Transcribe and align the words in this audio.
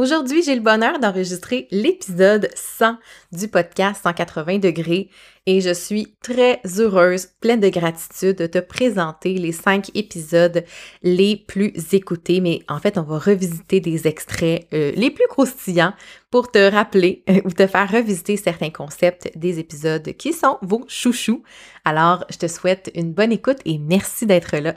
Aujourd'hui, 0.00 0.42
j'ai 0.42 0.54
le 0.54 0.62
bonheur 0.62 0.98
d'enregistrer 0.98 1.68
l'épisode 1.70 2.48
100 2.54 2.96
du 3.32 3.48
podcast 3.48 4.00
180 4.02 4.56
degrés 4.56 5.10
et 5.44 5.60
je 5.60 5.74
suis 5.74 6.16
très 6.22 6.62
heureuse, 6.78 7.28
pleine 7.42 7.60
de 7.60 7.68
gratitude 7.68 8.38
de 8.38 8.46
te 8.46 8.60
présenter 8.60 9.34
les 9.34 9.52
cinq 9.52 9.90
épisodes 9.94 10.64
les 11.02 11.36
plus 11.36 11.74
écoutés. 11.92 12.40
Mais 12.40 12.60
en 12.66 12.78
fait, 12.78 12.96
on 12.96 13.02
va 13.02 13.18
revisiter 13.18 13.80
des 13.80 14.08
extraits 14.08 14.66
euh, 14.72 14.90
les 14.96 15.10
plus 15.10 15.26
croustillants 15.28 15.92
pour 16.30 16.50
te 16.50 16.70
rappeler 16.70 17.22
euh, 17.28 17.42
ou 17.44 17.50
te 17.50 17.66
faire 17.66 17.90
revisiter 17.90 18.38
certains 18.38 18.70
concepts 18.70 19.30
des 19.36 19.58
épisodes 19.58 20.14
qui 20.14 20.32
sont 20.32 20.56
vos 20.62 20.82
chouchous. 20.88 21.42
Alors, 21.84 22.24
je 22.30 22.38
te 22.38 22.48
souhaite 22.48 22.90
une 22.94 23.12
bonne 23.12 23.32
écoute 23.32 23.58
et 23.66 23.76
merci 23.76 24.24
d'être 24.24 24.56
là. 24.56 24.76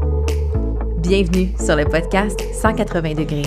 Bienvenue 1.01 1.49
sur 1.57 1.75
le 1.75 1.85
podcast 1.85 2.39
180 2.53 3.15
degrés. 3.15 3.41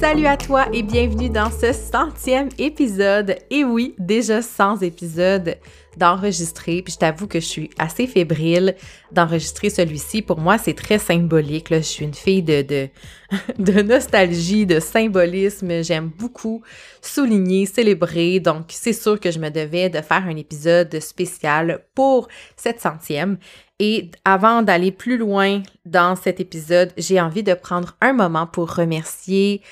Salut 0.00 0.26
à 0.26 0.38
toi 0.38 0.66
et 0.72 0.82
bienvenue 0.82 1.28
dans 1.28 1.50
ce 1.50 1.72
centième 1.72 2.48
épisode. 2.58 3.36
Et 3.50 3.64
oui, 3.64 3.94
déjà 3.98 4.40
100 4.40 4.80
épisodes 4.80 5.56
d'enregistrer. 5.96 6.82
Puis 6.82 6.94
je 6.94 6.98
t'avoue 6.98 7.26
que 7.26 7.40
je 7.40 7.46
suis 7.46 7.70
assez 7.78 8.06
fébrile 8.06 8.76
d'enregistrer 9.12 9.70
celui-ci. 9.70 10.22
Pour 10.22 10.38
moi, 10.38 10.58
c'est 10.58 10.74
très 10.74 10.98
symbolique. 10.98 11.70
Là. 11.70 11.78
Je 11.78 11.84
suis 11.84 12.04
une 12.04 12.14
fille 12.14 12.42
de, 13.58 13.82
nostalgie, 13.82 14.66
de 14.66 14.80
symbolisme. 14.80 15.82
J'aime 15.82 16.10
beaucoup 16.18 16.62
souligner, 17.00 17.66
célébrer. 17.66 18.40
Donc, 18.40 18.66
c'est 18.68 18.92
sûr 18.92 19.18
que 19.18 19.30
je 19.30 19.38
me 19.38 19.50
devais 19.50 19.88
de 19.88 20.00
faire 20.00 20.24
un 20.26 20.36
épisode 20.36 21.00
spécial 21.00 21.80
pour 21.94 22.28
cette 22.56 22.80
centième. 22.80 23.38
Et 23.78 24.10
avant 24.24 24.62
d'aller 24.62 24.90
plus 24.90 25.18
loin 25.18 25.62
dans 25.84 26.16
cet 26.16 26.40
épisode, 26.40 26.92
j'ai 26.96 27.20
envie 27.20 27.42
de 27.42 27.54
prendre 27.54 27.96
un 28.00 28.14
moment 28.14 28.46
pour 28.46 28.74
remercier 28.74 29.62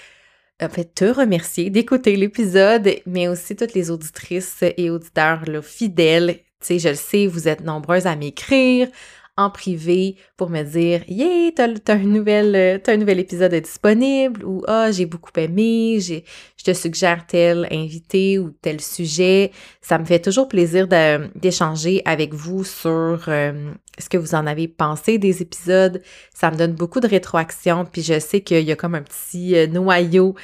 en 0.63 0.69
fait, 0.69 0.95
te 0.95 1.05
remercier 1.05 1.71
d'écouter 1.71 2.17
l'épisode, 2.17 2.89
mais 3.07 3.29
aussi 3.29 3.57
toutes 3.57 3.75
les 3.75 3.91
auditrices 3.91 4.63
et 4.63 4.91
auditeurs 4.91 5.43
fidèles. 5.63 6.39
Tu 6.61 6.67
sais, 6.67 6.79
je 6.79 6.89
le 6.91 6.95
sais, 6.95 7.27
vous 7.27 7.49
êtes 7.49 7.63
nombreuses 7.63 8.07
à 8.07 8.17
m'écrire, 8.17 8.89
en 9.37 9.51
privé 9.51 10.17
pour 10.37 10.49
me 10.51 10.63
dire 10.63 11.03
Yeah, 11.09 11.51
t'as, 11.55 11.95
un, 11.95 11.99
nouvel, 11.99 12.55
euh, 12.55 12.79
un 12.87 12.97
nouvel 12.97 13.19
épisode 13.19 13.55
disponible 13.55 14.45
ou 14.45 14.63
Ah, 14.69 14.93
j'ai 14.93 15.07
beaucoup 15.07 15.33
aimé, 15.37 15.99
j'ai, 16.01 16.25
je 16.57 16.65
te 16.65 16.73
suggère 16.73 17.27
tel 17.27 17.67
invité 17.71 18.39
ou 18.39 18.51
tel 18.51 18.81
sujet. 18.81 19.51
Ça 19.81 19.99
me 19.99 20.05
fait 20.05 20.21
toujours 20.21 20.49
plaisir 20.49 20.87
d'échanger 21.35 22.03
avec 22.05 22.33
vous 22.33 22.65
sur 22.65 23.25
euh, 23.29 23.73
ce 23.99 24.09
que 24.09 24.17
vous 24.17 24.35
en 24.35 24.47
avez 24.47 24.69
pensé 24.69 25.19
des 25.19 25.43
épisodes. 25.43 26.01
Ça 26.33 26.51
me 26.51 26.57
donne 26.57 26.73
beaucoup 26.73 27.01
de 27.01 27.09
rétroaction, 27.09 27.85
puis 27.85 28.03
je 28.03 28.21
sais 28.21 28.41
qu'il 28.41 28.65
y 28.65 28.73
a 28.73 28.77
comme 28.77 28.95
un 28.95 29.03
petit 29.03 29.57
euh, 29.57 29.67
noyau 29.67 30.37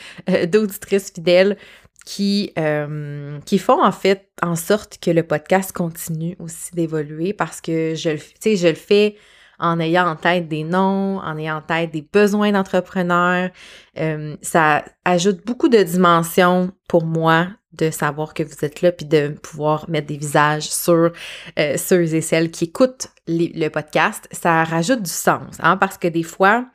d'auditrices 0.48 1.12
fidèles 1.14 1.56
qui, 2.04 2.52
euh, 2.58 3.38
qui 3.44 3.58
font 3.58 3.82
en 3.82 3.92
fait 3.92 4.28
en 4.42 4.56
sorte 4.56 4.98
que 5.00 5.10
le 5.10 5.22
podcast 5.22 5.72
continue 5.72 6.36
aussi 6.38 6.74
d'évoluer 6.74 7.32
parce 7.32 7.60
que 7.60 7.94
je, 7.94 8.16
je 8.16 8.68
le 8.68 8.74
fais 8.74 9.16
en 9.60 9.78
ayant 9.80 10.08
en 10.08 10.16
tête 10.16 10.48
des 10.48 10.64
noms, 10.64 11.18
en 11.18 11.36
ayant 11.36 11.56
en 11.58 11.62
tête 11.62 11.92
des 11.92 12.02
besoins 12.02 12.52
d'entrepreneurs. 12.52 13.50
Euh, 13.98 14.36
ça 14.42 14.84
ajoute 15.04 15.44
beaucoup 15.46 15.68
de 15.68 15.82
dimensions 15.82 16.72
pour 16.88 17.04
moi 17.04 17.48
de 17.72 17.90
savoir 17.90 18.34
que 18.34 18.42
vous 18.42 18.64
êtes 18.64 18.82
là 18.82 18.92
puis 18.92 19.06
de 19.06 19.28
pouvoir 19.28 19.88
mettre 19.88 20.08
des 20.08 20.16
visages 20.16 20.68
sur 20.68 21.12
euh, 21.58 21.76
ceux 21.76 22.14
et 22.14 22.20
celles 22.20 22.50
qui 22.50 22.64
écoutent 22.64 23.08
le 23.28 23.68
podcast. 23.68 24.28
Ça 24.32 24.64
rajoute 24.64 25.02
du 25.02 25.10
sens, 25.10 25.56
hein, 25.60 25.76
parce 25.76 25.96
que 25.96 26.08
des 26.08 26.24
fois, 26.24 26.66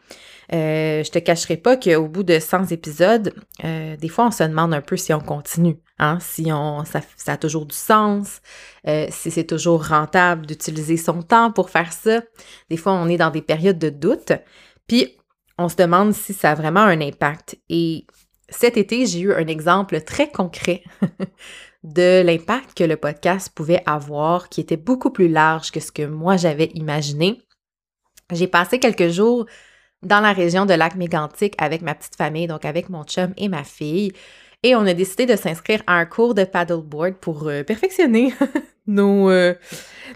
euh, 0.53 1.03
je 1.03 1.11
te 1.11 1.19
cacherai 1.19 1.57
pas 1.57 1.77
qu'au 1.77 2.07
bout 2.07 2.23
de 2.23 2.39
100 2.39 2.71
épisodes, 2.71 3.33
euh, 3.63 3.95
des 3.97 4.09
fois, 4.09 4.27
on 4.27 4.31
se 4.31 4.43
demande 4.43 4.73
un 4.73 4.81
peu 4.81 4.97
si 4.97 5.13
on 5.13 5.19
continue, 5.19 5.77
hein, 5.99 6.19
si 6.19 6.47
ça, 6.85 7.01
a 7.33 7.37
toujours 7.37 7.65
du 7.65 7.75
sens, 7.75 8.41
euh, 8.87 9.07
si 9.09 9.31
c'est 9.31 9.45
toujours 9.45 9.87
rentable 9.87 10.45
d'utiliser 10.45 10.97
son 10.97 11.21
temps 11.21 11.51
pour 11.51 11.69
faire 11.69 11.93
ça. 11.93 12.21
Des 12.69 12.77
fois, 12.77 12.93
on 12.93 13.07
est 13.07 13.17
dans 13.17 13.31
des 13.31 13.41
périodes 13.41 13.79
de 13.79 13.89
doute, 13.89 14.33
puis 14.87 15.17
on 15.57 15.69
se 15.69 15.75
demande 15.75 16.13
si 16.13 16.33
ça 16.33 16.51
a 16.51 16.55
vraiment 16.55 16.81
un 16.81 17.01
impact. 17.01 17.57
Et 17.69 18.05
cet 18.49 18.77
été, 18.77 19.05
j'ai 19.05 19.21
eu 19.21 19.33
un 19.33 19.47
exemple 19.47 20.01
très 20.01 20.29
concret 20.29 20.83
de 21.83 22.21
l'impact 22.21 22.77
que 22.77 22.83
le 22.83 22.97
podcast 22.97 23.51
pouvait 23.53 23.83
avoir, 23.85 24.49
qui 24.49 24.61
était 24.61 24.77
beaucoup 24.77 25.11
plus 25.11 25.27
large 25.27 25.71
que 25.71 25.79
ce 25.79 25.91
que 25.91 26.05
moi 26.05 26.37
j'avais 26.37 26.71
imaginé. 26.73 27.41
J'ai 28.31 28.47
passé 28.47 28.79
quelques 28.79 29.09
jours 29.09 29.45
dans 30.01 30.19
la 30.19 30.33
région 30.33 30.65
de 30.65 30.73
lac 30.73 30.95
mégantic 30.95 31.53
avec 31.57 31.81
ma 31.81 31.95
petite 31.95 32.15
famille, 32.15 32.47
donc 32.47 32.65
avec 32.65 32.89
mon 32.89 33.03
chum 33.03 33.33
et 33.37 33.49
ma 33.49 33.63
fille. 33.63 34.11
Et 34.65 34.73
on 34.73 34.87
a 34.87 34.95
décidé 34.95 35.27
de 35.27 35.35
s'inscrire 35.35 35.83
à 35.85 35.93
un 35.93 36.05
cours 36.05 36.33
de 36.33 36.43
paddleboard 36.43 37.17
pour 37.21 37.47
euh, 37.47 37.61
perfectionner 37.61 38.33
nos, 38.87 39.29
euh, 39.29 39.53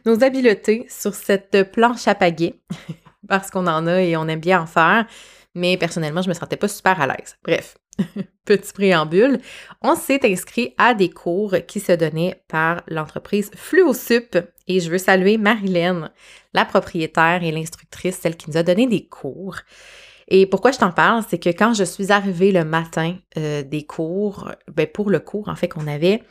nos 0.08 0.24
habiletés 0.24 0.88
sur 0.90 1.14
cette 1.14 1.72
planche 1.72 2.08
à 2.08 2.16
pagaie, 2.16 2.56
parce 3.28 3.52
qu'on 3.52 3.68
en 3.68 3.86
a 3.86 4.02
et 4.02 4.18
on 4.18 4.28
aime 4.28 4.40
bien 4.40 4.64
en 4.64 4.66
faire. 4.66 5.06
Mais 5.54 5.78
personnellement, 5.78 6.24
je 6.24 6.30
me 6.30 6.34
sentais 6.34 6.58
pas 6.58 6.68
super 6.68 7.00
à 7.00 7.06
l'aise. 7.06 7.38
Bref, 7.44 7.78
petit 8.46 8.74
préambule. 8.74 9.38
On 9.84 9.94
s'est 9.94 10.22
inscrit 10.24 10.74
à 10.80 10.96
des 10.96 11.12
cours 11.12 11.54
qui 11.68 11.80
se 11.80 11.92
donnaient 11.92 12.42
par 12.48 12.82
l'entreprise 12.88 13.52
Fluosup 13.56 14.36
et 14.68 14.80
je 14.80 14.90
veux 14.90 14.98
saluer 14.98 15.38
Marilyn, 15.38 16.10
la 16.56 16.66
propriétaire 16.66 17.44
et 17.44 17.52
l'instructrice, 17.52 18.18
celle 18.18 18.36
qui 18.36 18.50
nous 18.50 18.58
a 18.58 18.64
donné 18.64 18.88
des 18.88 19.06
cours. 19.06 19.58
Et 20.30 20.46
pourquoi 20.46 20.72
je 20.72 20.78
t'en 20.78 20.92
parle, 20.92 21.24
c'est 21.28 21.40
que 21.40 21.50
quand 21.50 21.74
je 21.74 21.84
suis 21.84 22.12
arrivée 22.12 22.52
le 22.52 22.64
matin 22.64 23.16
euh, 23.38 23.64
des 23.64 23.84
cours, 23.84 24.52
ben 24.72 24.88
pour 24.88 25.10
le 25.10 25.20
cours 25.20 25.50
en 25.50 25.56
fait 25.56 25.68
qu'on 25.68 25.88
avait, 25.88 26.22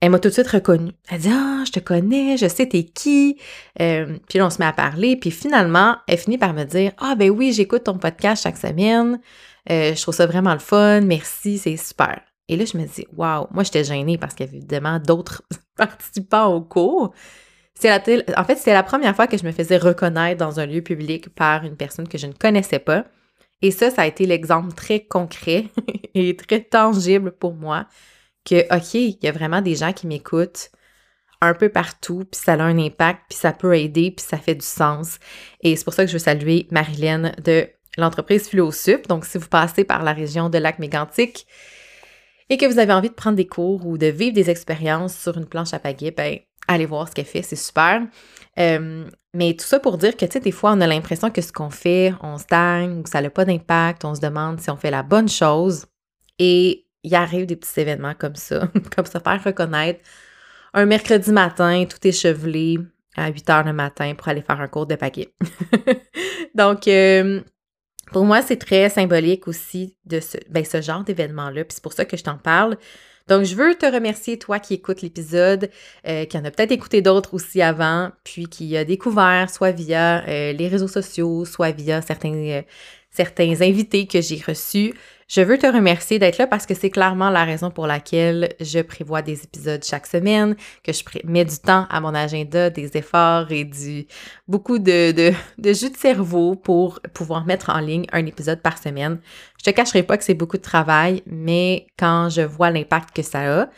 elle 0.00 0.10
m'a 0.10 0.18
tout 0.18 0.28
de 0.28 0.34
suite 0.34 0.48
reconnue. 0.48 0.92
Elle 1.10 1.20
dit 1.20 1.30
Ah, 1.32 1.64
je 1.66 1.72
te 1.72 1.80
connais, 1.80 2.36
je 2.36 2.46
sais 2.46 2.66
t'es 2.68 2.84
qui. 2.84 3.38
Euh, 3.80 4.18
puis 4.28 4.38
là, 4.38 4.46
on 4.46 4.50
se 4.50 4.58
met 4.58 4.66
à 4.66 4.72
parler. 4.72 5.16
Puis 5.16 5.30
finalement, 5.30 5.96
elle 6.06 6.18
finit 6.18 6.36
par 6.36 6.52
me 6.52 6.64
dire 6.64 6.92
Ah, 6.98 7.14
ben 7.14 7.30
oui, 7.30 7.52
j'écoute 7.52 7.84
ton 7.84 7.96
podcast 7.96 8.42
chaque 8.42 8.58
semaine. 8.58 9.18
Euh, 9.70 9.94
je 9.94 10.02
trouve 10.02 10.14
ça 10.14 10.26
vraiment 10.26 10.52
le 10.52 10.58
fun. 10.58 11.00
Merci, 11.00 11.58
c'est 11.58 11.76
super. 11.78 12.20
Et 12.48 12.56
là, 12.56 12.66
je 12.66 12.76
me 12.76 12.84
dis 12.84 13.06
Waouh, 13.16 13.46
moi, 13.50 13.64
j'étais 13.64 13.84
gênée 13.84 14.18
parce 14.18 14.34
qu'il 14.34 14.44
y 14.44 14.48
avait 14.50 14.58
évidemment 14.58 14.98
d'autres 14.98 15.42
participants 15.76 16.54
au 16.54 16.60
cours. 16.60 17.14
En 17.84 18.44
fait, 18.44 18.56
c'était 18.56 18.72
la 18.72 18.82
première 18.82 19.14
fois 19.14 19.26
que 19.26 19.36
je 19.36 19.44
me 19.44 19.52
faisais 19.52 19.76
reconnaître 19.76 20.38
dans 20.38 20.60
un 20.60 20.66
lieu 20.66 20.82
public 20.82 21.28
par 21.34 21.64
une 21.64 21.76
personne 21.76 22.08
que 22.08 22.18
je 22.18 22.26
ne 22.26 22.32
connaissais 22.32 22.78
pas. 22.78 23.04
Et 23.62 23.70
ça, 23.70 23.90
ça 23.90 24.02
a 24.02 24.06
été 24.06 24.26
l'exemple 24.26 24.72
très 24.72 25.00
concret 25.00 25.66
et 26.14 26.36
très 26.36 26.60
tangible 26.60 27.32
pour 27.32 27.54
moi 27.54 27.86
que, 28.44 28.62
OK, 28.74 28.94
il 28.94 29.18
y 29.22 29.28
a 29.28 29.32
vraiment 29.32 29.60
des 29.60 29.74
gens 29.74 29.92
qui 29.92 30.06
m'écoutent 30.06 30.70
un 31.40 31.52
peu 31.52 31.68
partout, 31.68 32.24
puis 32.30 32.40
ça 32.42 32.54
a 32.54 32.62
un 32.62 32.78
impact, 32.78 33.22
puis 33.28 33.38
ça 33.38 33.52
peut 33.52 33.76
aider, 33.76 34.10
puis 34.10 34.24
ça 34.26 34.38
fait 34.38 34.54
du 34.54 34.64
sens. 34.64 35.18
Et 35.60 35.76
c'est 35.76 35.84
pour 35.84 35.92
ça 35.92 36.04
que 36.04 36.08
je 36.08 36.14
veux 36.14 36.18
saluer 36.18 36.66
Marilyn 36.70 37.32
de 37.44 37.68
l'entreprise 37.98 38.48
Philosup. 38.48 39.06
Donc, 39.08 39.24
si 39.24 39.36
vous 39.38 39.48
passez 39.48 39.84
par 39.84 40.02
la 40.02 40.12
région 40.12 40.48
de 40.48 40.58
Lac-Mégantic 40.58 41.46
et 42.48 42.56
que 42.56 42.66
vous 42.66 42.78
avez 42.78 42.92
envie 42.92 43.10
de 43.10 43.14
prendre 43.14 43.36
des 43.36 43.46
cours 43.46 43.86
ou 43.86 43.98
de 43.98 44.06
vivre 44.06 44.34
des 44.34 44.48
expériences 44.48 45.16
sur 45.16 45.36
une 45.36 45.46
planche 45.46 45.74
à 45.74 45.78
pagaie, 45.78 46.10
ben, 46.10 46.38
allez 46.68 46.86
voir 46.86 47.08
ce 47.08 47.14
qu'elle 47.14 47.26
fait, 47.26 47.42
c'est 47.42 47.56
super. 47.56 48.02
Euh, 48.58 49.04
mais 49.34 49.54
tout 49.54 49.66
ça 49.66 49.78
pour 49.80 49.98
dire 49.98 50.16
que, 50.16 50.24
tu 50.24 50.32
sais, 50.32 50.40
des 50.40 50.50
fois, 50.50 50.72
on 50.72 50.80
a 50.80 50.86
l'impression 50.86 51.30
que 51.30 51.42
ce 51.42 51.52
qu'on 51.52 51.70
fait, 51.70 52.14
on 52.22 52.38
stagne, 52.38 53.00
ou 53.00 53.06
ça 53.06 53.20
n'a 53.20 53.30
pas 53.30 53.44
d'impact, 53.44 54.04
on 54.04 54.14
se 54.14 54.20
demande 54.20 54.60
si 54.60 54.70
on 54.70 54.76
fait 54.76 54.90
la 54.90 55.02
bonne 55.02 55.28
chose. 55.28 55.86
Et 56.38 56.86
il 57.02 57.14
arrive 57.14 57.46
des 57.46 57.56
petits 57.56 57.80
événements 57.80 58.14
comme 58.14 58.36
ça, 58.36 58.68
comme 58.96 59.06
se 59.06 59.18
faire 59.18 59.44
reconnaître. 59.44 60.00
Un 60.74 60.86
mercredi 60.86 61.30
matin, 61.30 61.84
tout 61.88 62.06
échevelé 62.06 62.78
à 63.16 63.28
8 63.28 63.50
heures 63.50 63.64
le 63.64 63.72
matin 63.72 64.14
pour 64.14 64.28
aller 64.28 64.42
faire 64.42 64.60
un 64.60 64.68
cours 64.68 64.86
de 64.86 64.94
paquet. 64.94 65.34
Donc, 66.54 66.88
euh, 66.88 67.40
pour 68.12 68.24
moi, 68.24 68.42
c'est 68.42 68.56
très 68.56 68.88
symbolique 68.88 69.48
aussi 69.48 69.96
de 70.04 70.20
ce, 70.20 70.36
ben, 70.50 70.64
ce 70.64 70.80
genre 70.80 71.04
d'événement-là. 71.04 71.64
Puis 71.64 71.74
c'est 71.76 71.82
pour 71.82 71.92
ça 71.92 72.04
que 72.04 72.16
je 72.16 72.24
t'en 72.24 72.38
parle. 72.38 72.76
Donc, 73.28 73.44
je 73.44 73.56
veux 73.56 73.74
te 73.74 73.86
remercier, 73.86 74.38
toi 74.38 74.60
qui 74.60 74.74
écoutes 74.74 75.02
l'épisode, 75.02 75.68
euh, 76.06 76.24
qui 76.26 76.38
en 76.38 76.44
a 76.44 76.50
peut-être 76.52 76.70
écouté 76.70 77.02
d'autres 77.02 77.34
aussi 77.34 77.60
avant, 77.60 78.12
puis 78.22 78.46
qui 78.46 78.76
a 78.76 78.84
découvert 78.84 79.50
soit 79.50 79.72
via 79.72 80.24
euh, 80.28 80.52
les 80.52 80.68
réseaux 80.68 80.86
sociaux, 80.86 81.44
soit 81.44 81.72
via 81.72 82.02
certains, 82.02 82.32
euh, 82.32 82.62
certains 83.16 83.62
invités 83.62 84.06
que 84.06 84.20
j'ai 84.20 84.42
reçus. 84.46 84.92
Je 85.28 85.40
veux 85.40 85.58
te 85.58 85.66
remercier 85.66 86.20
d'être 86.20 86.38
là 86.38 86.46
parce 86.46 86.66
que 86.66 86.74
c'est 86.74 86.90
clairement 86.90 87.30
la 87.30 87.44
raison 87.44 87.70
pour 87.70 87.88
laquelle 87.88 88.54
je 88.60 88.78
prévois 88.80 89.22
des 89.22 89.42
épisodes 89.42 89.82
chaque 89.82 90.06
semaine, 90.06 90.54
que 90.84 90.92
je 90.92 91.02
mets 91.24 91.44
du 91.44 91.58
temps 91.58 91.86
à 91.90 92.00
mon 92.00 92.14
agenda, 92.14 92.70
des 92.70 92.96
efforts 92.96 93.50
et 93.50 93.64
du 93.64 94.06
beaucoup 94.46 94.78
de, 94.78 95.32
jus 95.58 95.90
de 95.90 95.96
cerveau 95.96 96.54
pour 96.54 97.00
pouvoir 97.12 97.44
mettre 97.44 97.70
en 97.70 97.80
ligne 97.80 98.06
un 98.12 98.24
épisode 98.24 98.60
par 98.62 98.78
semaine. 98.78 99.18
Je 99.58 99.64
te 99.68 99.74
cacherai 99.74 100.04
pas 100.04 100.16
que 100.16 100.22
c'est 100.22 100.34
beaucoup 100.34 100.58
de 100.58 100.62
travail, 100.62 101.22
mais 101.26 101.88
quand 101.98 102.28
je 102.28 102.42
vois 102.42 102.70
l'impact 102.70 103.16
que 103.16 103.22
ça 103.22 103.62
a, 103.62 103.68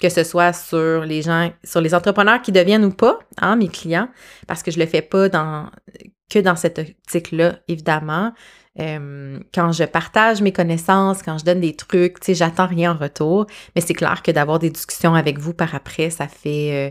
que 0.00 0.08
ce 0.08 0.24
soit 0.24 0.52
sur 0.52 1.04
les 1.04 1.22
gens, 1.22 1.52
sur 1.62 1.80
les 1.80 1.94
entrepreneurs 1.94 2.42
qui 2.42 2.50
deviennent 2.50 2.84
ou 2.84 2.90
pas, 2.90 3.20
hein, 3.40 3.54
mes 3.54 3.68
clients, 3.68 4.08
parce 4.48 4.64
que 4.64 4.72
je 4.72 4.80
le 4.80 4.86
fais 4.86 5.02
pas 5.02 5.28
que 5.28 6.38
dans 6.40 6.56
cette 6.56 6.80
optique-là, 6.80 7.60
évidemment. 7.68 8.32
Euh, 8.78 9.38
quand 9.54 9.72
je 9.72 9.84
partage 9.84 10.42
mes 10.42 10.52
connaissances, 10.52 11.22
quand 11.22 11.38
je 11.38 11.44
donne 11.44 11.60
des 11.60 11.74
trucs, 11.74 12.20
tu 12.20 12.26
sais, 12.26 12.34
j'attends 12.34 12.66
rien 12.66 12.92
en 12.92 12.96
retour. 12.96 13.46
Mais 13.74 13.80
c'est 13.80 13.94
clair 13.94 14.22
que 14.22 14.30
d'avoir 14.30 14.58
des 14.58 14.70
discussions 14.70 15.14
avec 15.14 15.38
vous 15.38 15.54
par 15.54 15.74
après, 15.74 16.10
ça 16.10 16.28
fait, 16.28 16.72
euh, 16.72 16.90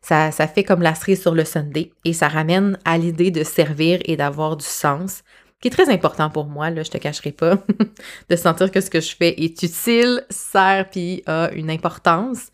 ça, 0.00 0.30
ça 0.30 0.46
fait 0.46 0.64
comme 0.64 0.82
la 0.82 0.94
cerise 0.94 1.20
sur 1.20 1.34
le 1.34 1.44
Sunday 1.44 1.90
et 2.04 2.12
ça 2.12 2.28
ramène 2.28 2.78
à 2.84 2.98
l'idée 2.98 3.30
de 3.30 3.44
servir 3.44 4.00
et 4.04 4.16
d'avoir 4.16 4.56
du 4.56 4.64
sens, 4.64 5.22
qui 5.60 5.68
est 5.68 5.72
très 5.72 5.90
important 5.90 6.30
pour 6.30 6.46
moi, 6.46 6.70
là, 6.70 6.82
je 6.82 6.90
te 6.90 6.98
cacherai 6.98 7.32
pas, 7.32 7.58
de 8.30 8.36
sentir 8.36 8.70
que 8.70 8.80
ce 8.80 8.90
que 8.90 9.00
je 9.00 9.14
fais 9.14 9.34
est 9.42 9.62
utile, 9.62 10.22
sert 10.30 10.88
puis 10.90 11.22
a 11.26 11.50
une 11.52 11.70
importance. 11.70 12.50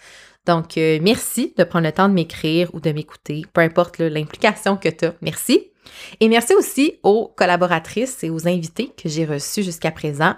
Donc, 0.46 0.76
euh, 0.76 0.98
merci 1.00 1.54
de 1.56 1.64
prendre 1.64 1.86
le 1.86 1.92
temps 1.92 2.08
de 2.08 2.14
m'écrire 2.14 2.70
ou 2.74 2.80
de 2.80 2.90
m'écouter, 2.92 3.44
peu 3.52 3.60
importe 3.60 3.98
l'implication 3.98 4.76
que 4.76 4.88
tu 4.88 5.06
as. 5.06 5.14
Merci. 5.22 5.70
Et 6.20 6.28
merci 6.28 6.54
aussi 6.54 6.98
aux 7.02 7.32
collaboratrices 7.36 8.22
et 8.24 8.30
aux 8.30 8.46
invités 8.46 8.92
que 8.96 9.08
j'ai 9.08 9.24
reçus 9.24 9.62
jusqu'à 9.62 9.90
présent. 9.90 10.34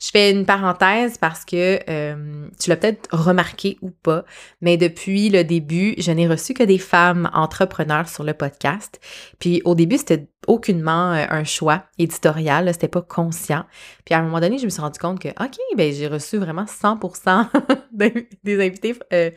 Je 0.00 0.08
fais 0.10 0.30
une 0.30 0.46
parenthèse 0.46 1.18
parce 1.18 1.44
que 1.44 1.78
euh, 1.90 2.48
tu 2.58 2.70
l'as 2.70 2.76
peut-être 2.76 3.14
remarqué 3.14 3.76
ou 3.82 3.90
pas, 3.90 4.24
mais 4.62 4.78
depuis 4.78 5.28
le 5.28 5.44
début, 5.44 5.94
je 5.98 6.10
n'ai 6.10 6.26
reçu 6.26 6.54
que 6.54 6.62
des 6.62 6.78
femmes 6.78 7.30
entrepreneurs 7.34 8.08
sur 8.08 8.24
le 8.24 8.32
podcast. 8.32 8.98
Puis 9.38 9.60
au 9.66 9.74
début, 9.74 9.98
c'était 9.98 10.26
aucunement 10.46 11.12
euh, 11.12 11.26
un 11.28 11.44
choix 11.44 11.84
éditorial, 11.98 12.72
c'était 12.72 12.88
pas 12.88 13.02
conscient. 13.02 13.64
Puis 14.06 14.14
à 14.14 14.20
un 14.20 14.22
moment 14.22 14.40
donné, 14.40 14.56
je 14.56 14.64
me 14.64 14.70
suis 14.70 14.80
rendu 14.80 14.98
compte 14.98 15.20
que, 15.20 15.28
OK, 15.28 15.58
ben 15.76 15.92
j'ai 15.92 16.06
reçu 16.06 16.38
vraiment 16.38 16.64
100% 16.64 17.48
des 18.42 18.66
invités 18.66 18.94
euh, 19.12 19.30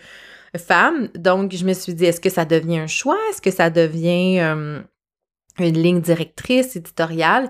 femmes. 0.58 1.10
Donc, 1.16 1.54
je 1.54 1.66
me 1.66 1.74
suis 1.74 1.94
dit, 1.94 2.06
est-ce 2.06 2.22
que 2.22 2.30
ça 2.30 2.46
devient 2.46 2.78
un 2.78 2.88
choix? 2.88 3.18
Est-ce 3.30 3.42
que 3.42 3.52
ça 3.52 3.70
devient 3.70 4.40
une 5.60 5.78
ligne 5.82 6.02
directrice 6.02 6.76
éditoriale? 6.76 7.50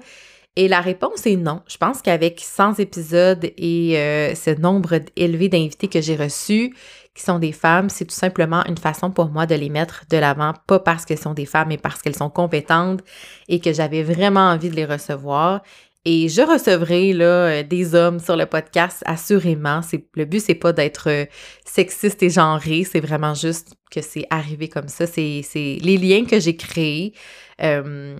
Et 0.55 0.67
la 0.67 0.81
réponse 0.81 1.25
est 1.25 1.35
non. 1.35 1.61
Je 1.67 1.77
pense 1.77 2.01
qu'avec 2.01 2.39
100 2.39 2.77
épisodes 2.79 3.43
et 3.57 3.97
euh, 3.97 4.35
ce 4.35 4.51
nombre 4.51 4.99
élevé 5.15 5.49
d'invités 5.49 5.87
que 5.87 5.99
j'ai 5.99 6.15
reçus, 6.15 6.75
qui 7.15 7.23
sont 7.23 7.39
des 7.39 7.51
femmes, 7.51 7.89
c'est 7.89 8.05
tout 8.05 8.15
simplement 8.15 8.63
une 8.67 8.77
façon 8.77 9.09
pour 9.09 9.29
moi 9.29 9.45
de 9.45 9.55
les 9.55 9.69
mettre 9.69 10.03
de 10.09 10.17
l'avant, 10.17 10.53
pas 10.67 10.79
parce 10.79 11.05
qu'elles 11.05 11.19
sont 11.19 11.33
des 11.33 11.45
femmes, 11.45 11.69
mais 11.69 11.77
parce 11.77 12.01
qu'elles 12.01 12.15
sont 12.15 12.29
compétentes 12.29 13.01
et 13.49 13.59
que 13.59 13.73
j'avais 13.73 14.03
vraiment 14.03 14.49
envie 14.51 14.69
de 14.69 14.75
les 14.75 14.85
recevoir. 14.85 15.61
Et 16.05 16.27
je 16.27 16.41
recevrai 16.41 17.13
euh, 17.13 17.63
des 17.63 17.95
hommes 17.95 18.19
sur 18.19 18.35
le 18.35 18.45
podcast, 18.45 19.01
assurément. 19.05 19.79
Le 20.15 20.25
but, 20.25 20.41
c'est 20.41 20.55
pas 20.55 20.73
d'être 20.73 21.09
euh, 21.09 21.25
sexiste 21.65 22.21
et 22.21 22.29
genré, 22.29 22.83
c'est 22.83 22.99
vraiment 22.99 23.33
juste 23.33 23.75
que 23.89 24.01
c'est 24.01 24.27
arrivé 24.29 24.67
comme 24.67 24.89
ça. 24.89 25.07
C'est 25.07 25.43
les 25.53 25.97
liens 25.97 26.25
que 26.25 26.39
j'ai 26.39 26.57
créés 26.57 27.13
euh, 27.61 28.17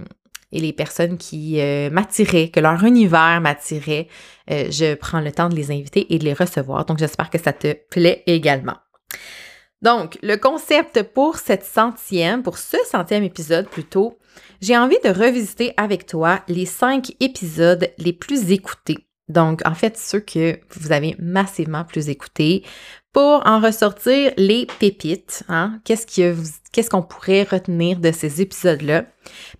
et 0.52 0.60
les 0.60 0.74
personnes 0.74 1.18
qui 1.18 1.60
m'attiraient, 1.92 2.50
que 2.50 2.60
leur 2.60 2.84
univers 2.84 3.42
m'attirait. 3.42 4.08
je 4.48 4.94
prends 4.94 5.20
le 5.20 5.32
temps 5.32 5.50
de 5.50 5.56
les 5.56 5.72
inviter 5.72 6.14
et 6.14 6.20
de 6.20 6.26
les 6.26 6.34
recevoir. 6.34 6.86
Donc, 6.86 7.00
j'espère 7.00 7.32
que 7.32 7.40
ça 7.40 7.54
te 7.54 7.74
plaît 7.90 8.22
également. 8.28 8.78
Donc, 9.82 10.18
le 10.22 10.38
concept 10.38 11.02
pour 11.02 11.38
cette 11.38 11.66
centième, 11.66 12.44
pour 12.44 12.60
ce 12.60 12.78
centième 12.86 13.24
épisode 13.24 13.68
plutôt, 13.68 14.18
j'ai 14.62 14.78
envie 14.78 15.00
de 15.04 15.10
revisiter 15.10 15.74
avec 15.76 16.06
toi 16.06 16.42
les 16.48 16.66
cinq 16.66 17.12
épisodes 17.20 17.92
les 17.98 18.14
plus 18.14 18.52
écoutés. 18.52 19.08
Donc, 19.30 19.62
en 19.66 19.74
fait, 19.74 19.98
ceux 19.98 20.20
que 20.20 20.60
vous 20.72 20.92
avez 20.92 21.16
massivement 21.20 21.86
plus 21.86 22.10
écoutés 22.10 22.64
pour 23.14 23.44
en 23.46 23.60
ressortir 23.60 24.34
les 24.38 24.68
pépites. 24.80 25.44
Hein? 25.48 25.80
Qu'est-ce 25.86 26.90
qu'on 26.90 27.04
pourrait 27.04 27.44
retenir 27.44 28.00
de 28.00 28.12
ces 28.12 28.42
épisodes-là? 28.42 29.06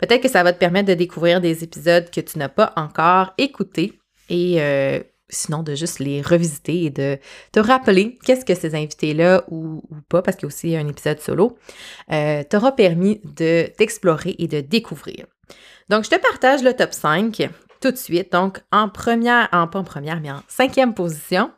Peut-être 0.00 0.22
que 0.22 0.28
ça 0.28 0.42
va 0.42 0.52
te 0.52 0.58
permettre 0.58 0.88
de 0.88 0.94
découvrir 0.94 1.40
des 1.40 1.64
épisodes 1.64 2.10
que 2.10 2.20
tu 2.20 2.38
n'as 2.38 2.48
pas 2.48 2.72
encore 2.76 3.32
écoutés 3.38 3.98
et 4.28 4.60
euh, 4.60 4.98
sinon 5.28 5.62
de 5.62 5.74
juste 5.74 6.00
les 6.00 6.20
revisiter 6.20 6.84
et 6.84 6.90
de 6.90 7.18
te 7.52 7.60
rappeler 7.60 8.18
qu'est-ce 8.24 8.44
que 8.44 8.54
ces 8.54 8.74
invités-là 8.74 9.44
ou, 9.48 9.82
pas, 10.08 10.20
parce 10.20 10.36
qu'il 10.36 10.44
y 10.44 10.46
a 10.46 10.54
aussi 10.54 10.76
un 10.76 10.88
épisode 10.88 11.20
solo, 11.20 11.56
euh, 12.12 12.42
t'aura 12.42 12.72
permis 12.72 13.20
de 13.24 13.68
t'explorer 13.78 14.34
et 14.38 14.48
de 14.48 14.60
découvrir. 14.60 15.26
Donc, 15.88 16.04
je 16.04 16.10
te 16.10 16.20
partage 16.20 16.62
le 16.62 16.74
top 16.74 16.92
5 16.92 17.48
tout 17.84 17.92
de 17.92 17.98
suite. 17.98 18.32
Donc, 18.32 18.60
en 18.72 18.88
première, 18.88 19.48
en, 19.52 19.66
pas 19.66 19.78
en 19.78 19.84
première, 19.84 20.20
mais 20.20 20.30
en 20.30 20.40
cinquième 20.48 20.94
position, 20.94 21.50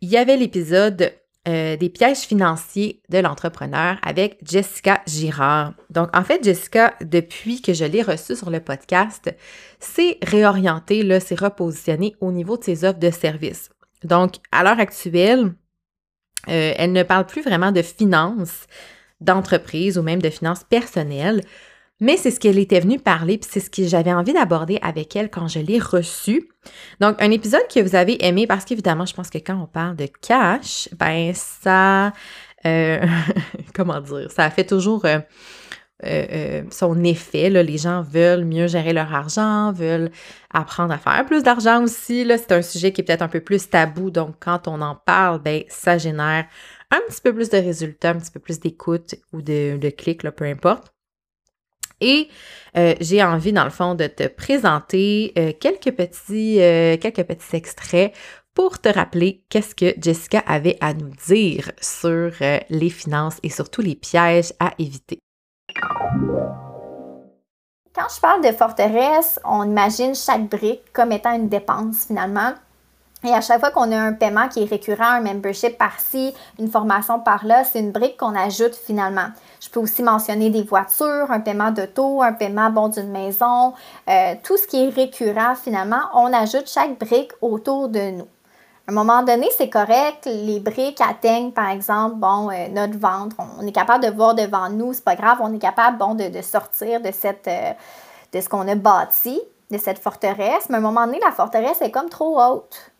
il 0.00 0.08
y 0.08 0.16
avait 0.16 0.36
l'épisode 0.36 1.12
euh, 1.48 1.76
des 1.76 1.88
pièges 1.88 2.20
financiers 2.20 3.02
de 3.08 3.18
l'entrepreneur 3.18 3.96
avec 4.04 4.38
Jessica 4.44 5.02
Girard. 5.08 5.74
Donc, 5.90 6.16
en 6.16 6.22
fait, 6.22 6.44
Jessica, 6.44 6.94
depuis 7.00 7.60
que 7.60 7.72
je 7.72 7.84
l'ai 7.84 8.02
reçue 8.02 8.36
sur 8.36 8.50
le 8.50 8.60
podcast, 8.60 9.34
s'est 9.80 10.18
réorientée, 10.22 11.18
s'est 11.18 11.34
repositionnée 11.34 12.14
au 12.20 12.30
niveau 12.30 12.56
de 12.56 12.62
ses 12.62 12.84
offres 12.84 13.00
de 13.00 13.10
services. 13.10 13.70
Donc, 14.04 14.36
à 14.52 14.62
l'heure 14.62 14.78
actuelle, 14.78 15.46
euh, 16.48 16.74
elle 16.76 16.92
ne 16.92 17.02
parle 17.02 17.26
plus 17.26 17.42
vraiment 17.42 17.72
de 17.72 17.82
finances 17.82 18.66
d'entreprise 19.20 19.98
ou 19.98 20.02
même 20.02 20.22
de 20.22 20.30
finances 20.30 20.62
personnelles, 20.62 21.42
mais 22.02 22.16
c'est 22.16 22.32
ce 22.32 22.40
qu'elle 22.40 22.58
était 22.58 22.80
venue 22.80 22.98
parler, 22.98 23.38
puis 23.38 23.48
c'est 23.50 23.60
ce 23.60 23.70
que 23.70 23.86
j'avais 23.86 24.12
envie 24.12 24.32
d'aborder 24.32 24.76
avec 24.82 25.14
elle 25.14 25.30
quand 25.30 25.46
je 25.46 25.60
l'ai 25.60 25.78
reçue. 25.78 26.48
Donc, 27.00 27.22
un 27.22 27.30
épisode 27.30 27.62
que 27.72 27.78
vous 27.78 27.94
avez 27.94 28.26
aimé, 28.26 28.48
parce 28.48 28.64
qu'évidemment, 28.64 29.06
je 29.06 29.14
pense 29.14 29.30
que 29.30 29.38
quand 29.38 29.56
on 29.56 29.68
parle 29.68 29.94
de 29.94 30.08
cash, 30.20 30.88
ben 30.98 31.32
ça, 31.32 32.12
euh, 32.66 33.06
comment 33.74 34.00
dire, 34.00 34.28
ça 34.32 34.50
fait 34.50 34.64
toujours 34.64 35.04
euh, 35.04 35.20
euh, 36.04 36.64
son 36.72 37.04
effet. 37.04 37.50
Les 37.50 37.78
gens 37.78 38.02
veulent 38.02 38.46
mieux 38.46 38.66
gérer 38.66 38.92
leur 38.92 39.14
argent, 39.14 39.72
veulent 39.72 40.10
apprendre 40.52 40.92
à 40.92 40.98
faire 40.98 41.24
plus 41.24 41.44
d'argent 41.44 41.84
aussi. 41.84 42.24
Là, 42.24 42.36
c'est 42.36 42.50
un 42.50 42.62
sujet 42.62 42.92
qui 42.92 43.02
est 43.02 43.04
peut-être 43.04 43.22
un 43.22 43.28
peu 43.28 43.40
plus 43.40 43.70
tabou, 43.70 44.10
donc 44.10 44.34
quand 44.40 44.66
on 44.66 44.80
en 44.80 44.96
parle, 44.96 45.40
ben 45.40 45.62
ça 45.68 45.98
génère 45.98 46.46
un 46.90 47.00
petit 47.08 47.20
peu 47.22 47.32
plus 47.32 47.48
de 47.48 47.58
résultats, 47.58 48.10
un 48.10 48.18
petit 48.18 48.32
peu 48.32 48.40
plus 48.40 48.58
d'écoute 48.58 49.14
ou 49.32 49.40
de 49.40 49.90
clics, 49.96 50.28
peu 50.30 50.46
importe. 50.46 50.92
Et 52.00 52.28
euh, 52.76 52.94
j'ai 53.00 53.22
envie, 53.22 53.52
dans 53.52 53.64
le 53.64 53.70
fond, 53.70 53.94
de 53.94 54.06
te 54.06 54.26
présenter 54.26 55.32
euh, 55.38 55.52
quelques, 55.58 55.92
petits, 55.92 56.60
euh, 56.60 56.96
quelques 56.96 57.24
petits 57.24 57.56
extraits 57.56 58.12
pour 58.54 58.80
te 58.80 58.88
rappeler 58.88 59.44
qu'est-ce 59.48 59.74
que 59.74 59.94
Jessica 60.00 60.40
avait 60.46 60.76
à 60.80 60.92
nous 60.92 61.10
dire 61.26 61.72
sur 61.80 62.32
les 62.68 62.90
finances 62.90 63.38
et 63.42 63.48
surtout 63.48 63.80
les 63.80 63.94
pièges 63.94 64.52
à 64.60 64.72
éviter. 64.78 65.18
Quand 67.94 68.08
je 68.14 68.20
parle 68.20 68.44
de 68.44 68.52
forteresse, 68.52 69.40
on 69.44 69.64
imagine 69.64 70.14
chaque 70.14 70.50
brique 70.50 70.92
comme 70.92 71.12
étant 71.12 71.34
une 71.34 71.48
dépense 71.48 72.06
finalement 72.06 72.52
et 73.24 73.32
à 73.32 73.40
chaque 73.40 73.60
fois 73.60 73.70
qu'on 73.70 73.92
a 73.92 73.96
un 73.96 74.12
paiement 74.12 74.48
qui 74.48 74.62
est 74.62 74.66
récurrent, 74.66 75.04
un 75.04 75.20
membership 75.20 75.78
par-ci, 75.78 76.34
une 76.58 76.68
formation 76.68 77.20
par-là, 77.20 77.62
c'est 77.64 77.78
une 77.78 77.92
brique 77.92 78.16
qu'on 78.16 78.34
ajoute 78.34 78.74
finalement. 78.74 79.28
Je 79.60 79.68
peux 79.68 79.78
aussi 79.78 80.02
mentionner 80.02 80.50
des 80.50 80.64
voitures, 80.64 81.30
un 81.30 81.40
paiement 81.40 81.70
d'auto, 81.70 82.20
un 82.22 82.32
paiement 82.32 82.70
bon 82.70 82.88
d'une 82.88 83.10
maison, 83.10 83.74
euh, 84.08 84.34
tout 84.42 84.56
ce 84.56 84.66
qui 84.66 84.84
est 84.84 84.88
récurrent 84.88 85.54
finalement, 85.54 86.00
on 86.14 86.32
ajoute 86.32 86.68
chaque 86.68 86.98
brique 86.98 87.32
autour 87.40 87.88
de 87.88 88.10
nous. 88.10 88.28
À 88.88 88.90
un 88.90 88.94
moment 88.94 89.22
donné, 89.22 89.46
c'est 89.56 89.70
correct, 89.70 90.26
les 90.26 90.58
briques 90.58 91.00
atteignent 91.00 91.52
par 91.52 91.70
exemple 91.70 92.16
bon, 92.16 92.50
euh, 92.50 92.66
notre 92.72 92.98
ventre, 92.98 93.36
on 93.60 93.64
est 93.64 93.72
capable 93.72 94.04
de 94.04 94.10
voir 94.10 94.34
devant 94.34 94.68
nous, 94.68 94.92
c'est 94.94 95.04
pas 95.04 95.14
grave, 95.14 95.38
on 95.40 95.54
est 95.54 95.60
capable 95.60 95.98
bon, 95.98 96.16
de, 96.16 96.42
sortir 96.42 97.00
de, 97.00 97.12
cette, 97.12 97.46
euh, 97.46 97.70
de 98.32 98.40
ce 98.40 98.48
qu'on 98.48 98.66
a 98.66 98.74
bâti, 98.74 99.40
de 99.70 99.78
cette 99.78 100.00
forteresse, 100.00 100.68
mais 100.68 100.74
à 100.74 100.78
un 100.78 100.82
moment 100.82 101.06
donné, 101.06 101.20
la 101.24 101.30
forteresse 101.30 101.80
est 101.80 101.92
comme 101.92 102.08
trop 102.08 102.40
haute. 102.40 102.91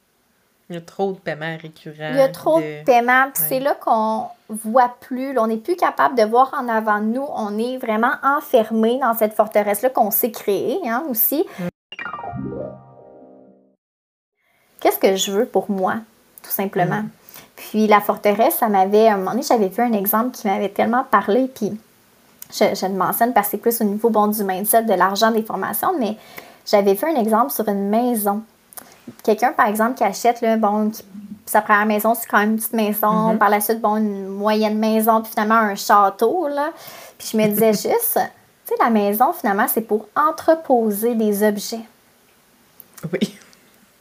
Il 0.73 0.77
y 0.77 0.79
a 0.79 0.81
trop 0.81 1.13
de 1.13 1.19
paiements 1.19 1.57
récurrents. 1.61 2.09
Il 2.13 2.17
y 2.17 2.21
a 2.21 2.29
trop 2.29 2.59
de, 2.59 2.83
paiements. 2.85 3.31
Puis 3.35 3.45
c'est 3.47 3.61
là 3.61 3.75
qu'on 3.75 4.25
voit 4.49 4.97
plus. 5.01 5.39
on 5.39 5.47
n'est 5.47 5.59
plus 5.59 5.77
capable 5.77 6.17
de 6.17 6.23
voir 6.23 6.55
en 6.59 6.67
avant 6.67 6.99
de 6.99 7.05
nous. 7.05 7.27
On 7.35 7.59
est 7.59 7.77
vraiment 7.77 8.13
enfermé 8.23 8.99
dans 8.99 9.13
cette 9.13 9.35
forteresse-là 9.35 9.91
qu'on 9.91 10.11
s'est 10.11 10.31
créée 10.31 10.79
hein, 10.87 11.05
aussi. 11.11 11.45
Qu'est-ce 14.81 14.99
que 14.99 15.15
je 15.15 15.31
veux 15.31 15.45
pour 15.45 15.71
moi, 15.71 15.97
tout 16.43 16.51
simplement? 16.51 17.03
Mm. 17.03 17.11
Puis 17.57 17.87
la 17.87 18.01
forteresse, 18.01 18.57
ça 18.57 18.69
m'avait, 18.69 19.09
à 19.09 19.15
un 19.15 19.17
moment 19.19 19.33
donné, 19.33 19.43
j'avais 19.43 19.69
vu 19.69 19.83
un 19.83 19.93
exemple 19.93 20.31
qui 20.31 20.47
m'avait 20.47 20.71
tellement 20.71 21.05
parlé, 21.05 21.51
puis 21.55 21.79
je, 22.51 22.75
je 22.75 22.87
le 22.87 22.95
mentionne 22.95 23.35
parce 23.35 23.49
que 23.49 23.51
c'est 23.53 23.59
plus 23.59 23.81
au 23.83 23.85
niveau 23.85 24.09
bon, 24.09 24.27
du 24.29 24.43
mindset, 24.43 24.85
de 24.85 24.95
l'argent, 24.95 25.31
des 25.31 25.43
formations, 25.43 25.93
mais 25.99 26.17
j'avais 26.65 26.95
vu 26.95 27.07
un 27.07 27.21
exemple 27.21 27.53
sur 27.53 27.69
une 27.69 27.91
maison. 27.91 28.43
Quelqu'un, 29.23 29.53
par 29.53 29.67
exemple, 29.67 29.95
qui 29.95 30.05
achète, 30.05 30.41
là, 30.41 30.57
bon, 30.57 30.91
sa 31.47 31.61
première 31.61 31.87
maison, 31.87 32.15
c'est 32.15 32.27
quand 32.27 32.39
même 32.39 32.53
une 32.53 32.57
petite 32.57 32.73
maison. 32.73 33.37
Par 33.37 33.51
la 33.51 33.61
suite, 33.61 33.81
bon, 33.81 33.97
une 33.97 34.29
moyenne 34.29 34.79
maison, 34.79 35.23
puis 35.23 35.31
finalement 35.31 35.57
un 35.57 35.75
château, 35.75 36.49
là. 36.49 36.71
Puis 37.19 37.31
je 37.33 37.37
me 37.37 37.47
disais 37.49 37.73
juste, 37.73 38.19
tu 38.67 38.69
sais, 38.69 38.75
la 38.81 38.91
maison, 38.91 39.33
finalement, 39.33 39.67
c'est 39.69 39.83
pour 39.83 40.09
entreposer 40.17 41.15
des 41.15 41.47
objets. 41.47 41.81
Oui. 43.13 43.39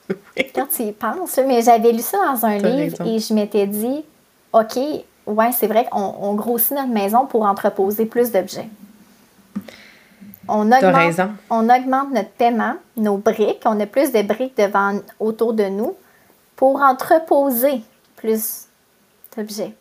Quand 0.55 0.67
tu 0.67 0.84
y 0.84 0.91
penses, 0.91 1.39
mais 1.46 1.62
j'avais 1.62 1.91
lu 1.91 2.01
ça 2.01 2.17
dans 2.34 2.46
un 2.46 2.58
livre 2.58 3.01
et 3.05 3.20
je 3.20 3.34
m'étais 3.34 3.67
dit, 3.67 4.03
OK, 4.53 4.77
ouais, 5.25 5.51
c'est 5.51 5.67
vrai 5.67 5.88
qu'on 5.89 6.34
grossit 6.36 6.72
notre 6.72 6.89
maison 6.89 7.25
pour 7.25 7.43
entreposer 7.43 8.05
plus 8.05 8.31
d'objets. 8.31 8.70
On 10.53 10.70
augmente, 10.70 11.22
on 11.50 11.70
augmente 11.70 12.12
notre 12.12 12.31
paiement, 12.31 12.75
nos 12.98 13.17
briques. 13.17 13.62
On 13.63 13.79
a 13.79 13.86
plus 13.86 14.12
de 14.12 14.22
briques 14.22 14.58
devant, 14.58 15.00
autour 15.17 15.53
de 15.53 15.63
nous 15.63 15.96
pour 16.58 16.81
entreposer 16.81 17.81
plus 18.17 18.67
d'objets. 19.36 19.74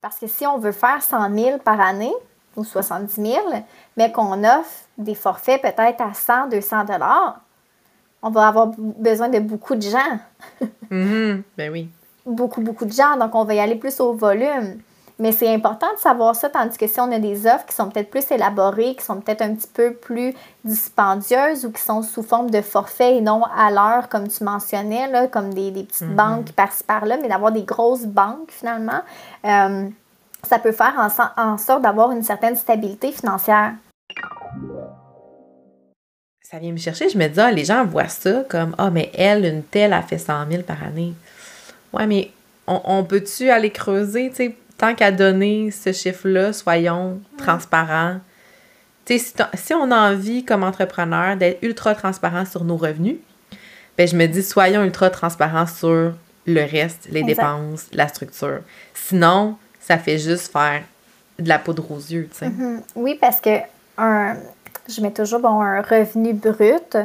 Parce 0.00 0.18
que 0.18 0.26
si 0.26 0.46
on 0.46 0.56
veut 0.56 0.72
faire 0.72 1.02
100 1.02 1.34
000 1.34 1.58
par 1.58 1.78
année 1.78 2.14
ou 2.56 2.64
70 2.64 3.14
000, 3.14 3.36
mais 3.98 4.10
qu'on 4.10 4.42
offre 4.42 4.86
des 4.96 5.14
forfaits 5.14 5.60
peut-être 5.60 6.00
à 6.00 6.14
100, 6.14 6.48
200 6.48 6.84
dollars, 6.84 7.40
on 8.22 8.30
va 8.30 8.48
avoir 8.48 8.68
besoin 8.78 9.28
de 9.28 9.38
beaucoup 9.38 9.74
de 9.74 9.82
gens. 9.82 10.18
Mm-hmm. 10.90 11.42
Ben 11.58 11.70
oui. 11.70 11.90
Beaucoup, 12.24 12.62
beaucoup 12.62 12.86
de 12.86 12.92
gens. 12.92 13.18
Donc, 13.18 13.34
on 13.34 13.44
va 13.44 13.54
y 13.54 13.60
aller 13.60 13.74
plus 13.74 14.00
au 14.00 14.14
volume. 14.14 14.80
Mais 15.18 15.32
c'est 15.32 15.48
important 15.48 15.86
de 15.94 15.98
savoir 15.98 16.36
ça, 16.36 16.50
tandis 16.50 16.76
que 16.76 16.86
si 16.86 17.00
on 17.00 17.10
a 17.10 17.18
des 17.18 17.46
offres 17.46 17.64
qui 17.64 17.74
sont 17.74 17.88
peut-être 17.88 18.10
plus 18.10 18.30
élaborées, 18.30 18.94
qui 18.96 19.04
sont 19.04 19.20
peut-être 19.20 19.40
un 19.40 19.54
petit 19.54 19.68
peu 19.72 19.94
plus 19.94 20.34
dispendieuses 20.64 21.64
ou 21.64 21.72
qui 21.72 21.80
sont 21.80 22.02
sous 22.02 22.22
forme 22.22 22.50
de 22.50 22.60
forfait 22.60 23.16
et 23.16 23.20
non 23.22 23.42
à 23.44 23.70
l'heure, 23.70 24.10
comme 24.10 24.28
tu 24.28 24.44
mentionnais, 24.44 25.10
là, 25.10 25.26
comme 25.26 25.54
des, 25.54 25.70
petites 25.70 26.02
mm-hmm. 26.02 26.14
banques 26.14 26.52
par-ci 26.52 26.84
par-là, 26.84 27.16
mais 27.22 27.28
d'avoir 27.28 27.50
des 27.50 27.62
grosses 27.62 28.04
banques 28.04 28.50
finalement, 28.50 29.00
euh, 29.46 29.88
ça 30.42 30.58
peut 30.58 30.72
faire 30.72 30.94
en, 30.98 31.42
en 31.42 31.56
sorte 31.56 31.80
d'avoir 31.82 32.12
une 32.12 32.22
certaine 32.22 32.56
stabilité 32.56 33.10
financière 33.10 33.72
ça 36.50 36.60
vient 36.60 36.72
me 36.72 36.78
chercher. 36.78 37.08
Je 37.08 37.18
me 37.18 37.26
dis, 37.26 37.40
ah, 37.40 37.50
les 37.50 37.64
gens 37.64 37.84
voient 37.84 38.08
ça 38.08 38.44
comme, 38.48 38.74
ah, 38.78 38.90
mais 38.90 39.10
elle, 39.14 39.44
une 39.44 39.62
telle, 39.64 39.92
a 39.92 40.02
fait 40.02 40.18
100 40.18 40.48
000 40.48 40.62
par 40.62 40.82
année. 40.82 41.12
Ouais, 41.92 42.06
mais 42.06 42.30
on, 42.68 43.04
peut-tu 43.04 43.50
aller 43.50 43.70
creuser, 43.70 44.30
tu 44.30 44.36
sais, 44.36 44.56
tant 44.78 44.94
qu'à 44.94 45.10
donner 45.10 45.70
ce 45.70 45.92
chiffre-là, 45.92 46.52
soyons 46.52 47.20
transparents. 47.38 48.18
Sais, 49.06 49.18
si, 49.18 49.74
on 49.74 49.90
a 49.90 50.12
envie, 50.12 50.44
comme 50.44 50.64
entrepreneur, 50.64 51.36
d'être 51.36 51.62
ultra 51.62 51.94
transparent 51.94 52.44
sur 52.44 52.64
nos 52.64 52.76
revenus, 52.76 53.18
ben 53.96 54.06
je 54.06 54.16
me 54.16 54.26
dis, 54.26 54.42
soyons 54.42 54.82
ultra 54.82 55.10
transparents 55.10 55.66
sur 55.66 56.12
le 56.46 56.60
reste, 56.60 57.08
les 57.10 57.22
dépenses, 57.22 57.86
la 57.92 58.08
structure. 58.08 58.60
Sinon, 58.94 59.56
ça 59.80 59.98
fait 59.98 60.18
juste 60.18 60.52
faire 60.52 60.82
de 61.38 61.48
la 61.48 61.58
poudre 61.58 61.90
aux 61.90 61.98
yeux, 61.98 62.28
tu 62.30 62.38
sais. 62.38 62.48
Mm-hmm. 62.48 62.80
Oui, 62.96 63.16
parce 63.20 63.40
que 63.40 63.58
un, 63.98 64.36
je 64.88 65.00
mets 65.00 65.12
toujours 65.12 65.40
bon, 65.40 65.60
un 65.60 65.82
revenu 65.82 66.32
brut. 66.32 66.96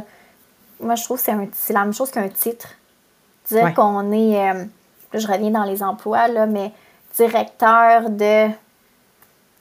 Moi, 0.80 0.96
je 0.96 1.04
trouve 1.04 1.24
que 1.24 1.32
c'est 1.54 1.74
la 1.74 1.82
même 1.82 1.94
chose 1.94 2.12
qu'un 2.12 2.30
titre. 2.30 2.70
Dire 3.50 3.74
qu'on 3.74 4.12
est, 4.12 4.52
euh, 4.52 4.66
je 5.14 5.28
reviens 5.28 5.52
dans 5.52 5.66
les 5.66 5.84
emplois, 5.84 6.28
là, 6.28 6.46
mais 6.46 6.72
directeur 7.16 8.10
de 8.10 8.50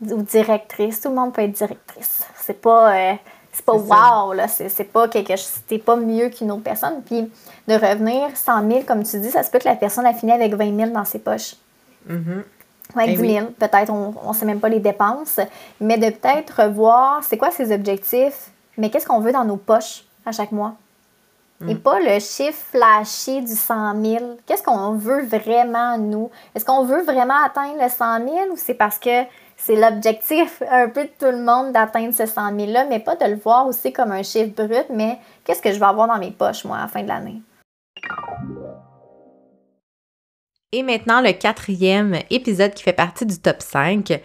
ou 0.02 0.23
directrice, 0.23 1.00
tout 1.00 1.09
le 1.09 1.14
monde 1.14 1.33
peut 1.33 1.42
être 1.42 1.52
directrice. 1.52 2.25
C'est 2.37 2.61
pas, 2.61 2.95
euh, 2.95 3.14
c'est 3.52 3.64
pas 3.64 3.75
wow, 3.75 4.33
là, 4.33 4.49
c'est, 4.49 4.85
pas 4.85 5.09
quelque 5.09 5.37
chose, 5.37 5.61
t'es 5.69 5.78
pas 5.78 5.97
mieux 5.97 6.30
qu'une 6.30 6.50
autre 6.50 6.62
personne. 6.62 7.02
Puis 7.04 7.30
de 7.69 7.75
revenir 7.75 8.35
100 8.35 8.69
000, 8.69 8.83
comme 8.87 9.02
tu 9.02 9.21
dis, 9.21 9.30
ça 9.30 9.42
se 9.42 9.50
peut 9.50 9.59
que 9.59 9.69
la 9.69 9.76
personne 9.76 10.07
a 10.07 10.14
fini 10.14 10.33
avec 10.33 10.54
20 10.54 10.76
000 10.76 10.90
dans 10.90 11.04
ses 11.04 11.19
poches. 11.19 11.57
Mm-hmm. 12.09 12.42
Avec 12.97 13.21
10 13.21 13.33
000, 13.35 13.47
peut-être, 13.59 13.90
on 13.90 14.28
ne 14.28 14.35
sait 14.35 14.47
même 14.47 14.59
pas 14.59 14.69
les 14.69 14.80
dépenses, 14.80 15.38
mais 15.80 15.99
de 15.99 16.11
peut-être 16.11 16.62
revoir 16.62 17.23
c'est 17.23 17.37
quoi 17.37 17.50
ses 17.50 17.73
objectifs, 17.73 18.50
mais 18.78 18.90
qu'est-ce 18.90 19.07
qu'on 19.07 19.21
veut 19.21 19.33
dans 19.33 19.45
nos 19.45 19.57
poches 19.57 20.04
à 20.25 20.33
chaque 20.33 20.50
mois? 20.50 20.75
Et 21.68 21.74
pas 21.74 22.00
le 22.00 22.18
chiffre 22.20 22.64
flashy 22.70 23.42
du 23.42 23.54
100 23.54 24.02
000. 24.02 24.38
Qu'est-ce 24.46 24.62
qu'on 24.62 24.92
veut 24.92 25.24
vraiment, 25.26 25.98
nous? 25.98 26.30
Est-ce 26.54 26.64
qu'on 26.64 26.84
veut 26.84 27.02
vraiment 27.02 27.44
atteindre 27.44 27.82
le 27.82 27.88
100 27.88 28.18
000 28.18 28.52
ou 28.52 28.56
c'est 28.56 28.74
parce 28.74 28.98
que 28.98 29.24
c'est 29.58 29.76
l'objectif 29.76 30.62
un 30.70 30.88
peu 30.88 31.04
de 31.04 31.10
tout 31.18 31.26
le 31.26 31.42
monde 31.42 31.72
d'atteindre 31.72 32.14
ce 32.14 32.24
100 32.24 32.52
000-là, 32.52 32.86
mais 32.88 32.98
pas 32.98 33.16
de 33.16 33.26
le 33.26 33.36
voir 33.36 33.66
aussi 33.66 33.92
comme 33.92 34.12
un 34.12 34.22
chiffre 34.22 34.54
brut, 34.54 34.86
mais 34.90 35.18
qu'est-ce 35.44 35.60
que 35.60 35.72
je 35.72 35.78
vais 35.78 35.86
avoir 35.86 36.08
dans 36.08 36.18
mes 36.18 36.30
poches, 36.30 36.64
moi, 36.64 36.78
à 36.78 36.82
la 36.82 36.88
fin 36.88 37.02
de 37.02 37.08
l'année? 37.08 37.42
Et 40.72 40.84
maintenant, 40.84 41.20
le 41.20 41.32
quatrième 41.32 42.16
épisode 42.30 42.72
qui 42.74 42.84
fait 42.84 42.92
partie 42.92 43.26
du 43.26 43.38
top 43.38 43.60
5, 43.60 44.20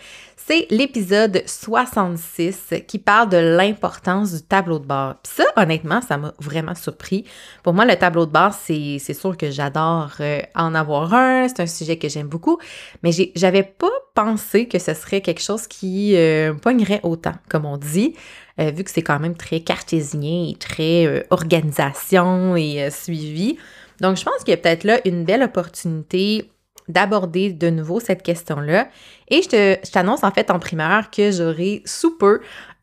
c'est 0.48 0.68
l'épisode 0.70 1.42
66 1.48 2.76
qui 2.88 3.00
parle 3.00 3.30
de 3.30 3.38
l'importance 3.38 4.32
du 4.32 4.42
tableau 4.44 4.78
de 4.78 4.86
bord. 4.86 5.16
Puis 5.24 5.34
ça, 5.38 5.44
honnêtement, 5.56 6.02
ça 6.02 6.18
m'a 6.18 6.36
vraiment 6.40 6.76
surpris. 6.76 7.26
Pour 7.64 7.74
moi, 7.74 7.84
le 7.84 7.96
tableau 7.96 8.28
de 8.28 8.32
bord, 8.32 8.54
c'est 8.54 9.00
sûr 9.00 9.36
que 9.38 9.50
j'adore 9.50 10.12
euh, 10.20 10.42
en 10.54 10.76
avoir 10.76 11.12
un. 11.16 11.48
C'est 11.48 11.62
un 11.62 11.68
sujet 11.68 11.98
que 11.98 12.10
j'aime 12.10 12.28
beaucoup. 12.28 12.60
Mais 13.02 13.10
j'avais 13.36 13.64
pas 13.64 13.90
pensé 14.14 14.68
que 14.68 14.78
ce 14.78 14.94
serait 14.94 15.22
quelque 15.22 15.42
chose 15.42 15.66
qui 15.66 16.16
euh, 16.16 16.54
pognerait 16.54 17.00
autant, 17.02 17.34
comme 17.50 17.66
on 17.66 17.78
dit. 17.78 18.14
Euh, 18.60 18.70
vu 18.70 18.84
que 18.84 18.92
c'est 18.92 19.02
quand 19.02 19.20
même 19.20 19.36
très 19.36 19.62
cartésien 19.62 20.50
et 20.52 20.56
très 20.60 21.26
organisation 21.32 22.56
et 22.56 22.92
suivi. 22.92 23.58
Donc, 24.00 24.18
je 24.18 24.24
pense 24.24 24.44
qu'il 24.44 24.50
y 24.50 24.54
a 24.54 24.58
peut-être 24.58 24.84
là 24.84 25.00
une 25.06 25.24
belle 25.24 25.42
opportunité 25.42 26.52
d'aborder 26.88 27.52
de 27.52 27.70
nouveau 27.70 28.00
cette 28.00 28.24
question-là. 28.24 28.88
Et 29.30 29.42
je 29.42 29.92
t'annonce 29.92 30.24
en 30.24 30.32
fait 30.32 30.52
en 30.52 30.60
primeur 30.60 31.10
que 31.12 31.32
j'aurai 31.32 31.82
sous 31.86 32.18
peu 32.18 32.42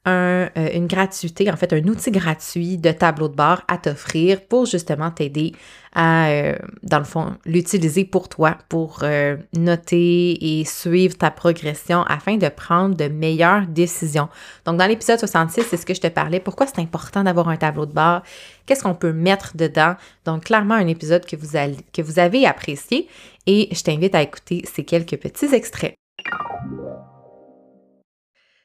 euh, 0.09 0.49
une 0.75 0.89
gratuité, 0.89 1.49
en 1.49 1.57
fait 1.57 1.73
un 1.73 1.85
outil 1.85 2.11
gratuit 2.11 2.77
de 2.77 2.91
tableau 2.91 3.29
de 3.29 3.37
bord 3.37 3.63
à 3.69 3.79
t'offrir 3.79 4.41
pour 4.41 4.67
justement 4.67 5.13
t'aider 5.13 5.53
à, 5.95 6.29
euh, 6.31 6.57
dans 6.83 6.99
le 6.99 7.05
fond, 7.05 7.37
l'utiliser 7.45 8.05
pour 8.05 8.29
toi, 8.29 8.57
pour 8.69 9.01
euh, 9.05 9.37
noter 9.53 10.59
et 10.61 10.65
suivre 10.65 11.17
ta 11.17 11.31
progression 11.31 12.03
afin 12.05 12.37
de 12.37 12.49
prendre 12.49 12.97
de 12.97 13.07
meilleures 13.07 13.67
décisions. 13.69 14.29
Donc, 14.65 14.77
dans 14.79 14.87
l'épisode 14.87 15.21
66, 15.21 15.67
c'est 15.71 15.77
ce 15.77 15.87
que 15.87 15.95
je 15.95 16.01
te 16.01 16.09
parlais. 16.09 16.41
Pourquoi 16.41 16.67
c'est 16.67 16.81
important 16.81 17.23
d'avoir 17.23 17.49
un 17.49 17.57
tableau 17.57 17.87
de 17.87 17.93
bord? 17.93 18.23
Qu'est-ce 18.67 18.83
qu'on 18.83 18.95
peut 18.95 19.13
mettre 19.13 19.57
dedans? 19.57 19.95
Donc, 20.25 20.47
clairement, 20.47 20.75
un 20.75 20.89
épisode 20.89 21.25
que 21.27 22.03
vous 22.03 22.19
avez 22.19 22.47
apprécié 22.47 23.07
et 23.47 23.69
je 23.73 23.83
t'invite 23.83 24.15
à 24.15 24.23
écouter 24.23 24.63
ces 24.73 24.85
quelques 24.85 25.17
petits 25.17 25.55
extraits. 25.55 25.95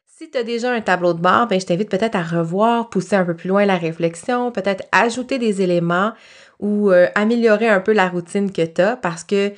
Si 0.05 0.31
tu 0.31 0.37
as 0.37 0.43
déjà 0.43 0.71
un 0.71 0.81
tableau 0.81 1.13
de 1.13 1.21
bord, 1.21 1.47
ben, 1.47 1.59
je 1.59 1.65
t'invite 1.65 1.89
peut-être 1.89 2.15
à 2.15 2.23
revoir, 2.23 2.89
pousser 2.89 3.15
un 3.15 3.23
peu 3.23 3.35
plus 3.35 3.49
loin 3.49 3.65
la 3.65 3.77
réflexion, 3.77 4.51
peut-être 4.51 4.83
ajouter 4.91 5.37
des 5.37 5.61
éléments 5.61 6.13
ou 6.59 6.89
euh, 6.89 7.07
améliorer 7.13 7.69
un 7.69 7.79
peu 7.79 7.93
la 7.93 8.09
routine 8.09 8.51
que 8.51 8.65
tu 8.65 8.81
as 8.81 8.95
parce 8.95 9.23
que 9.23 9.51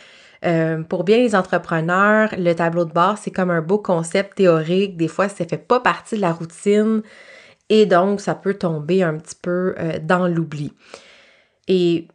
euh, 0.46 0.84
pour 0.84 1.04
bien 1.04 1.18
les 1.18 1.36
entrepreneurs, 1.36 2.34
le 2.38 2.54
tableau 2.54 2.86
de 2.86 2.92
bord, 2.92 3.18
c'est 3.18 3.32
comme 3.32 3.52
un 3.52 3.62
beau 3.62 3.78
concept 3.78 4.36
théorique. 4.36 4.98
Des 4.98 5.08
fois, 5.08 5.30
ça 5.30 5.46
fait 5.46 5.58
pas 5.58 5.80
partie 5.80 6.16
de 6.16 6.22
la 6.22 6.34
routine 6.34 7.04
et 7.70 7.86
donc 7.86 8.20
ça 8.20 8.36
peut 8.36 8.54
tomber 8.56 9.04
un 9.04 9.16
petit 9.16 9.36
peu 9.42 9.76
euh, 9.80 10.00
dans 10.02 10.28
l'oubli. 10.28 10.74
Et 11.68 12.08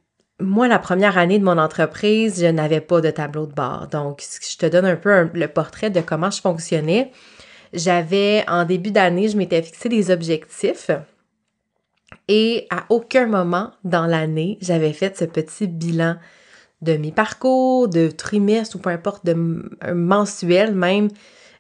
moi, 0.45 0.69
la 0.69 0.79
première 0.79 1.19
année 1.19 1.39
de 1.39 1.45
mon 1.45 1.59
entreprise, 1.59 2.41
je 2.41 2.47
n'avais 2.47 2.81
pas 2.81 3.01
de 3.01 3.11
tableau 3.11 3.47
de 3.47 3.53
bord. 3.53 3.89
Donc, 3.91 4.23
je 4.23 4.57
te 4.57 4.67
donne 4.67 4.85
un 4.85 4.97
peu 4.97 5.29
le 5.33 5.49
portrait 5.49 5.91
de 5.91 6.01
comment 6.01 6.31
je 6.31 6.41
fonctionnais. 6.41 7.11
J'avais, 7.73 8.45
en 8.49 8.65
début 8.65 8.93
d'année, 8.93 9.29
je 9.29 9.37
m'étais 9.37 9.63
fixé 9.63 9.89
des 9.89 10.11
objectifs 10.11 10.91
et 12.29 12.67
à 12.71 12.85
aucun 12.89 13.27
moment 13.27 13.73
dans 13.85 14.07
l'année, 14.07 14.59
j'avais 14.61 14.93
fait 14.93 15.17
ce 15.17 15.25
petit 15.25 15.67
bilan 15.67 16.17
de 16.83 16.97
mes 16.97 17.13
parcours, 17.13 17.89
de 17.89 18.09
trimestre 18.09 18.77
ou 18.77 18.79
peu 18.79 18.91
importe, 18.91 19.25
de 19.27 19.35
mensuel 19.93 20.75
même, 20.75 21.09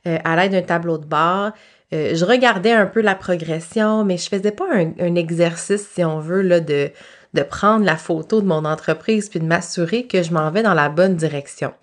euh, 0.06 0.18
à 0.24 0.36
l'aide 0.36 0.52
d'un 0.52 0.62
tableau 0.62 0.98
de 0.98 1.06
bord. 1.06 1.50
Euh, 1.92 2.14
je 2.14 2.24
regardais 2.24 2.72
un 2.72 2.86
peu 2.86 3.00
la 3.00 3.14
progression, 3.14 4.04
mais 4.04 4.16
je 4.16 4.28
faisais 4.28 4.52
pas 4.52 4.66
un, 4.72 5.14
exercice, 5.14 5.86
si 5.94 6.04
on 6.04 6.18
veut, 6.18 6.42
là, 6.42 6.60
de, 6.60 6.90
de 7.34 7.42
prendre 7.42 7.84
la 7.84 7.96
photo 7.96 8.40
de 8.40 8.46
mon 8.46 8.64
entreprise 8.64 9.28
puis 9.28 9.40
de 9.40 9.44
m'assurer 9.44 10.06
que 10.06 10.22
je 10.22 10.32
m'en 10.32 10.50
vais 10.50 10.62
dans 10.62 10.74
la 10.74 10.88
bonne 10.88 11.16
direction. 11.16 11.74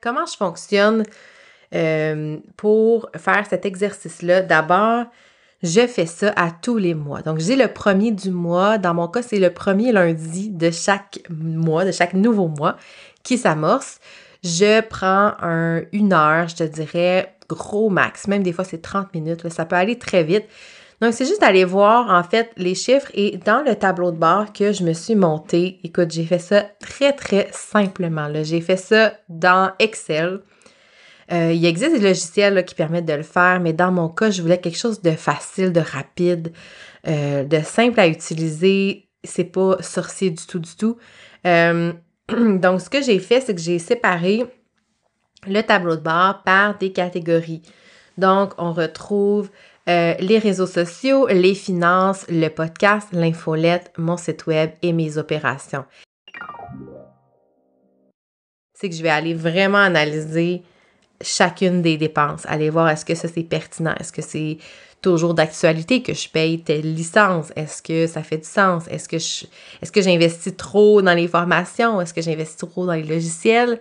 Comment 0.00 0.26
je 0.26 0.36
fonctionne 0.36 1.02
euh, 1.74 2.36
pour 2.56 3.10
faire 3.16 3.46
cet 3.48 3.66
exercice-là? 3.66 4.42
D'abord, 4.42 5.06
je 5.62 5.86
fais 5.86 6.06
ça 6.06 6.32
à 6.36 6.50
tous 6.50 6.76
les 6.76 6.94
mois. 6.94 7.22
Donc, 7.22 7.38
j'ai 7.38 7.56
le 7.56 7.68
premier 7.68 8.12
du 8.12 8.30
mois. 8.30 8.78
Dans 8.78 8.94
mon 8.94 9.08
cas, 9.08 9.22
c'est 9.22 9.40
le 9.40 9.52
premier 9.52 9.90
lundi 9.90 10.50
de 10.50 10.70
chaque 10.70 11.20
mois, 11.30 11.84
de 11.84 11.92
chaque 11.92 12.14
nouveau 12.14 12.46
mois 12.46 12.76
qui 13.24 13.38
s'amorce. 13.38 13.98
Je 14.44 14.80
prends 14.82 15.32
un, 15.40 15.82
une 15.92 16.12
heure, 16.12 16.46
je 16.46 16.56
te 16.56 16.62
dirais, 16.62 17.34
gros 17.48 17.88
max. 17.88 18.28
Même 18.28 18.44
des 18.44 18.52
fois, 18.52 18.64
c'est 18.64 18.82
30 18.82 19.12
minutes. 19.14 19.48
ça 19.48 19.64
peut 19.64 19.76
aller 19.76 19.98
très 19.98 20.22
vite. 20.22 20.44
Donc, 21.00 21.12
c'est 21.12 21.26
juste 21.26 21.40
d'aller 21.40 21.64
voir, 21.64 22.10
en 22.10 22.28
fait, 22.28 22.50
les 22.56 22.74
chiffres 22.74 23.10
et 23.14 23.38
dans 23.38 23.62
le 23.62 23.76
tableau 23.76 24.10
de 24.10 24.16
bord 24.16 24.52
que 24.52 24.72
je 24.72 24.82
me 24.82 24.92
suis 24.92 25.14
monté, 25.14 25.78
écoute, 25.84 26.10
j'ai 26.10 26.24
fait 26.24 26.40
ça 26.40 26.64
très, 26.80 27.12
très 27.12 27.48
simplement. 27.52 28.28
J'ai 28.42 28.60
fait 28.60 28.76
ça 28.76 29.12
dans 29.28 29.70
Excel. 29.78 30.40
Euh, 31.30 31.52
il 31.52 31.64
existe 31.64 31.92
des 31.92 32.00
logiciels 32.00 32.64
qui 32.64 32.74
permettent 32.74 33.04
de 33.04 33.12
le 33.12 33.22
faire, 33.22 33.60
mais 33.60 33.72
dans 33.72 33.92
mon 33.92 34.08
cas, 34.08 34.30
je 34.30 34.42
voulais 34.42 34.58
quelque 34.58 34.78
chose 34.78 35.00
de 35.00 35.12
facile, 35.12 35.72
de 35.72 35.80
rapide, 35.80 36.52
euh, 37.06 37.44
de 37.44 37.60
simple 37.60 38.00
à 38.00 38.08
utiliser. 38.08 39.08
C'est 39.22 39.44
pas 39.44 39.80
sorcier 39.80 40.30
du 40.30 40.46
tout, 40.46 40.58
du 40.58 40.74
tout. 40.76 40.96
Euh, 41.46 41.92
donc, 42.28 42.80
ce 42.80 42.90
que 42.90 43.02
j'ai 43.02 43.20
fait, 43.20 43.40
c'est 43.40 43.54
que 43.54 43.60
j'ai 43.60 43.78
séparé 43.78 44.44
le 45.46 45.60
tableau 45.62 45.94
de 45.94 46.00
bord 46.00 46.42
par 46.44 46.76
des 46.78 46.92
catégories. 46.92 47.62
Donc, 48.16 48.52
on 48.58 48.72
retrouve 48.72 49.50
les 49.88 50.38
réseaux 50.38 50.66
sociaux, 50.66 51.26
les 51.28 51.54
finances, 51.54 52.26
le 52.28 52.48
podcast, 52.48 53.08
l'infolette, 53.12 53.90
mon 53.96 54.16
site 54.16 54.46
web 54.46 54.70
et 54.82 54.92
mes 54.92 55.16
opérations. 55.16 55.84
C'est 58.74 58.90
que 58.90 58.94
je 58.94 59.02
vais 59.02 59.08
aller 59.08 59.34
vraiment 59.34 59.78
analyser 59.78 60.62
chacune 61.20 61.82
des 61.82 61.96
dépenses, 61.96 62.44
aller 62.46 62.70
voir 62.70 62.88
est-ce 62.90 63.04
que 63.04 63.14
ça 63.14 63.28
c'est 63.28 63.42
pertinent, 63.42 63.94
est-ce 63.98 64.12
que 64.12 64.22
c'est 64.22 64.58
toujours 65.00 65.34
d'actualité 65.34 66.02
que 66.02 66.12
je 66.12 66.28
paye 66.28 66.60
telle 66.60 66.94
licence, 66.94 67.52
est-ce 67.56 67.82
que 67.82 68.06
ça 68.06 68.22
fait 68.22 68.38
du 68.38 68.48
sens, 68.48 68.86
est-ce 68.88 69.08
que 69.08 69.16
est-ce 69.16 69.92
que 69.92 70.02
j'investis 70.02 70.56
trop 70.56 71.02
dans 71.02 71.14
les 71.14 71.28
formations, 71.28 72.00
est-ce 72.00 72.14
que 72.14 72.22
j'investis 72.22 72.56
trop 72.56 72.86
dans 72.86 72.92
les 72.92 73.04
logiciels? 73.04 73.80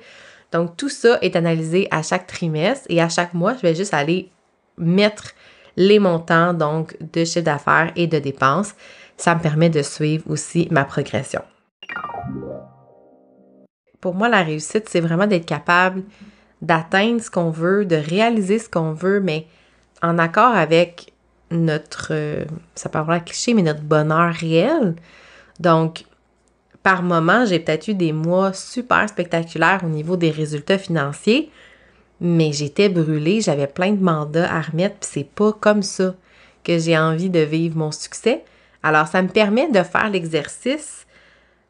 Donc 0.51 0.77
tout 0.77 0.89
ça 0.89 1.19
est 1.21 1.35
analysé 1.35 1.87
à 1.91 2.01
chaque 2.01 2.27
trimestre 2.27 2.85
et 2.89 3.01
à 3.01 3.09
chaque 3.09 3.33
mois, 3.33 3.55
je 3.55 3.61
vais 3.61 3.75
juste 3.75 3.93
aller 3.93 4.29
mettre 4.77 5.33
les 5.77 5.99
montants 5.99 6.53
donc 6.53 6.97
de 7.13 7.23
chiffre 7.23 7.45
d'affaires 7.45 7.93
et 7.95 8.07
de 8.07 8.19
dépenses. 8.19 8.73
Ça 9.15 9.33
me 9.33 9.39
permet 9.39 9.69
de 9.69 9.81
suivre 9.81 10.29
aussi 10.29 10.67
ma 10.69 10.83
progression. 10.83 11.41
Pour 14.01 14.13
moi, 14.13 14.29
la 14.29 14.43
réussite, 14.43 14.89
c'est 14.89 14.99
vraiment 14.99 15.27
d'être 15.27 15.45
capable 15.45 16.03
d'atteindre 16.61 17.21
ce 17.21 17.31
qu'on 17.31 17.51
veut, 17.51 17.85
de 17.85 17.95
réaliser 17.95 18.59
ce 18.59 18.69
qu'on 18.69 18.91
veut, 18.91 19.19
mais 19.19 19.47
en 20.01 20.17
accord 20.17 20.55
avec 20.55 21.13
notre, 21.51 22.09
euh, 22.11 22.45
ça 22.75 22.89
peut 22.89 22.99
avoir 22.99 23.23
cliché, 23.23 23.53
mais 23.53 23.61
notre 23.61 23.81
bonheur 23.81 24.33
réel. 24.33 24.95
Donc, 25.59 26.05
par 26.83 27.03
moment, 27.03 27.45
j'ai 27.45 27.59
peut-être 27.59 27.87
eu 27.87 27.93
des 27.93 28.13
mois 28.13 28.53
super 28.53 29.07
spectaculaires 29.09 29.81
au 29.83 29.89
niveau 29.89 30.17
des 30.17 30.31
résultats 30.31 30.77
financiers, 30.77 31.51
mais 32.19 32.51
j'étais 32.51 32.89
brûlée, 32.89 33.41
j'avais 33.41 33.67
plein 33.67 33.91
de 33.91 34.03
mandats 34.03 34.51
à 34.51 34.61
remettre, 34.61 34.95
puis 34.97 35.09
c'est 35.11 35.29
pas 35.29 35.53
comme 35.53 35.83
ça 35.83 36.15
que 36.63 36.77
j'ai 36.77 36.97
envie 36.97 37.29
de 37.29 37.39
vivre 37.39 37.77
mon 37.77 37.91
succès. 37.91 38.43
Alors, 38.83 39.07
ça 39.07 39.21
me 39.21 39.29
permet 39.29 39.69
de 39.71 39.83
faire 39.83 40.09
l'exercice 40.09 41.05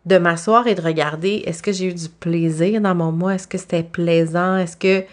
de 0.07 0.17
m'asseoir 0.17 0.67
et 0.67 0.75
de 0.75 0.81
regarder 0.81 1.43
est-ce 1.45 1.61
que 1.61 1.73
j'ai 1.73 1.87
eu 1.87 1.93
du 1.93 2.07
plaisir 2.07 2.79
dans 2.79 2.95
mon 2.95 3.11
mois, 3.11 3.35
est-ce 3.35 3.47
que 3.47 3.57
c'était 3.57 3.83
plaisant, 3.83 4.55
est-ce 4.55 4.77
que 4.77 5.03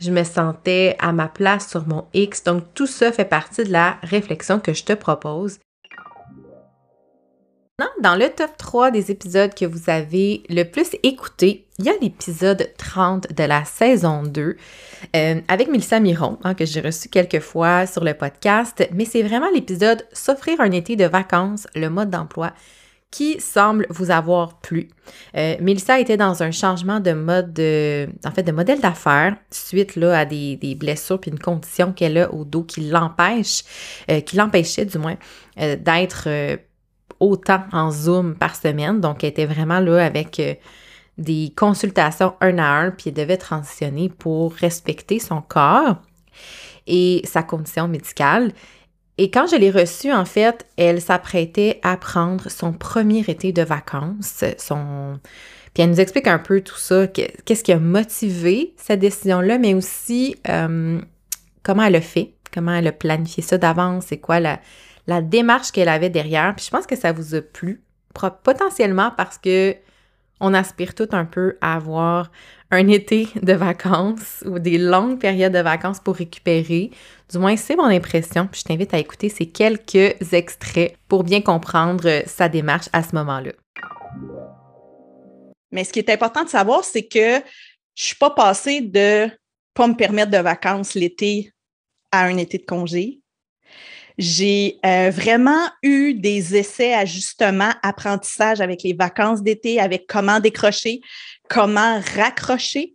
je 0.00 0.10
me 0.10 0.22
sentais 0.22 0.96
à 0.98 1.12
ma 1.12 1.28
place 1.28 1.70
sur 1.70 1.88
mon 1.88 2.04
X? 2.12 2.44
Donc 2.44 2.64
tout 2.74 2.86
ça 2.86 3.10
fait 3.10 3.24
partie 3.24 3.64
de 3.64 3.72
la 3.72 3.96
réflexion 4.02 4.60
que 4.60 4.74
je 4.74 4.84
te 4.84 4.92
propose. 4.92 5.58
Dans 8.00 8.16
le 8.16 8.28
top 8.28 8.50
3 8.58 8.90
des 8.90 9.10
épisodes 9.10 9.54
que 9.54 9.64
vous 9.64 9.88
avez 9.88 10.42
le 10.50 10.64
plus 10.64 10.94
écouté, 11.02 11.63
il 11.78 11.84
y 11.86 11.88
a 11.88 11.94
l'épisode 12.00 12.70
30 12.78 13.32
de 13.32 13.44
la 13.44 13.64
saison 13.64 14.22
2 14.22 14.56
euh, 15.16 15.40
avec 15.48 15.68
Mélissa 15.68 16.00
Miron, 16.00 16.38
hein, 16.44 16.54
que 16.54 16.64
j'ai 16.64 16.80
reçu 16.80 17.08
quelques 17.08 17.40
fois 17.40 17.86
sur 17.86 18.04
le 18.04 18.14
podcast, 18.14 18.88
mais 18.92 19.04
c'est 19.04 19.22
vraiment 19.22 19.50
l'épisode 19.52 20.06
S'offrir 20.12 20.60
un 20.60 20.70
été 20.70 20.96
de 20.96 21.04
vacances, 21.04 21.66
le 21.74 21.90
mode 21.90 22.10
d'emploi 22.10 22.52
qui 23.14 23.40
semble 23.40 23.86
vous 23.90 24.10
avoir 24.10 24.58
plu. 24.58 24.88
Euh, 25.36 25.54
Mélissa 25.60 26.00
était 26.00 26.16
dans 26.16 26.42
un 26.42 26.50
changement 26.50 26.98
de 26.98 27.12
mode, 27.12 27.52
de, 27.52 28.08
en 28.24 28.32
fait, 28.32 28.42
de 28.42 28.50
modèle 28.50 28.80
d'affaires 28.80 29.36
suite 29.52 29.94
là, 29.94 30.18
à 30.18 30.24
des, 30.24 30.76
blessures 30.76 31.20
puis 31.20 31.30
une 31.30 31.38
condition 31.38 31.92
qu'elle 31.92 32.18
a 32.18 32.34
au 32.34 32.44
dos 32.44 32.64
qui 32.64 32.80
l'empêche, 32.88 33.62
euh, 34.10 34.20
qui 34.20 34.34
l'empêchait 34.34 34.84
du 34.84 34.98
moins 34.98 35.14
euh, 35.60 35.76
d'être 35.76 36.28
autant 37.20 37.62
en 37.70 37.92
Zoom 37.92 38.34
par 38.34 38.56
semaine. 38.56 39.00
Donc, 39.00 39.22
elle 39.22 39.30
était 39.30 39.46
vraiment 39.46 39.78
là 39.78 40.04
avec 40.04 40.42
des 41.18 41.52
consultations 41.56 42.34
un 42.40 42.58
à 42.58 42.66
un, 42.66 42.90
puis 42.90 43.04
elle 43.08 43.14
devait 43.14 43.36
transitionner 43.36 44.08
pour 44.08 44.54
respecter 44.54 45.18
son 45.18 45.40
corps 45.40 45.96
et 46.86 47.22
sa 47.24 47.42
condition 47.42 47.88
médicale. 47.88 48.52
Et 49.16 49.30
quand 49.30 49.46
je 49.46 49.56
l'ai 49.56 49.70
reçue, 49.70 50.12
en 50.12 50.24
fait, 50.24 50.66
elle 50.76 51.00
s'apprêtait 51.00 51.78
à 51.82 51.96
prendre 51.96 52.50
son 52.50 52.72
premier 52.72 53.20
été 53.20 53.52
de 53.52 53.62
vacances. 53.62 54.44
Son... 54.58 55.20
Puis 55.72 55.82
elle 55.82 55.90
nous 55.90 56.00
explique 56.00 56.26
un 56.26 56.38
peu 56.38 56.60
tout 56.60 56.78
ça, 56.78 57.06
qu'est-ce 57.06 57.64
qui 57.64 57.72
a 57.72 57.78
motivé 57.78 58.74
cette 58.76 59.00
décision-là, 59.00 59.58
mais 59.58 59.74
aussi 59.74 60.36
euh, 60.48 61.00
comment 61.62 61.84
elle 61.84 61.96
a 61.96 62.00
fait, 62.00 62.34
comment 62.52 62.74
elle 62.74 62.86
a 62.86 62.92
planifié 62.92 63.42
ça 63.42 63.58
d'avance, 63.58 64.06
c'est 64.08 64.18
quoi 64.18 64.40
la, 64.40 64.60
la 65.06 65.20
démarche 65.20 65.72
qu'elle 65.72 65.88
avait 65.88 66.10
derrière. 66.10 66.54
Puis 66.56 66.66
je 66.66 66.70
pense 66.70 66.86
que 66.86 66.96
ça 66.96 67.12
vous 67.12 67.34
a 67.34 67.40
plu, 67.40 67.82
potentiellement 68.42 69.12
parce 69.16 69.38
que 69.38 69.76
on 70.40 70.54
aspire 70.54 70.94
tout 70.94 71.08
un 71.12 71.24
peu 71.24 71.56
à 71.60 71.74
avoir 71.74 72.30
un 72.70 72.88
été 72.88 73.28
de 73.42 73.52
vacances 73.52 74.42
ou 74.46 74.58
des 74.58 74.78
longues 74.78 75.18
périodes 75.18 75.52
de 75.52 75.60
vacances 75.60 76.00
pour 76.00 76.16
récupérer. 76.16 76.90
Du 77.30 77.38
moins, 77.38 77.56
c'est 77.56 77.76
mon 77.76 77.84
impression. 77.84 78.48
Je 78.52 78.62
t'invite 78.62 78.92
à 78.94 78.98
écouter 78.98 79.28
ces 79.28 79.46
quelques 79.46 80.32
extraits 80.32 80.96
pour 81.08 81.24
bien 81.24 81.40
comprendre 81.40 82.08
euh, 82.08 82.22
sa 82.26 82.48
démarche 82.48 82.88
à 82.92 83.02
ce 83.02 83.14
moment-là. 83.14 83.52
Mais 85.70 85.84
ce 85.84 85.92
qui 85.92 85.98
est 85.98 86.10
important 86.10 86.44
de 86.44 86.48
savoir, 86.48 86.84
c'est 86.84 87.06
que 87.06 87.38
je 87.94 88.04
suis 88.04 88.16
pas 88.16 88.30
passée 88.30 88.80
de 88.80 89.28
pas 89.74 89.86
me 89.88 89.94
permettre 89.94 90.30
de 90.30 90.38
vacances 90.38 90.94
l'été 90.94 91.52
à 92.12 92.24
un 92.24 92.36
été 92.36 92.58
de 92.58 92.64
congé. 92.64 93.20
J'ai 94.16 94.78
euh, 94.86 95.10
vraiment 95.10 95.68
eu 95.82 96.14
des 96.14 96.56
essais, 96.56 96.94
ajustements, 96.94 97.72
apprentissage 97.82 98.60
avec 98.60 98.82
les 98.82 98.92
vacances 98.92 99.42
d'été, 99.42 99.80
avec 99.80 100.06
comment 100.06 100.38
décrocher, 100.38 101.00
comment 101.48 102.00
raccrocher, 102.14 102.94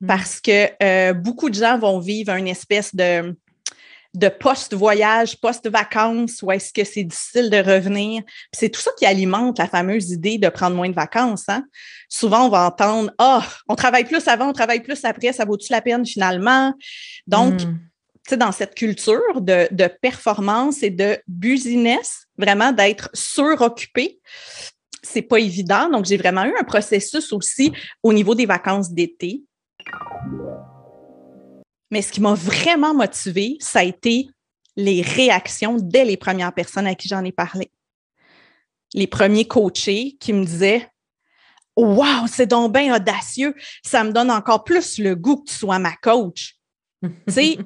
mmh. 0.00 0.06
parce 0.06 0.40
que 0.40 0.68
euh, 0.82 1.12
beaucoup 1.12 1.48
de 1.48 1.54
gens 1.54 1.78
vont 1.78 2.00
vivre 2.00 2.32
une 2.32 2.48
espèce 2.48 2.92
de, 2.92 3.36
de 4.14 4.28
post-voyage, 4.28 5.40
post-vacances, 5.40 6.42
où 6.42 6.50
est-ce 6.50 6.72
que 6.72 6.82
c'est 6.82 7.04
difficile 7.04 7.50
de 7.50 7.58
revenir. 7.58 8.22
C'est 8.52 8.68
tout 8.68 8.80
ça 8.80 8.90
qui 8.98 9.06
alimente 9.06 9.58
la 9.58 9.68
fameuse 9.68 10.10
idée 10.10 10.38
de 10.38 10.48
prendre 10.48 10.74
moins 10.74 10.88
de 10.88 10.94
vacances. 10.94 11.48
Hein. 11.48 11.64
Souvent, 12.08 12.46
on 12.46 12.48
va 12.48 12.66
entendre 12.66 13.12
Ah, 13.18 13.46
on 13.68 13.76
travaille 13.76 14.04
plus 14.04 14.26
avant, 14.26 14.48
on 14.48 14.52
travaille 14.52 14.82
plus 14.82 15.04
après, 15.04 15.32
ça 15.32 15.44
vaut-tu 15.44 15.70
la 15.70 15.82
peine 15.82 16.04
finalement? 16.04 16.74
Donc, 17.28 17.62
mmh 17.62 17.78
dans 18.36 18.52
cette 18.52 18.74
culture 18.74 19.40
de, 19.40 19.68
de, 19.70 19.88
performance 20.00 20.82
et 20.82 20.90
de 20.90 21.18
business, 21.26 22.26
vraiment 22.36 22.72
d'être 22.72 23.10
suroccupé, 23.14 24.20
c'est 25.02 25.22
pas 25.22 25.38
évident. 25.38 25.88
Donc, 25.88 26.04
j'ai 26.04 26.16
vraiment 26.16 26.44
eu 26.44 26.54
un 26.58 26.64
processus 26.64 27.32
aussi 27.32 27.72
au 28.02 28.12
niveau 28.12 28.34
des 28.34 28.46
vacances 28.46 28.90
d'été. 28.90 29.42
Mais 31.90 32.02
ce 32.02 32.12
qui 32.12 32.20
m'a 32.20 32.34
vraiment 32.34 32.94
motivé, 32.94 33.56
ça 33.60 33.80
a 33.80 33.84
été 33.84 34.28
les 34.76 35.02
réactions 35.02 35.76
dès 35.80 36.04
les 36.04 36.16
premières 36.16 36.52
personnes 36.52 36.86
à 36.86 36.94
qui 36.94 37.08
j'en 37.08 37.24
ai 37.24 37.32
parlé. 37.32 37.70
Les 38.94 39.06
premiers 39.06 39.46
coachés 39.46 40.16
qui 40.20 40.32
me 40.32 40.44
disaient 40.44 40.88
Wow, 41.76 42.26
c'est 42.26 42.46
donc 42.46 42.72
bien 42.72 42.94
audacieux, 42.94 43.54
ça 43.84 44.02
me 44.02 44.12
donne 44.12 44.32
encore 44.32 44.64
plus 44.64 44.98
le 44.98 45.14
goût 45.14 45.36
que 45.36 45.50
tu 45.50 45.54
sois 45.54 45.78
ma 45.78 45.94
coach. 45.96 46.56
tu 47.02 47.10
sais, 47.28 47.58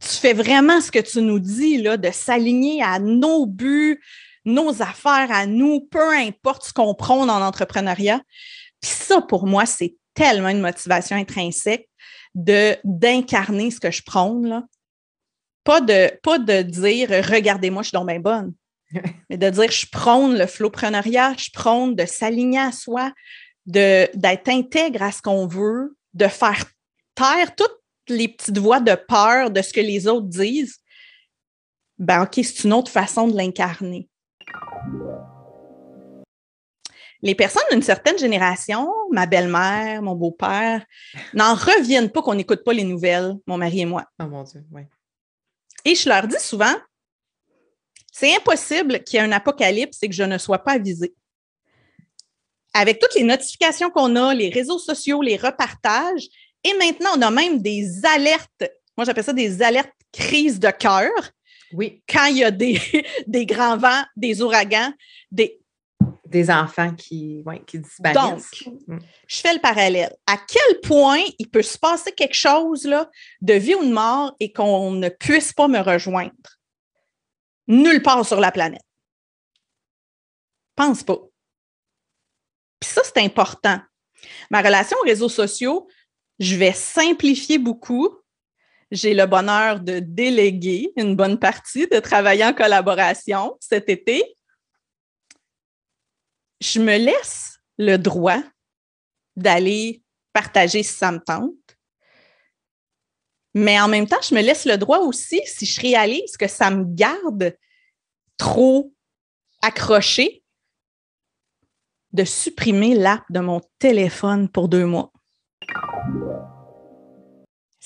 tu 0.00 0.08
fais 0.08 0.32
vraiment 0.32 0.80
ce 0.80 0.90
que 0.90 0.98
tu 0.98 1.20
nous 1.20 1.38
dis, 1.38 1.78
là, 1.78 1.96
de 1.96 2.10
s'aligner 2.10 2.82
à 2.82 2.98
nos 2.98 3.46
buts, 3.46 4.00
nos 4.44 4.82
affaires, 4.82 5.28
à 5.30 5.46
nous, 5.46 5.80
peu 5.80 6.14
importe 6.14 6.64
ce 6.64 6.72
qu'on 6.72 6.94
prône 6.94 7.30
en 7.30 7.40
entrepreneuriat. 7.42 8.20
Puis 8.80 8.90
ça, 8.90 9.20
pour 9.20 9.46
moi, 9.46 9.66
c'est 9.66 9.96
tellement 10.14 10.48
une 10.48 10.60
motivation 10.60 11.16
intrinsèque 11.16 11.88
de 12.34 12.76
d'incarner 12.84 13.70
ce 13.70 13.80
que 13.80 13.90
je 13.90 14.02
prône. 14.02 14.46
Là. 14.46 14.64
Pas, 15.64 15.80
de, 15.80 16.10
pas 16.22 16.38
de 16.38 16.62
dire 16.62 17.08
regardez-moi, 17.10 17.82
je 17.82 17.88
suis 17.88 17.96
donc 17.96 18.08
bien 18.08 18.20
bonne. 18.20 18.54
mais 19.30 19.36
de 19.36 19.50
dire 19.50 19.70
je 19.70 19.86
prône 19.90 20.38
le 20.38 20.46
flowpreneuriat, 20.46 21.34
je 21.36 21.50
prône 21.52 21.94
de 21.94 22.06
s'aligner 22.06 22.60
à 22.60 22.72
soi, 22.72 23.12
d'être 23.66 24.48
intègre 24.48 25.02
à 25.02 25.12
ce 25.12 25.22
qu'on 25.22 25.46
veut, 25.46 25.96
de 26.14 26.28
faire 26.28 26.64
taire 27.14 27.54
toutes 27.56 27.80
les 28.08 28.28
petites 28.28 28.58
voix 28.58 28.80
de 28.80 28.94
peur 28.94 29.50
de 29.50 29.62
ce 29.62 29.72
que 29.72 29.80
les 29.80 30.06
autres 30.06 30.26
disent, 30.26 30.78
ben 31.98 32.22
OK, 32.22 32.34
c'est 32.34 32.64
une 32.64 32.72
autre 32.72 32.90
façon 32.90 33.28
de 33.28 33.36
l'incarner. 33.36 34.08
Les 37.22 37.34
personnes 37.34 37.62
d'une 37.70 37.82
certaine 37.82 38.18
génération, 38.18 38.92
ma 39.10 39.26
belle-mère, 39.26 40.02
mon 40.02 40.14
beau-père, 40.14 40.84
n'en 41.34 41.54
reviennent 41.54 42.10
pas 42.10 42.22
qu'on 42.22 42.34
n'écoute 42.34 42.62
pas 42.62 42.72
les 42.72 42.84
nouvelles, 42.84 43.34
mon 43.46 43.56
mari 43.56 43.80
et 43.80 43.86
moi. 43.86 44.04
Oh 44.20 44.26
mon 44.26 44.42
Dieu, 44.44 44.64
oui. 44.70 44.82
Et 45.84 45.94
je 45.94 46.08
leur 46.08 46.26
dis 46.26 46.38
souvent, 46.38 46.74
c'est 48.12 48.34
impossible 48.34 49.02
qu'il 49.04 49.18
y 49.18 49.22
ait 49.22 49.26
un 49.26 49.32
apocalypse 49.32 50.02
et 50.02 50.08
que 50.08 50.14
je 50.14 50.22
ne 50.22 50.38
sois 50.38 50.58
pas 50.58 50.72
avisée. 50.72 51.14
Avec 52.74 52.98
toutes 52.98 53.14
les 53.14 53.24
notifications 53.24 53.90
qu'on 53.90 54.16
a, 54.16 54.34
les 54.34 54.50
réseaux 54.50 54.78
sociaux, 54.78 55.22
les 55.22 55.36
repartages, 55.36 56.28
et 56.66 56.74
maintenant, 56.78 57.10
on 57.16 57.22
a 57.22 57.30
même 57.30 57.62
des 57.62 58.04
alertes. 58.04 58.64
Moi, 58.96 59.04
j'appelle 59.04 59.24
ça 59.24 59.32
des 59.32 59.62
alertes 59.62 59.92
crises 60.12 60.58
de 60.58 60.70
cœur. 60.70 61.10
Oui. 61.72 62.02
Quand 62.08 62.26
il 62.26 62.38
y 62.38 62.44
a 62.44 62.50
des, 62.50 62.80
des 63.26 63.46
grands 63.46 63.76
vents, 63.76 64.04
des 64.16 64.42
ouragans, 64.42 64.92
des, 65.30 65.60
des 66.24 66.50
enfants 66.50 66.92
qui, 66.94 67.42
ouais, 67.46 67.62
qui 67.66 67.78
disparaissent. 67.78 68.50
Donc, 68.64 68.74
mm. 68.86 68.98
je 69.28 69.36
fais 69.36 69.54
le 69.54 69.60
parallèle. 69.60 70.14
À 70.26 70.36
quel 70.36 70.80
point 70.80 71.22
il 71.38 71.48
peut 71.48 71.62
se 71.62 71.78
passer 71.78 72.12
quelque 72.12 72.34
chose 72.34 72.84
là, 72.84 73.08
de 73.40 73.54
vie 73.54 73.74
ou 73.74 73.84
de 73.84 73.92
mort 73.92 74.34
et 74.40 74.52
qu'on 74.52 74.90
ne 74.92 75.08
puisse 75.08 75.52
pas 75.52 75.68
me 75.68 75.78
rejoindre? 75.78 76.32
Nulle 77.68 78.02
part 78.02 78.26
sur 78.26 78.40
la 78.40 78.50
planète. 78.50 78.82
Pense 80.74 81.02
pas. 81.02 81.18
Puis 82.80 82.90
ça, 82.90 83.02
c'est 83.04 83.22
important. 83.22 83.80
Ma 84.50 84.62
relation 84.62 84.96
aux 84.98 85.06
réseaux 85.06 85.28
sociaux, 85.28 85.88
je 86.38 86.56
vais 86.56 86.72
simplifier 86.72 87.58
beaucoup. 87.58 88.10
J'ai 88.90 89.14
le 89.14 89.26
bonheur 89.26 89.80
de 89.80 89.98
déléguer 89.98 90.92
une 90.96 91.16
bonne 91.16 91.38
partie, 91.38 91.88
de 91.88 91.98
travailler 91.98 92.44
en 92.44 92.52
collaboration 92.52 93.56
cet 93.60 93.88
été 93.88 94.36
je 96.60 96.80
me 96.80 96.96
laisse 96.96 97.58
le 97.78 97.96
droit 97.96 98.42
d'aller 99.36 100.02
partager 100.32 100.82
si 100.82 100.94
ça 100.94 101.12
me 101.12 101.18
tente. 101.18 101.52
Mais 103.54 103.80
en 103.80 103.88
même 103.88 104.06
temps, 104.06 104.20
je 104.22 104.34
me 104.34 104.42
laisse 104.42 104.66
le 104.66 104.76
droit 104.76 104.98
aussi, 104.98 105.40
si 105.46 105.64
je 105.64 105.80
réalise 105.80 106.36
que 106.36 106.48
ça 106.48 106.70
me 106.70 106.84
garde 106.84 107.56
trop 108.36 108.92
accroché, 109.62 110.42
de 112.12 112.24
supprimer 112.24 112.94
l'app 112.94 113.24
de 113.30 113.40
mon 113.40 113.60
téléphone 113.78 114.48
pour 114.48 114.68
deux 114.68 114.86
mois. 114.86 115.12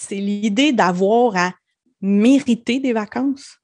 C'est 0.01 0.17
l'idée 0.17 0.73
d'avoir 0.73 1.37
à 1.37 1.55
mériter 2.01 2.81
des 2.81 2.95
vacances 2.95 3.59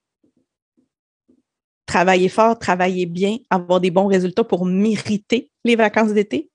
travailler 1.87 2.29
fort, 2.29 2.59
travailler 2.59 3.07
bien, 3.07 3.38
avoir 3.49 3.81
des 3.81 3.90
bons 3.90 4.07
résultats 4.07 4.44
pour 4.44 4.66
mériter 4.66 5.51
les 5.64 5.77
vacances 5.77 6.12
d'été 6.12 6.51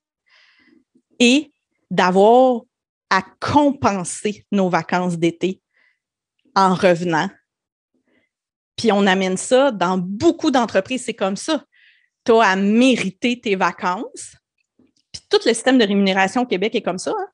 et 1.20 1.52
d'avoir 1.90 2.62
à 3.10 3.24
compenser 3.40 4.46
nos 4.52 4.70
vacances 4.70 5.18
d'été 5.18 5.64
en 6.56 6.76
revenant. 6.76 7.30
Puis 8.76 8.92
on 8.92 9.08
amène 9.08 9.38
ça 9.38 9.72
dans 9.72 9.98
beaucoup 9.98 10.52
d'entreprises, 10.52 11.06
c'est 11.06 11.16
comme 11.16 11.38
ça. 11.38 11.66
Tu 12.24 12.34
as 12.34 12.42
à 12.42 12.56
mériter 12.56 13.42
tes 13.42 13.56
vacances. 13.56 14.36
Puis 15.12 15.24
tout 15.28 15.40
le 15.44 15.54
système 15.54 15.80
de 15.80 15.86
rémunération 15.86 16.42
au 16.44 16.46
Québec 16.46 16.76
est 16.76 16.84
comme 16.84 17.00
ça. 17.00 17.16
Hein. 17.18 17.28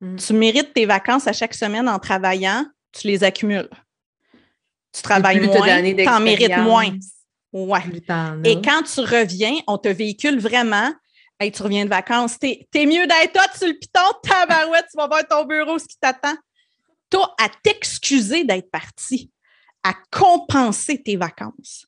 Mm. 0.00 0.16
Tu 0.16 0.32
mérites 0.32 0.72
tes 0.72 0.86
vacances 0.86 1.26
à 1.26 1.32
chaque 1.32 1.54
semaine 1.54 1.88
en 1.88 1.98
travaillant, 1.98 2.64
tu 2.92 3.06
les 3.06 3.24
accumules. 3.24 3.68
Tu 4.92 5.02
travailles 5.02 5.40
moins, 5.40 5.82
tu 5.82 6.08
en 6.08 6.20
mérites 6.20 6.56
moins. 6.58 6.90
Ouais. 7.52 7.80
Et 8.44 8.60
quand 8.60 8.82
tu 8.82 9.00
reviens, 9.00 9.54
on 9.66 9.78
te 9.78 9.88
véhicule 9.88 10.38
vraiment. 10.38 10.92
Hey, 11.40 11.52
tu 11.52 11.62
reviens 11.62 11.84
de 11.84 11.90
vacances, 11.90 12.38
t'es 12.38 12.66
es 12.74 12.86
mieux 12.86 13.06
d'être 13.06 13.32
toi 13.32 13.44
sur 13.56 13.68
le 13.68 13.74
piton, 13.74 14.00
tabarouette, 14.22 14.86
tu 14.90 14.96
vas 14.96 15.06
voir 15.06 15.26
ton 15.26 15.44
bureau, 15.44 15.78
ce 15.78 15.86
qui 15.86 15.96
t'attend. 16.00 16.34
Toi, 17.10 17.34
à 17.40 17.48
t'excuser 17.62 18.44
d'être 18.44 18.70
parti, 18.70 19.30
à 19.84 19.94
compenser 20.10 21.00
tes 21.00 21.16
vacances. 21.16 21.86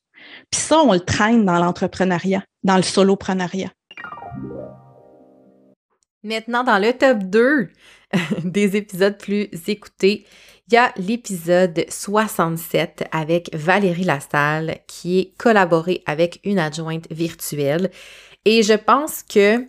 Puis 0.49 0.61
ça, 0.61 0.79
on 0.79 0.93
le 0.93 1.01
traîne 1.01 1.45
dans 1.45 1.59
l'entrepreneuriat, 1.59 2.43
dans 2.63 2.77
le 2.77 2.81
soloprenariat. 2.81 3.71
Maintenant, 6.23 6.63
dans 6.63 6.77
le 6.77 6.93
top 6.93 7.19
2 7.19 7.69
des 8.43 8.75
épisodes 8.75 9.17
plus 9.17 9.49
écoutés, 9.67 10.25
il 10.67 10.75
y 10.75 10.77
a 10.77 10.93
l'épisode 10.95 11.83
67 11.89 13.05
avec 13.11 13.49
Valérie 13.53 14.03
Lassalle 14.03 14.77
qui 14.87 15.19
est 15.19 15.37
collaborée 15.37 16.03
avec 16.05 16.39
une 16.43 16.59
adjointe 16.59 17.07
virtuelle. 17.11 17.91
Et 18.45 18.63
je 18.63 18.73
pense 18.73 19.23
que 19.23 19.65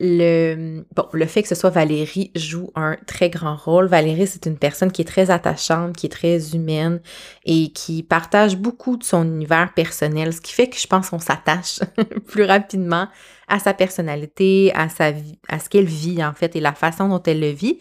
le, 0.00 0.84
bon, 0.94 1.06
le 1.12 1.26
fait 1.26 1.42
que 1.42 1.48
ce 1.48 1.54
soit 1.54 1.70
Valérie 1.70 2.30
joue 2.34 2.70
un 2.74 2.96
très 3.06 3.30
grand 3.30 3.56
rôle. 3.56 3.86
Valérie, 3.86 4.26
c'est 4.26 4.46
une 4.46 4.58
personne 4.58 4.92
qui 4.92 5.02
est 5.02 5.06
très 5.06 5.30
attachante, 5.30 5.96
qui 5.96 6.06
est 6.06 6.10
très 6.10 6.54
humaine 6.54 7.00
et 7.44 7.72
qui 7.72 8.02
partage 8.02 8.56
beaucoup 8.56 8.96
de 8.96 9.04
son 9.04 9.24
univers 9.24 9.72
personnel, 9.74 10.32
ce 10.32 10.40
qui 10.40 10.52
fait 10.52 10.68
que 10.68 10.78
je 10.78 10.86
pense 10.86 11.10
qu'on 11.10 11.18
s'attache 11.18 11.80
plus 12.26 12.44
rapidement 12.44 13.08
à 13.48 13.58
sa 13.58 13.74
personnalité, 13.74 14.72
à 14.74 14.88
sa 14.88 15.10
vie, 15.10 15.38
à 15.48 15.58
ce 15.58 15.68
qu'elle 15.68 15.84
vit 15.84 16.24
en 16.24 16.32
fait 16.32 16.56
et 16.56 16.60
la 16.60 16.72
façon 16.72 17.08
dont 17.08 17.22
elle 17.22 17.40
le 17.40 17.50
vit. 17.50 17.78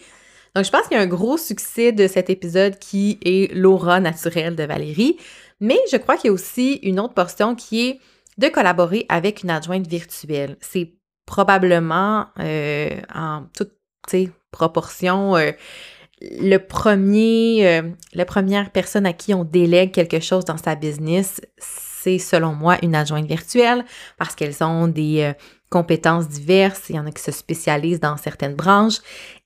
Donc, 0.55 0.65
je 0.65 0.69
pense 0.69 0.87
qu'il 0.87 0.97
y 0.97 0.99
a 0.99 1.03
un 1.03 1.07
gros 1.07 1.37
succès 1.37 1.91
de 1.91 2.07
cet 2.07 2.29
épisode 2.29 2.77
qui 2.77 3.17
est 3.25 3.53
l'aura 3.55 3.99
naturelle 3.99 4.55
de 4.55 4.63
Valérie, 4.63 5.17
mais 5.59 5.79
je 5.91 5.97
crois 5.97 6.15
qu'il 6.15 6.27
y 6.27 6.29
a 6.29 6.33
aussi 6.33 6.73
une 6.83 6.99
autre 6.99 7.15
portion 7.15 7.55
qui 7.55 7.87
est 7.87 7.99
de 8.37 8.47
collaborer 8.47 9.05
avec 9.09 9.43
une 9.43 9.49
adjointe 9.49 9.87
virtuelle. 9.87 10.57
C'est 10.61 10.93
probablement 11.25 12.27
euh, 12.39 12.89
en 13.13 13.43
toute 13.55 13.71
proportion 14.51 15.35
euh, 15.35 15.51
le 16.21 16.57
premier, 16.57 17.67
euh, 17.67 17.89
la 18.13 18.25
première 18.25 18.69
personne 18.71 19.05
à 19.05 19.13
qui 19.13 19.33
on 19.33 19.43
délègue 19.43 19.91
quelque 19.91 20.19
chose 20.19 20.45
dans 20.45 20.57
sa 20.57 20.75
business, 20.75 21.41
c'est 21.57 22.17
selon 22.17 22.53
moi 22.53 22.77
une 22.81 22.95
adjointe 22.95 23.25
virtuelle 23.25 23.83
parce 24.17 24.35
qu'elles 24.35 24.63
ont 24.63 24.87
des 24.87 25.33
compétences 25.73 26.29
diverses, 26.29 26.83
il 26.89 26.97
y 26.97 26.99
en 26.99 27.07
a 27.07 27.11
qui 27.11 27.23
se 27.23 27.31
spécialisent 27.31 27.99
dans 27.99 28.15
certaines 28.15 28.53
branches 28.53 28.99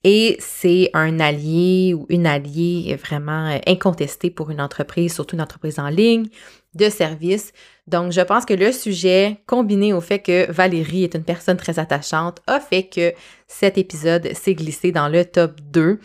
et 0.04 0.36
c'est 0.42 0.90
un 0.94 1.22
allié 1.22 1.94
ou 1.94 2.06
une 2.10 2.28
alliée 2.28 2.98
vraiment 3.02 3.48
euh, 3.48 3.60
incontesté 3.66 4.30
pour 4.30 4.52
une 4.52 4.60
entreprise, 4.60 5.14
surtout 5.14 5.38
une 5.38 5.42
entreprise 5.42 5.80
en 5.80 5.88
ligne, 5.88 6.28
de 6.76 6.90
service. 6.90 7.54
Donc, 7.88 8.12
je 8.12 8.22
pense 8.22 8.46
que 8.46 8.54
le 8.54 8.72
sujet, 8.72 9.38
combiné 9.46 9.94
au 9.94 10.02
fait 10.02 10.20
que 10.20 10.52
Valérie 10.52 11.04
est 11.04 11.16
une 11.16 11.24
personne 11.24 11.58
très 11.58 11.80
attachante, 11.80 12.42
a 12.48 12.60
fait 12.60 12.84
que 12.84 13.14
cet 13.48 13.78
épisode 13.78 14.34
s'est 14.34 14.56
glissé 14.56 14.92
dans 14.92 15.08
le 15.08 15.26
top 15.26 15.60
2 15.62 16.00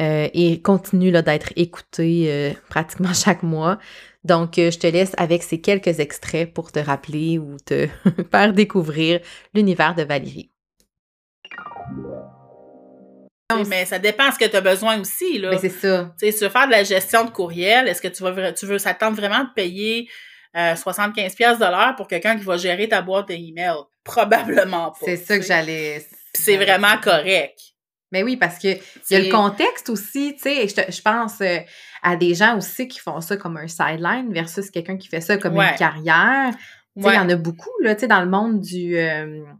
euh, 0.00 0.28
et 0.32 0.60
continue 0.60 1.12
d'être 1.12 1.52
écouté 1.56 2.26
euh, 2.28 2.52
pratiquement 2.68 3.12
chaque 3.14 3.42
mois. 3.42 3.78
Donc, 4.24 4.58
euh, 4.58 4.70
je 4.70 4.78
te 4.78 4.86
laisse 4.86 5.12
avec 5.16 5.42
ces 5.42 5.60
quelques 5.60 6.00
extraits 6.00 6.52
pour 6.52 6.72
te 6.72 6.78
rappeler 6.78 7.38
ou 7.38 7.56
te 7.64 7.86
faire 8.30 8.52
découvrir 8.52 9.20
l'univers 9.54 9.94
de 9.94 10.02
Valérie. 10.02 10.50
Mais 13.68 13.84
ça 13.84 13.98
dépend 13.98 14.30
ce 14.32 14.38
que 14.38 14.44
tu 14.44 14.56
as 14.56 14.60
besoin 14.60 15.00
aussi. 15.00 15.38
Là. 15.38 15.50
Mais 15.50 15.58
c'est 15.58 15.68
ça. 15.68 16.14
Tu 16.18 16.30
veux 16.30 16.48
faire 16.48 16.66
de 16.66 16.72
la 16.72 16.84
gestion 16.84 17.24
de 17.24 17.30
courriel, 17.30 17.88
est-ce 17.88 18.02
que 18.02 18.08
tu, 18.08 18.22
vas, 18.22 18.52
tu 18.52 18.66
veux 18.66 18.78
s'attendre 18.78 19.16
vraiment 19.16 19.44
de 19.44 19.50
payer 19.54 20.08
75 20.54 21.34
pièces 21.34 21.58
de 21.58 21.64
l'heure 21.64 21.94
pour 21.96 22.08
quelqu'un 22.08 22.36
qui 22.36 22.44
va 22.44 22.56
gérer 22.56 22.88
ta 22.88 23.02
boîte 23.02 23.28
d'email? 23.28 23.74
Probablement 24.04 24.90
pas. 24.90 24.98
C'est 25.04 25.16
ça 25.16 25.38
que 25.38 25.44
j'allais... 25.44 26.04
c'est 26.34 26.56
vraiment 26.56 26.96
correct. 27.02 27.58
Mais 28.12 28.22
oui, 28.24 28.36
parce 28.36 28.58
que 28.58 28.68
il 28.68 28.80
y 29.10 29.14
a 29.14 29.20
le 29.20 29.30
contexte 29.30 29.88
aussi, 29.88 30.34
tu 30.34 30.42
sais, 30.42 30.66
je, 30.66 30.92
je, 30.92 31.00
pense 31.02 31.40
euh, 31.42 31.58
à 32.02 32.16
des 32.16 32.34
gens 32.34 32.56
aussi 32.56 32.88
qui 32.88 32.98
font 32.98 33.20
ça 33.20 33.36
comme 33.36 33.56
un 33.56 33.68
sideline 33.68 34.32
versus 34.32 34.68
quelqu'un 34.70 34.96
qui 34.96 35.06
fait 35.06 35.20
ça 35.20 35.36
comme 35.36 35.56
une 35.56 35.76
carrière. 35.76 36.50
Tu 36.96 37.04
sais, 37.04 37.10
il 37.10 37.14
y 37.14 37.18
en 37.18 37.28
a 37.28 37.36
beaucoup, 37.36 37.70
là, 37.80 37.94
tu 37.94 38.00
sais, 38.00 38.08
dans 38.08 38.20
le 38.20 38.28
monde 38.28 38.60
du... 38.60 38.96
Euh, 38.96 39.44
tu 39.44 39.59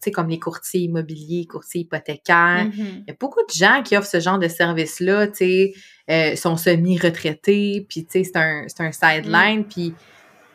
sais, 0.00 0.10
comme 0.10 0.28
les 0.28 0.38
courtiers 0.38 0.82
immobiliers, 0.82 1.46
courtiers 1.46 1.82
hypothécaires. 1.82 2.66
Mm-hmm. 2.66 3.02
Il 3.02 3.04
y 3.08 3.10
a 3.10 3.16
beaucoup 3.18 3.44
de 3.44 3.52
gens 3.52 3.82
qui 3.82 3.96
offrent 3.96 4.08
ce 4.08 4.20
genre 4.20 4.38
de 4.38 4.48
service-là, 4.48 5.28
tu 5.28 5.36
sais, 5.36 5.72
euh, 6.10 6.36
sont 6.36 6.56
semi-retraités, 6.56 7.86
puis 7.88 8.04
tu 8.04 8.24
sais, 8.24 8.24
c'est 8.24 8.36
un, 8.36 8.66
un 8.78 8.92
sideline, 8.92 9.60
mm. 9.60 9.68
puis 9.68 9.94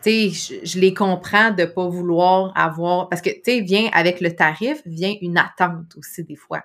tu 0.02 0.10
sais, 0.10 0.30
je, 0.30 0.66
je, 0.66 0.80
les 0.80 0.94
comprends 0.94 1.52
de 1.52 1.66
pas 1.66 1.88
vouloir 1.88 2.52
avoir... 2.56 3.10
Parce 3.10 3.22
que, 3.22 3.30
tu 3.30 3.42
sais, 3.46 3.62
vient 3.62 3.90
avec 3.94 4.22
le 4.22 4.36
tarif, 4.36 4.82
vient 4.86 5.14
une 5.22 5.38
attente 5.38 5.96
aussi 5.98 6.24
des 6.24 6.36
fois. 6.36 6.64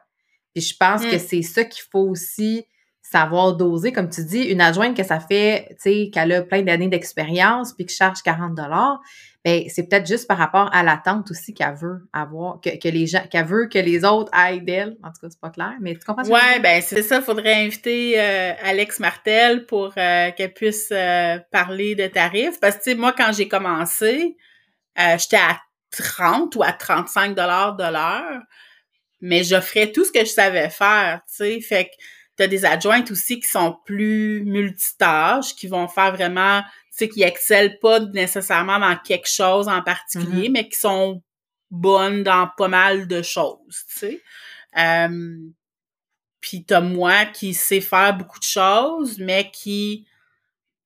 Puis 0.54 0.64
je 0.64 0.76
pense 0.76 1.04
que 1.04 1.16
mm. 1.16 1.20
c'est 1.20 1.42
ça 1.42 1.64
qu'il 1.64 1.84
faut 1.90 2.08
aussi 2.08 2.64
savoir 3.10 3.56
doser, 3.56 3.92
comme 3.92 4.10
tu 4.10 4.22
dis, 4.24 4.42
une 4.44 4.60
adjointe 4.60 4.96
que 4.96 5.02
ça 5.04 5.18
fait, 5.18 5.68
tu 5.70 5.76
sais, 5.78 6.10
qu'elle 6.12 6.32
a 6.32 6.42
plein 6.42 6.62
d'années 6.62 6.88
d'expérience 6.88 7.72
puis 7.72 7.86
qui 7.86 7.94
charge 7.96 8.22
40 8.22 8.54
dollars, 8.54 9.00
ben 9.44 9.62
c'est 9.68 9.84
peut-être 9.88 10.06
juste 10.06 10.26
par 10.28 10.36
rapport 10.36 10.68
à 10.74 10.82
l'attente 10.82 11.30
aussi 11.30 11.54
qu'elle 11.54 11.74
veut 11.74 12.06
avoir, 12.12 12.60
que, 12.60 12.76
que 12.78 12.88
les 12.88 13.06
gens, 13.06 13.22
qu'elle 13.30 13.46
veut 13.46 13.66
que 13.68 13.78
les 13.78 14.04
autres 14.04 14.30
aillent 14.34 14.62
d'elle. 14.62 14.96
En 15.02 15.08
tout 15.08 15.20
cas, 15.22 15.28
c'est 15.30 15.40
pas 15.40 15.48
clair, 15.50 15.74
mais 15.80 15.94
tu 15.94 16.00
comprends? 16.04 16.24
ce 16.24 16.28
que 16.28 16.34
je 16.36 16.40
veux 16.40 16.46
Ouais, 16.48 16.52
dire? 16.54 16.62
ben 16.62 16.82
c'est 16.82 17.02
ça, 17.02 17.16
il 17.16 17.22
faudrait 17.22 17.54
inviter 17.64 18.20
euh, 18.20 18.52
Alex 18.62 19.00
Martel 19.00 19.64
pour 19.64 19.92
euh, 19.96 20.30
qu'elle 20.32 20.52
puisse 20.52 20.88
euh, 20.92 21.38
parler 21.50 21.94
de 21.94 22.08
tarifs. 22.08 22.60
Parce 22.60 22.76
que, 22.76 22.82
tu 22.82 22.90
sais, 22.90 22.96
moi, 22.96 23.14
quand 23.16 23.32
j'ai 23.32 23.48
commencé, 23.48 24.36
j'étais 24.96 25.36
à 25.36 25.58
30 25.96 26.54
ou 26.56 26.62
à 26.62 26.72
35 26.72 27.34
dollars 27.34 27.76
de 27.76 27.84
l'heure, 27.84 28.42
mais 29.22 29.44
j'offrais 29.44 29.92
tout 29.92 30.04
ce 30.04 30.12
que 30.12 30.20
je 30.20 30.30
savais 30.30 30.68
faire, 30.68 31.20
tu 31.28 31.36
sais. 31.36 31.60
Fait 31.60 31.84
que 31.86 31.90
t'as 32.38 32.46
des 32.46 32.64
adjointes 32.64 33.10
aussi 33.10 33.40
qui 33.40 33.48
sont 33.48 33.76
plus 33.84 34.44
multitâches, 34.44 35.54
qui 35.56 35.66
vont 35.66 35.88
faire 35.88 36.12
vraiment, 36.14 36.62
tu 36.62 36.68
sais, 36.92 37.08
qui 37.08 37.22
excellent 37.22 37.74
pas 37.82 38.00
nécessairement 38.00 38.78
dans 38.78 38.96
quelque 38.96 39.28
chose 39.28 39.68
en 39.68 39.82
particulier, 39.82 40.48
mais 40.48 40.68
qui 40.68 40.78
sont 40.78 41.20
bonnes 41.70 42.22
dans 42.22 42.48
pas 42.56 42.68
mal 42.68 43.08
de 43.08 43.22
choses, 43.22 43.84
tu 43.88 43.98
sais. 43.98 44.22
Euh, 44.78 45.36
puis 46.40 46.64
t'as 46.64 46.80
moi 46.80 47.26
qui 47.26 47.54
sais 47.54 47.80
faire 47.80 48.16
beaucoup 48.16 48.38
de 48.38 48.44
choses, 48.44 49.18
mais 49.18 49.50
qui 49.50 50.06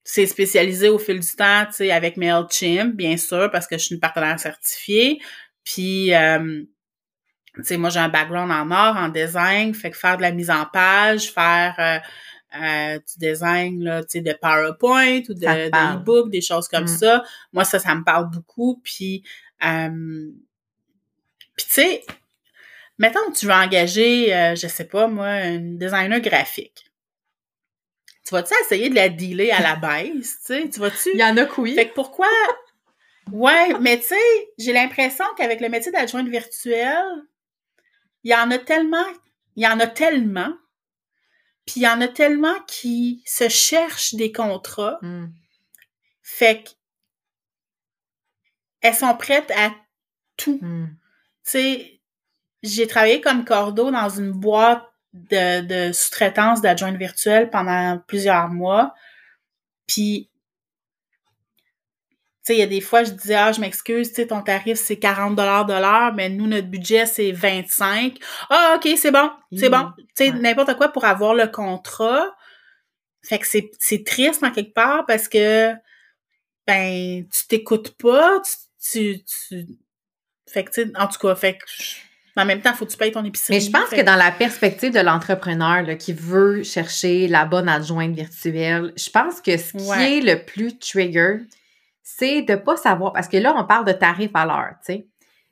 s'est 0.05 0.27
spécialisé 0.27 0.89
au 0.89 0.99
fil 0.99 1.21
du 1.21 1.37
temps, 1.37 1.67
tu 1.67 1.75
sais, 1.75 1.91
avec 1.91 2.17
MailChimp, 2.17 2.97
bien 2.97 3.19
sûr, 3.19 3.51
parce 3.51 3.67
que 3.67 3.77
je 3.77 3.85
suis 3.85 3.95
une 3.95 4.01
partenaire 4.01 4.41
certifiée. 4.41 5.21
Puis, 5.65 6.15
euh, 6.15 6.65
tu 7.55 7.65
sais, 7.65 7.77
moi, 7.77 7.91
j'ai 7.91 8.01
un 8.01 8.09
background 8.09 8.51
en 8.51 8.71
art, 8.71 8.97
en 8.97 9.09
design, 9.09 9.75
fait 9.75 9.91
que 9.91 9.97
faire 9.97 10.17
de 10.17 10.23
la 10.23 10.33
mise 10.33 10.51
en 10.51 10.65
page, 10.65 11.31
faire 11.33 11.75
euh, 11.79 11.99
euh, 12.63 12.99
du 12.99 13.29
design, 13.29 13.83
là, 13.85 14.03
tu 14.03 14.11
sais, 14.13 14.21
de 14.21 14.33
PowerPoint 14.33 15.21
ou 15.29 15.35
de, 15.35 15.41
de 15.41 15.95
e-book, 15.97 16.31
des 16.31 16.41
choses 16.41 16.69
comme 16.69 16.85
Mm. 16.85 16.89
ça. 16.99 17.25
Moi, 17.53 17.65
ça, 17.65 17.79
ça 17.79 17.95
me 17.95 18.05
parle 18.05 18.31
beaucoup. 18.31 18.81
Puis, 18.83 19.23
euh, 19.65 20.31
puis 21.57 21.67
tu 21.67 21.73
sais, 21.73 22.05
mettons 22.99 23.31
que 23.31 23.37
tu 23.37 23.47
veux 23.47 23.53
engager, 23.53 24.35
euh, 24.35 24.55
je 24.55 24.67
sais 24.67 24.85
pas, 24.85 25.07
moi, 25.07 25.41
une 25.45 25.77
designer 25.79 26.21
graphique. 26.21 26.91
Tu 28.27 28.35
vas-tu 28.35 28.55
essayer 28.65 28.89
de 28.89 28.95
la 28.95 29.09
dealer 29.09 29.51
à 29.51 29.61
la 29.61 29.77
baisse, 29.77 30.39
tu 30.47 30.55
sais? 30.55 30.69
Tu 30.71 30.81
vas-tu... 30.81 31.11
Il 31.13 31.19
y 31.21 31.25
en 31.25 31.37
a 31.37 31.45
que 31.45 31.61
oui. 31.61 31.75
Fait 31.75 31.89
que 31.89 31.95
pourquoi... 31.95 32.29
Ouais, 33.31 33.75
mais 33.81 33.99
tu 33.99 34.07
sais, 34.07 34.51
j'ai 34.59 34.73
l'impression 34.73 35.25
qu'avec 35.37 35.61
le 35.61 35.69
métier 35.69 35.93
d'adjointe 35.93 36.29
virtuelle, 36.29 37.23
il 38.25 38.31
y 38.31 38.35
en 38.35 38.51
a 38.51 38.59
tellement, 38.59 39.07
il 39.57 39.65
y 39.65 39.67
en 39.67 39.81
a 39.81 39.87
tellement, 39.87 40.53
puis 41.67 41.81
il 41.81 41.83
y 41.83 41.89
en 41.89 42.01
a 42.01 42.09
tellement 42.09 42.59
qui 42.67 43.23
se 43.27 43.49
cherchent 43.49 44.15
des 44.15 44.33
contrats, 44.33 44.99
Hmm. 45.03 45.27
fait 46.23 46.65
qu'elles 48.81 48.95
sont 48.95 49.17
prêtes 49.17 49.51
à 49.57 49.73
tout. 50.37 50.59
Hmm. 50.61 50.89
Tu 51.45 51.51
sais, 51.51 52.01
j'ai 52.63 52.87
travaillé 52.87 53.21
comme 53.21 53.45
cordeau 53.45 53.91
dans 53.91 54.09
une 54.09 54.33
boîte 54.33 54.85
de, 55.13 55.61
de 55.89 55.93
sous-traitance 55.93 56.61
d'adjointe 56.63 56.97
virtuelle 56.97 57.51
pendant 57.51 57.99
plusieurs 58.07 58.49
mois. 58.49 58.95
Puis, 59.87 60.31
tu 62.45 62.53
sais, 62.53 62.57
il 62.57 62.59
y 62.59 62.63
a 62.63 62.67
des 62.67 62.81
fois, 62.81 63.05
je 63.05 63.13
disais, 63.13 63.35
ah, 63.37 63.53
je 63.53 63.61
m'excuse, 63.61 64.09
tu 64.09 64.15
sais, 64.17 64.27
ton 64.27 64.43
tarif, 64.43 64.77
c'est 64.79 64.97
40 64.99 65.37
de 65.37 65.73
l'heure, 65.73 66.13
mais 66.15 66.29
nous, 66.29 66.47
notre 66.49 66.67
budget, 66.67 67.07
c'est 67.07 67.31
25. 67.33 68.19
Ah, 68.51 68.75
OK, 68.77 68.89
c'est 68.97 69.13
bon, 69.13 69.31
c'est 69.57 69.69
Mmh. 69.69 69.73
bon. 69.73 69.89
Tu 69.99 70.05
sais, 70.15 70.31
Ouais. 70.33 70.39
n'importe 70.41 70.77
quoi 70.77 70.89
pour 70.89 71.05
avoir 71.05 71.35
le 71.35 71.47
contrat. 71.47 72.35
Fait 73.25 73.39
que 73.39 73.47
c'est, 73.47 73.71
c'est 73.79 74.05
triste 74.05 74.43
en 74.43 74.51
quelque 74.51 74.75
part 74.75 75.07
parce 75.07 75.29
que, 75.29 75.73
ben, 76.67 77.25
tu 77.33 77.47
t'écoutes 77.49 77.97
pas, 77.97 78.41
tu, 78.45 79.19
tu, 79.19 79.25
tu- 79.49 79.67
fait 80.51 80.65
que, 80.65 80.71
tu 80.73 80.83
sais, 80.85 80.91
en 80.97 81.07
tout 81.09 81.19
cas, 81.19 81.35
fait 81.35 81.55
que, 81.55 81.65
je- 81.69 81.95
en 82.37 82.45
même 82.45 82.61
temps, 82.63 82.73
faut 82.75 82.87
que 82.87 82.91
tu 82.91 82.97
payes 82.97 83.13
ton 83.13 83.25
épicerie. 83.25 83.55
Mais 83.55 83.61
je 83.61 83.71
pense 83.71 83.89
Fait 83.91 83.99
que 83.99 84.03
dans 84.03 84.17
la 84.17 84.33
perspective 84.33 84.91
de 84.93 85.01
l'entrepreneur 85.01 85.83
là, 85.83 85.95
qui 85.97 86.13
veut 86.13 86.63
chercher 86.63 87.29
la 87.29 87.45
bonne 87.45 87.69
adjointe 87.69 88.15
virtuelle, 88.15 88.93
je 88.97 89.11
pense 89.11 89.41
que 89.41 89.57
ce 89.57 89.73
qui 89.77 89.85
Ouais. 89.89 90.19
est 90.19 90.21
le 90.23 90.45
plus 90.45 90.79
trigger, 90.79 91.41
c'est 92.17 92.43
de 92.43 92.55
pas 92.57 92.77
savoir, 92.77 93.13
parce 93.13 93.29
que 93.29 93.37
là, 93.37 93.55
on 93.57 93.65
parle 93.65 93.85
de 93.87 93.93
tarif 93.93 94.31
à 94.35 94.45
l'heure, 94.47 94.75
tu 94.85 94.93
sais. 94.95 95.07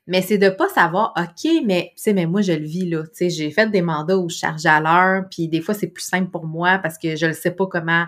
Mais 0.07 0.21
c'est 0.21 0.37
de 0.37 0.49
pas 0.49 0.67
savoir, 0.69 1.13
OK, 1.17 1.51
mais, 1.65 1.91
tu 1.95 2.03
sais, 2.03 2.13
mais 2.13 2.25
moi, 2.25 2.41
je 2.41 2.53
le 2.53 2.65
vis, 2.65 2.89
là. 2.89 3.03
Tu 3.03 3.09
sais, 3.13 3.29
j'ai 3.29 3.51
fait 3.51 3.69
des 3.69 3.81
mandats 3.81 4.17
où 4.17 4.29
je 4.29 4.35
charge 4.37 4.65
à 4.65 4.79
l'heure, 4.79 5.25
puis 5.29 5.47
des 5.47 5.61
fois, 5.61 5.73
c'est 5.73 5.87
plus 5.87 6.03
simple 6.03 6.29
pour 6.31 6.45
moi 6.45 6.79
parce 6.79 6.97
que 6.97 7.15
je 7.15 7.27
ne 7.27 7.33
sais 7.33 7.51
pas 7.51 7.65
comment, 7.67 8.05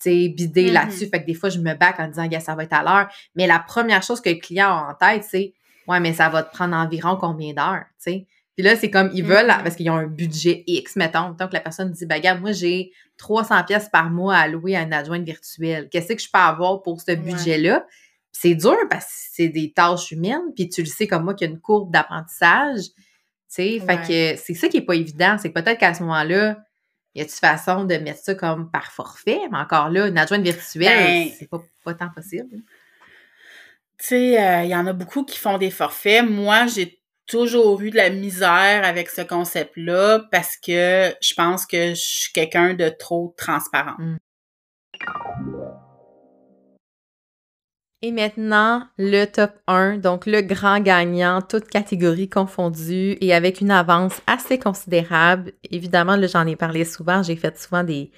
tu 0.00 0.10
sais, 0.10 0.28
bider 0.28 0.66
Mhm. 0.66 0.72
là-dessus. 0.74 1.06
Fait 1.06 1.20
que 1.22 1.26
des 1.26 1.34
fois, 1.34 1.48
je 1.48 1.58
me 1.58 1.74
back 1.74 1.98
en 1.98 2.08
disant, 2.08 2.26
gars, 2.26 2.40
ça 2.40 2.54
va 2.54 2.64
être 2.64 2.72
à 2.74 2.82
l'heure. 2.82 3.08
Mais 3.34 3.46
la 3.46 3.58
première 3.58 4.02
chose 4.02 4.20
que 4.20 4.28
le 4.30 4.36
client 4.36 4.68
a 4.68 4.90
en 4.90 4.94
tête, 4.94 5.24
c'est, 5.24 5.54
ouais, 5.88 5.98
mais 6.00 6.12
ça 6.12 6.28
va 6.28 6.42
te 6.42 6.52
prendre 6.54 6.76
environ 6.76 7.16
combien 7.16 7.52
d'heures, 7.54 7.84
tu 8.02 8.12
sais. 8.12 8.26
Puis 8.60 8.68
là, 8.68 8.76
c'est 8.76 8.90
comme, 8.90 9.10
ils 9.14 9.24
veulent, 9.24 9.46
Mhm. 9.46 9.62
parce 9.62 9.74
qu'ils 9.74 9.88
ont 9.88 9.96
un 9.96 10.06
budget 10.06 10.64
X, 10.66 10.94
mettons. 10.96 11.30
Donc, 11.30 11.54
la 11.54 11.60
personne 11.60 11.90
dit, 11.92 12.04
gars, 12.06 12.34
moi, 12.34 12.52
j'ai 12.52 12.92
300 13.16 13.64
pièces 13.64 13.88
par 13.88 14.10
mois 14.10 14.36
à 14.36 14.48
louer 14.48 14.76
à 14.76 14.82
une 14.82 14.92
adjointe 14.92 15.24
virtuelle. 15.24 15.88
Qu'est-ce 15.90 16.12
que 16.12 16.20
je 16.20 16.28
peux 16.30 16.38
avoir 16.38 16.82
pour 16.82 17.00
ce 17.00 17.12
budget-là? 17.12 17.86
C'est 18.32 18.54
dur 18.54 18.76
parce 18.90 19.06
que 19.06 19.10
c'est 19.32 19.48
des 19.48 19.72
tâches 19.72 20.10
humaines, 20.10 20.52
puis 20.54 20.68
tu 20.68 20.82
le 20.82 20.86
sais 20.88 21.06
comme 21.06 21.24
moi 21.24 21.32
qu'il 21.32 21.46
y 21.48 21.50
a 21.50 21.54
une 21.54 21.58
courbe 21.60 21.90
d'apprentissage. 21.90 22.82
Tu 22.84 22.92
sais, 23.48 23.80
fait 23.80 23.96
que 24.36 24.38
c'est 24.38 24.52
ça 24.54 24.68
qui 24.68 24.76
est 24.76 24.82
pas 24.84 24.94
évident. 24.94 25.36
C'est 25.40 25.50
que 25.50 25.58
peut-être 25.58 25.78
qu'à 25.78 25.94
ce 25.94 26.02
moment-là, 26.02 26.58
y 27.14 27.22
a-tu 27.22 27.30
façon 27.36 27.84
de 27.84 27.94
mettre 27.96 28.20
ça 28.22 28.34
comme 28.34 28.70
par 28.70 28.92
forfait? 28.92 29.40
Mais 29.50 29.56
encore 29.56 29.88
là, 29.88 30.06
une 30.08 30.18
adjointe 30.18 30.42
virtuelle, 30.42 31.28
Ben, 31.28 31.28
c'est 31.38 31.48
pas, 31.48 31.62
pas 31.82 31.94
tant 31.94 32.10
possible. 32.10 32.58
Tu 33.98 34.06
sais, 34.06 34.38
euh, 34.42 34.62
il 34.64 34.68
y 34.70 34.76
en 34.76 34.86
a 34.86 34.92
beaucoup 34.92 35.24
qui 35.24 35.38
font 35.38 35.56
des 35.56 35.70
forfaits. 35.70 36.28
Moi, 36.28 36.66
j'ai 36.66 36.99
toujours 37.30 37.80
eu 37.80 37.90
de 37.90 37.96
la 37.96 38.10
misère 38.10 38.84
avec 38.84 39.08
ce 39.08 39.22
concept-là 39.22 40.26
parce 40.32 40.56
que 40.56 41.14
je 41.22 41.34
pense 41.34 41.64
que 41.64 41.90
je 41.90 41.94
suis 41.94 42.32
quelqu'un 42.32 42.74
de 42.74 42.88
trop 42.88 43.34
transparent. 43.36 43.96
Et 48.02 48.12
maintenant, 48.12 48.88
le 48.98 49.26
top 49.26 49.52
1, 49.66 49.98
donc 49.98 50.26
le 50.26 50.40
grand 50.40 50.80
gagnant, 50.80 51.42
toutes 51.42 51.68
catégories 51.68 52.30
confondues 52.30 53.16
et 53.20 53.34
avec 53.34 53.60
une 53.60 53.70
avance 53.70 54.22
assez 54.26 54.58
considérable. 54.58 55.52
Évidemment, 55.70 56.16
là, 56.16 56.26
j'en 56.26 56.46
ai 56.46 56.56
parlé 56.56 56.84
souvent, 56.84 57.22
j'ai 57.22 57.36
fait 57.36 57.58
souvent 57.58 57.84
des, 57.84 58.10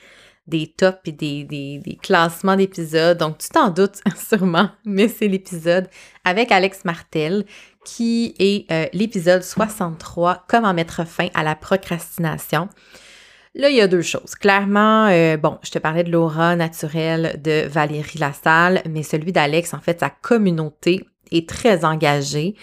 des 0.46 0.72
tops 0.72 1.00
et 1.06 1.12
des, 1.12 1.44
des, 1.44 1.78
des 1.78 1.96
classements 1.96 2.56
d'épisodes, 2.56 3.18
donc 3.18 3.38
tu 3.38 3.48
t'en 3.48 3.70
doutes 3.70 4.00
sûrement, 4.16 4.70
mais 4.84 5.08
c'est 5.08 5.28
l'épisode 5.28 5.88
avec 6.24 6.52
Alex 6.52 6.84
Martel 6.84 7.44
qui 7.84 8.34
est 8.38 8.70
euh, 8.70 8.86
l'épisode 8.92 9.42
63, 9.42 10.44
Comment 10.48 10.74
mettre 10.74 11.06
fin 11.06 11.28
à 11.34 11.42
la 11.42 11.54
procrastination. 11.54 12.68
Là, 13.54 13.68
il 13.68 13.76
y 13.76 13.80
a 13.80 13.88
deux 13.88 14.02
choses. 14.02 14.34
Clairement, 14.34 15.06
euh, 15.08 15.36
bon, 15.36 15.58
je 15.62 15.70
te 15.70 15.78
parlais 15.78 16.04
de 16.04 16.10
l'aura 16.10 16.56
naturelle 16.56 17.40
de 17.42 17.66
Valérie 17.68 18.18
Lassalle, 18.18 18.82
mais 18.88 19.02
celui 19.02 19.32
d'Alex, 19.32 19.74
en 19.74 19.80
fait, 19.80 20.00
sa 20.00 20.08
communauté 20.10 21.04
est 21.30 21.48
très 21.48 21.84
engagée. 21.84 22.54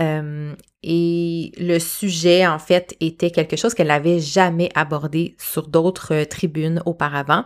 Euh, 0.00 0.52
et 0.82 1.52
le 1.58 1.78
sujet, 1.78 2.46
en 2.46 2.58
fait, 2.58 2.94
était 3.00 3.30
quelque 3.30 3.56
chose 3.56 3.72
qu'elle 3.72 3.86
n'avait 3.86 4.20
jamais 4.20 4.68
abordé 4.74 5.34
sur 5.38 5.66
d'autres 5.68 6.24
tribunes 6.24 6.82
auparavant, 6.84 7.44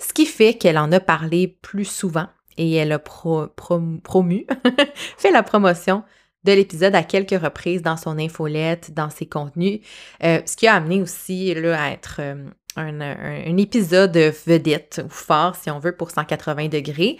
ce 0.00 0.12
qui 0.12 0.26
fait 0.26 0.54
qu'elle 0.54 0.78
en 0.78 0.90
a 0.90 0.98
parlé 0.98 1.46
plus 1.62 1.84
souvent 1.84 2.26
et 2.56 2.74
elle 2.74 2.90
a 2.90 2.98
pro- 2.98 3.46
prom- 3.56 4.00
promu, 4.00 4.44
fait 5.18 5.30
la 5.30 5.44
promotion 5.44 6.02
de 6.44 6.52
l'épisode 6.52 6.94
à 6.94 7.02
quelques 7.02 7.40
reprises 7.40 7.82
dans 7.82 7.96
son 7.96 8.18
infolette, 8.18 8.94
dans 8.94 9.10
ses 9.10 9.26
contenus, 9.26 9.80
euh, 10.24 10.40
ce 10.46 10.56
qui 10.56 10.66
a 10.66 10.74
amené 10.74 11.02
aussi 11.02 11.54
là, 11.54 11.82
à 11.82 11.90
être 11.90 12.16
euh, 12.20 12.46
un, 12.76 13.00
un- 13.00 13.56
épisode 13.58 14.16
vedette 14.46 15.02
ou 15.04 15.10
fort, 15.10 15.54
si 15.56 15.70
on 15.70 15.78
veut, 15.78 15.92
pour 15.92 16.10
180 16.10 16.68
degrés. 16.68 17.18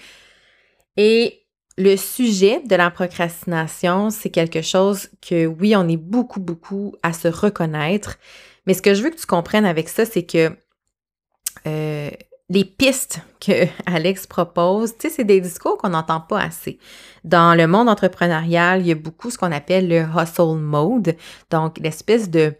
Et 0.96 1.42
le 1.76 1.96
sujet 1.96 2.60
de 2.66 2.74
la 2.76 2.90
procrastination, 2.90 4.10
c'est 4.10 4.30
quelque 4.30 4.62
chose 4.62 5.08
que, 5.26 5.46
oui, 5.46 5.74
on 5.76 5.88
est 5.88 5.96
beaucoup, 5.96 6.40
beaucoup 6.40 6.94
à 7.02 7.12
se 7.12 7.28
reconnaître. 7.28 8.18
Mais 8.66 8.74
ce 8.74 8.82
que 8.82 8.94
je 8.94 9.02
veux 9.02 9.10
que 9.10 9.16
tu 9.20 9.26
comprennes 9.26 9.64
avec 9.66 9.88
ça, 9.88 10.04
c'est 10.04 10.24
que 10.24 10.50
euh, 11.66 12.10
les 12.50 12.64
pistes 12.64 13.20
que 13.40 13.66
Alex 13.86 14.26
propose, 14.26 14.92
tu 14.98 15.08
sais, 15.08 15.14
c'est 15.14 15.24
des 15.24 15.40
discours 15.40 15.78
qu'on 15.78 15.90
n'entend 15.90 16.20
pas 16.20 16.40
assez. 16.40 16.78
Dans 17.24 17.56
le 17.56 17.66
monde 17.66 17.88
entrepreneurial, 17.88 18.80
il 18.80 18.88
y 18.88 18.92
a 18.92 18.96
beaucoup 18.96 19.30
ce 19.30 19.38
qu'on 19.38 19.52
appelle 19.52 19.88
le 19.88 20.02
hustle 20.02 20.58
mode, 20.58 21.16
donc 21.50 21.78
l'espèce 21.78 22.28
de 22.28 22.54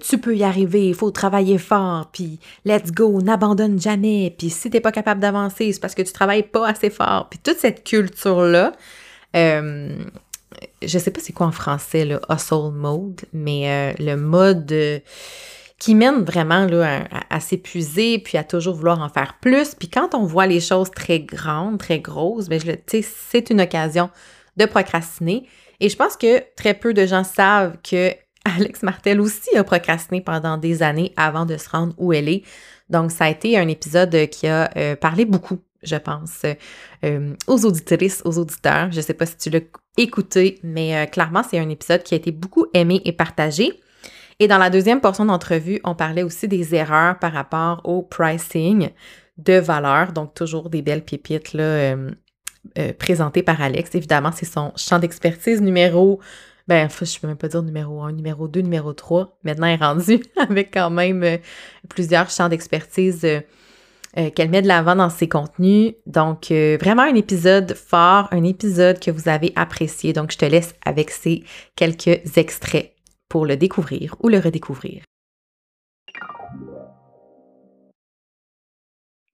tu 0.00 0.18
peux 0.18 0.34
y 0.34 0.42
arriver, 0.42 0.88
il 0.88 0.94
faut 0.94 1.10
travailler 1.10 1.58
fort, 1.58 2.08
puis 2.12 2.40
let's 2.64 2.90
go, 2.92 3.20
n'abandonne 3.20 3.80
jamais, 3.80 4.34
puis 4.36 4.50
si 4.50 4.70
t'es 4.70 4.80
pas 4.80 4.90
capable 4.90 5.20
d'avancer, 5.20 5.72
c'est 5.72 5.80
parce 5.80 5.94
que 5.94 6.02
tu 6.02 6.12
travailles 6.12 6.42
pas 6.42 6.66
assez 6.66 6.90
fort, 6.90 7.28
puis 7.28 7.38
toute 7.38 7.58
cette 7.58 7.84
culture-là, 7.84 8.72
euh, 9.36 9.96
je 10.82 10.98
sais 10.98 11.10
pas 11.10 11.20
c'est 11.20 11.32
quoi 11.32 11.46
en 11.46 11.52
français, 11.52 12.04
le 12.04 12.20
hustle 12.30 12.72
mode, 12.72 13.20
mais 13.32 13.70
euh, 13.70 13.92
le 14.02 14.16
mode, 14.16 14.72
euh, 14.72 14.98
qui 15.78 15.94
mène 15.94 16.24
vraiment 16.24 16.64
là, 16.66 17.04
à, 17.28 17.40
s'épuiser, 17.40 18.18
puis 18.18 18.38
à 18.38 18.44
toujours 18.44 18.74
vouloir 18.74 19.00
en 19.00 19.08
faire 19.08 19.38
plus. 19.40 19.74
Puis 19.74 19.88
quand 19.88 20.14
on 20.14 20.24
voit 20.24 20.46
les 20.46 20.60
choses 20.60 20.90
très 20.90 21.20
grandes, 21.20 21.78
très 21.78 22.00
grosses, 22.00 22.48
bien, 22.48 22.58
c'est 22.86 23.50
une 23.50 23.60
occasion 23.60 24.10
de 24.56 24.64
procrastiner. 24.64 25.46
Et 25.80 25.88
je 25.90 25.96
pense 25.96 26.16
que 26.16 26.42
très 26.56 26.72
peu 26.72 26.94
de 26.94 27.04
gens 27.04 27.24
savent 27.24 27.76
que 27.82 28.12
Alex 28.56 28.82
Martel 28.82 29.20
aussi 29.20 29.56
a 29.56 29.64
procrastiné 29.64 30.20
pendant 30.20 30.56
des 30.56 30.82
années 30.82 31.12
avant 31.16 31.44
de 31.44 31.56
se 31.56 31.68
rendre 31.68 31.94
où 31.98 32.12
elle 32.12 32.28
est. 32.28 32.42
Donc, 32.88 33.10
ça 33.10 33.24
a 33.24 33.30
été 33.30 33.58
un 33.58 33.68
épisode 33.68 34.28
qui 34.28 34.46
a 34.46 34.70
euh, 34.76 34.96
parlé 34.96 35.24
beaucoup, 35.24 35.58
je 35.82 35.96
pense, 35.96 36.42
euh, 37.04 37.34
aux 37.48 37.66
auditrices, 37.66 38.22
aux 38.24 38.38
auditeurs. 38.38 38.92
Je 38.92 38.98
ne 38.98 39.02
sais 39.02 39.14
pas 39.14 39.26
si 39.26 39.36
tu 39.36 39.50
l'as 39.50 39.60
écouté, 39.96 40.60
mais 40.62 40.96
euh, 40.96 41.06
clairement, 41.06 41.42
c'est 41.42 41.58
un 41.58 41.68
épisode 41.68 42.04
qui 42.04 42.14
a 42.14 42.16
été 42.16 42.30
beaucoup 42.30 42.66
aimé 42.72 43.02
et 43.04 43.12
partagé. 43.12 43.80
Et 44.38 44.48
dans 44.48 44.58
la 44.58 44.70
deuxième 44.70 45.00
portion 45.00 45.24
d'entrevue, 45.24 45.80
on 45.84 45.94
parlait 45.94 46.22
aussi 46.22 46.46
des 46.48 46.74
erreurs 46.74 47.18
par 47.18 47.32
rapport 47.32 47.80
au 47.84 48.02
pricing 48.02 48.90
de 49.38 49.54
valeur, 49.54 50.12
donc 50.12 50.34
toujours 50.34 50.68
des 50.70 50.82
belles 50.82 51.04
pépites 51.04 51.52
là, 51.54 51.96
présentées 52.98 53.42
par 53.42 53.60
Alex. 53.62 53.94
Évidemment, 53.94 54.32
c'est 54.32 54.46
son 54.46 54.72
champ 54.76 54.98
d'expertise 54.98 55.62
numéro 55.62 56.20
ben, 56.68 56.88
je 56.90 57.04
ne 57.04 57.20
peux 57.20 57.26
même 57.28 57.36
pas 57.36 57.48
dire 57.48 57.62
numéro 57.62 58.02
1, 58.02 58.12
numéro 58.12 58.48
2, 58.48 58.60
numéro 58.60 58.92
3. 58.92 59.38
Maintenant, 59.44 59.66
elle 59.66 59.80
est 59.80 59.84
rendue 59.84 60.22
avec 60.36 60.72
quand 60.74 60.90
même 60.90 61.22
euh, 61.22 61.38
plusieurs 61.88 62.28
champs 62.30 62.48
d'expertise 62.48 63.24
euh, 63.24 63.40
euh, 64.18 64.30
qu'elle 64.30 64.50
met 64.50 64.62
de 64.62 64.66
l'avant 64.66 64.96
dans 64.96 65.10
ses 65.10 65.28
contenus. 65.28 65.94
Donc, 66.06 66.46
vraiment 66.50 67.02
un 67.02 67.14
épisode 67.14 67.74
fort, 67.74 68.28
un 68.32 68.42
épisode 68.42 68.98
que 68.98 69.10
vous 69.10 69.28
avez 69.28 69.52
apprécié. 69.54 70.12
Donc, 70.12 70.32
je 70.32 70.38
te 70.38 70.44
laisse 70.44 70.74
avec 70.84 71.10
ces 71.10 71.44
quelques 71.76 72.36
extraits 72.36 72.95
pour 73.28 73.46
le 73.46 73.56
découvrir 73.56 74.16
ou 74.20 74.28
le 74.28 74.38
redécouvrir. 74.38 75.02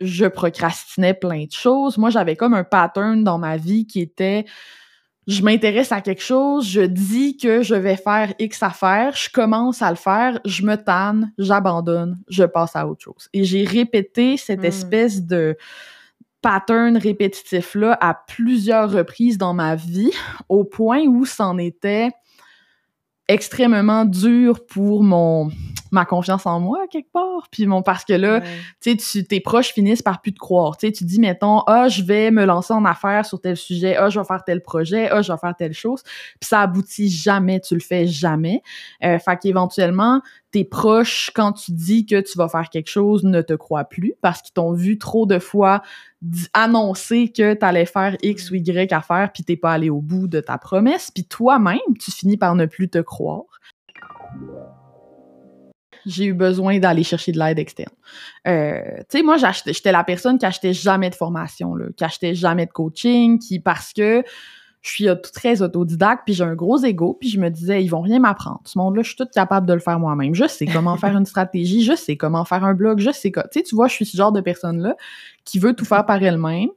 Je 0.00 0.26
procrastinais 0.26 1.14
plein 1.14 1.44
de 1.44 1.52
choses. 1.52 1.96
Moi, 1.96 2.10
j'avais 2.10 2.34
comme 2.34 2.54
un 2.54 2.64
pattern 2.64 3.22
dans 3.22 3.38
ma 3.38 3.56
vie 3.56 3.86
qui 3.86 4.00
était 4.00 4.44
je 5.28 5.42
m'intéresse 5.42 5.92
à 5.92 6.00
quelque 6.00 6.22
chose, 6.22 6.68
je 6.68 6.80
dis 6.80 7.36
que 7.36 7.62
je 7.62 7.76
vais 7.76 7.96
faire 7.96 8.34
X 8.40 8.62
affaires, 8.62 9.14
je 9.14 9.30
commence 9.30 9.80
à 9.80 9.90
le 9.90 9.96
faire, 9.96 10.40
je 10.44 10.64
me 10.64 10.76
tanne, 10.76 11.32
j'abandonne, 11.38 12.18
je 12.28 12.42
passe 12.42 12.74
à 12.74 12.88
autre 12.88 13.02
chose. 13.02 13.28
Et 13.32 13.44
j'ai 13.44 13.64
répété 13.64 14.36
cette 14.36 14.62
hmm. 14.62 14.66
espèce 14.66 15.22
de 15.22 15.56
pattern 16.40 16.96
répétitif-là 16.96 17.96
à 18.00 18.14
plusieurs 18.14 18.90
reprises 18.90 19.38
dans 19.38 19.54
ma 19.54 19.76
vie, 19.76 20.10
au 20.48 20.64
point 20.64 21.02
où 21.02 21.24
c'en 21.24 21.56
était 21.56 22.10
extrêmement 23.28 24.04
dur 24.04 24.64
pour 24.66 25.02
mon 25.02 25.50
ma 25.92 26.06
confiance 26.06 26.46
en 26.46 26.58
moi 26.58 26.86
quelque 26.90 27.12
part. 27.12 27.48
Puis 27.50 27.66
mon 27.66 27.82
parce 27.82 28.04
que 28.04 28.14
là 28.14 28.40
tu 28.80 28.96
sais 28.98 29.22
tes 29.24 29.40
proches 29.40 29.72
finissent 29.72 30.02
par 30.02 30.22
plus 30.22 30.32
te 30.32 30.38
croire. 30.38 30.76
Tu 30.76 30.86
sais 30.86 30.92
tu 30.92 31.04
dis 31.04 31.20
mettons 31.20 31.60
ah 31.66 31.88
je 31.88 32.02
vais 32.02 32.30
me 32.30 32.44
lancer 32.44 32.72
en 32.72 32.84
affaires 32.84 33.26
sur 33.26 33.40
tel 33.40 33.56
sujet. 33.56 33.96
Ah 33.96 34.08
je 34.08 34.18
vais 34.18 34.24
faire 34.24 34.42
tel 34.44 34.62
projet. 34.62 35.10
Ah 35.10 35.20
je 35.20 35.30
vais 35.30 35.38
faire 35.38 35.54
telle 35.56 35.74
chose 35.74 36.02
puis 36.02 36.48
ça 36.48 36.62
aboutit 36.62 37.10
jamais. 37.10 37.60
Tu 37.60 37.74
le 37.74 37.80
fais 37.80 38.06
jamais. 38.06 38.62
Euh, 39.04 39.18
fait 39.18 39.36
qu'éventuellement 39.36 40.22
tes 40.50 40.64
proches, 40.64 41.30
quand 41.34 41.52
tu 41.52 41.72
dis 41.72 42.06
que 42.06 42.20
tu 42.20 42.36
vas 42.36 42.48
faire 42.48 42.68
quelque 42.70 42.90
chose, 42.90 43.24
ne 43.24 43.40
te 43.40 43.54
croient 43.54 43.84
plus 43.84 44.14
parce 44.20 44.42
qu'ils 44.42 44.52
t'ont 44.52 44.72
vu 44.72 44.98
trop 44.98 45.26
de 45.26 45.38
fois 45.38 45.82
annoncer 46.52 47.28
que 47.28 47.54
tu 47.54 47.64
allais 47.64 47.86
faire 47.86 48.16
X 48.22 48.50
ou 48.50 48.54
Y 48.54 48.92
à 48.92 49.00
faire 49.00 49.32
puis 49.32 49.44
t'es 49.44 49.56
pas 49.56 49.72
allé 49.72 49.90
au 49.90 50.00
bout 50.00 50.28
de 50.28 50.40
ta 50.40 50.58
promesse, 50.58 51.10
puis 51.10 51.24
toi-même, 51.24 51.78
tu 51.98 52.10
finis 52.10 52.36
par 52.36 52.54
ne 52.54 52.66
plus 52.66 52.88
te 52.88 52.98
croire. 52.98 53.44
J'ai 56.04 56.26
eu 56.26 56.34
besoin 56.34 56.78
d'aller 56.78 57.04
chercher 57.04 57.30
de 57.30 57.38
l'aide 57.38 57.60
externe. 57.60 57.94
Euh, 58.48 58.80
tu 59.08 59.18
sais, 59.18 59.22
moi, 59.22 59.36
j'étais 59.36 59.92
la 59.92 60.02
personne 60.02 60.36
qui 60.36 60.46
achetait 60.46 60.72
jamais 60.72 61.10
de 61.10 61.14
formation, 61.14 61.74
qui 61.96 62.04
achetait 62.04 62.34
jamais 62.34 62.66
de 62.66 62.72
coaching, 62.72 63.38
qui 63.38 63.60
parce 63.60 63.92
que 63.92 64.24
je 64.82 64.90
suis 64.90 65.06
très 65.32 65.62
autodidacte, 65.62 66.22
puis 66.24 66.34
j'ai 66.34 66.42
un 66.42 66.56
gros 66.56 66.84
ego, 66.84 67.16
puis 67.18 67.28
je 67.28 67.38
me 67.38 67.48
disais, 67.50 67.82
ils 67.84 67.88
vont 67.88 68.00
rien 68.00 68.18
m'apprendre. 68.18 68.60
Ce 68.64 68.76
monde-là, 68.76 69.02
je 69.02 69.08
suis 69.08 69.16
toute 69.16 69.30
capable 69.30 69.66
de 69.66 69.72
le 69.72 69.78
faire 69.78 70.00
moi-même. 70.00 70.34
Je 70.34 70.48
sais 70.48 70.66
comment 70.66 70.96
faire 70.96 71.16
une 71.16 71.24
stratégie, 71.24 71.84
je 71.84 71.94
sais 71.94 72.16
comment 72.16 72.44
faire 72.44 72.64
un 72.64 72.74
blog, 72.74 72.98
je 72.98 73.12
sais 73.12 73.30
quoi. 73.30 73.44
Tu 73.44 73.60
sais, 73.60 73.62
tu 73.62 73.76
vois, 73.76 73.86
je 73.86 73.94
suis 73.94 74.06
ce 74.06 74.16
genre 74.16 74.32
de 74.32 74.40
personne-là 74.40 74.96
qui 75.44 75.60
veut 75.60 75.74
tout 75.74 75.84
faire 75.84 76.04
par 76.04 76.20
elle-même. 76.20 76.68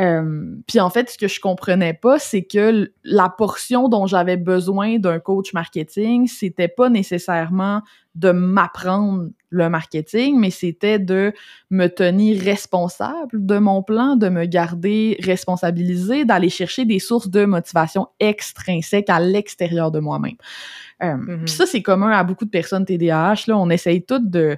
Euh, 0.00 0.56
puis 0.66 0.80
en 0.80 0.88
fait, 0.88 1.10
ce 1.10 1.18
que 1.18 1.28
je 1.28 1.40
comprenais 1.40 1.92
pas, 1.92 2.18
c'est 2.18 2.42
que 2.42 2.90
la 3.04 3.28
portion 3.28 3.88
dont 3.88 4.06
j'avais 4.06 4.38
besoin 4.38 4.98
d'un 4.98 5.18
coach 5.18 5.52
marketing, 5.52 6.26
c'était 6.26 6.68
pas 6.68 6.88
nécessairement 6.88 7.82
de 8.14 8.30
m'apprendre 8.30 9.28
le 9.50 9.68
marketing, 9.68 10.38
mais 10.38 10.50
c'était 10.50 10.98
de 10.98 11.32
me 11.70 11.88
tenir 11.88 12.40
responsable 12.42 13.44
de 13.44 13.58
mon 13.58 13.82
plan, 13.82 14.16
de 14.16 14.28
me 14.28 14.46
garder 14.46 15.18
responsabilisé, 15.22 16.24
d'aller 16.24 16.48
chercher 16.48 16.84
des 16.84 16.98
sources 16.98 17.28
de 17.28 17.44
motivation 17.44 18.08
extrinsèques 18.20 19.10
à 19.10 19.20
l'extérieur 19.20 19.90
de 19.90 20.00
moi-même. 20.00 20.36
Euh, 21.02 21.14
mm-hmm. 21.14 21.44
Puis 21.44 21.54
ça, 21.54 21.66
c'est 21.66 21.82
commun 21.82 22.10
à 22.10 22.24
beaucoup 22.24 22.44
de 22.44 22.50
personnes 22.50 22.84
TDAH. 22.84 23.44
Là, 23.48 23.58
on 23.58 23.70
essaye 23.70 24.02
toutes 24.02 24.30
de 24.30 24.56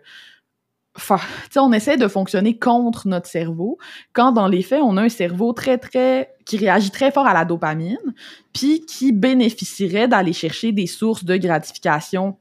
on 1.57 1.73
essaie 1.73 1.97
de 1.97 2.09
fonctionner 2.09 2.59
contre 2.59 3.09
notre 3.09 3.27
cerveau, 3.27 3.79
quand 4.13 4.33
dans 4.33 4.49
les 4.49 4.63
faits, 4.63 4.83
on 4.83 4.97
a 4.97 5.03
un 5.03 5.09
cerveau 5.09 5.53
très, 5.53 5.79
très, 5.79 6.35
qui 6.45 6.57
réagit 6.59 6.91
très 6.91 7.11
fort 7.11 7.27
à 7.27 7.35
la 7.35 7.45
dopamine, 7.45 8.15
puis 8.53 8.85
qui 8.85 9.13
bénéficierait 9.13 10.09
d'aller 10.09 10.33
chercher 10.33 10.73
des 10.73 10.87
sources 10.87 11.25
de 11.25 11.37
gratification 11.37 12.37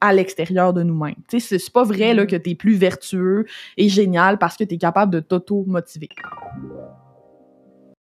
à 0.00 0.12
l'extérieur 0.12 0.72
de 0.72 0.82
nous-mêmes. 0.82 1.14
Tu 1.28 1.38
sais, 1.38 1.58
c'est 1.58 1.72
pas 1.72 1.84
vrai 1.84 2.12
là, 2.12 2.26
que 2.26 2.34
tu 2.34 2.50
es 2.50 2.54
plus 2.56 2.74
vertueux 2.74 3.46
et 3.76 3.88
génial 3.88 4.36
parce 4.36 4.56
que 4.56 4.64
tu 4.64 4.74
es 4.74 4.78
capable 4.78 5.12
de 5.12 5.20
t'auto-motiver. 5.20 6.08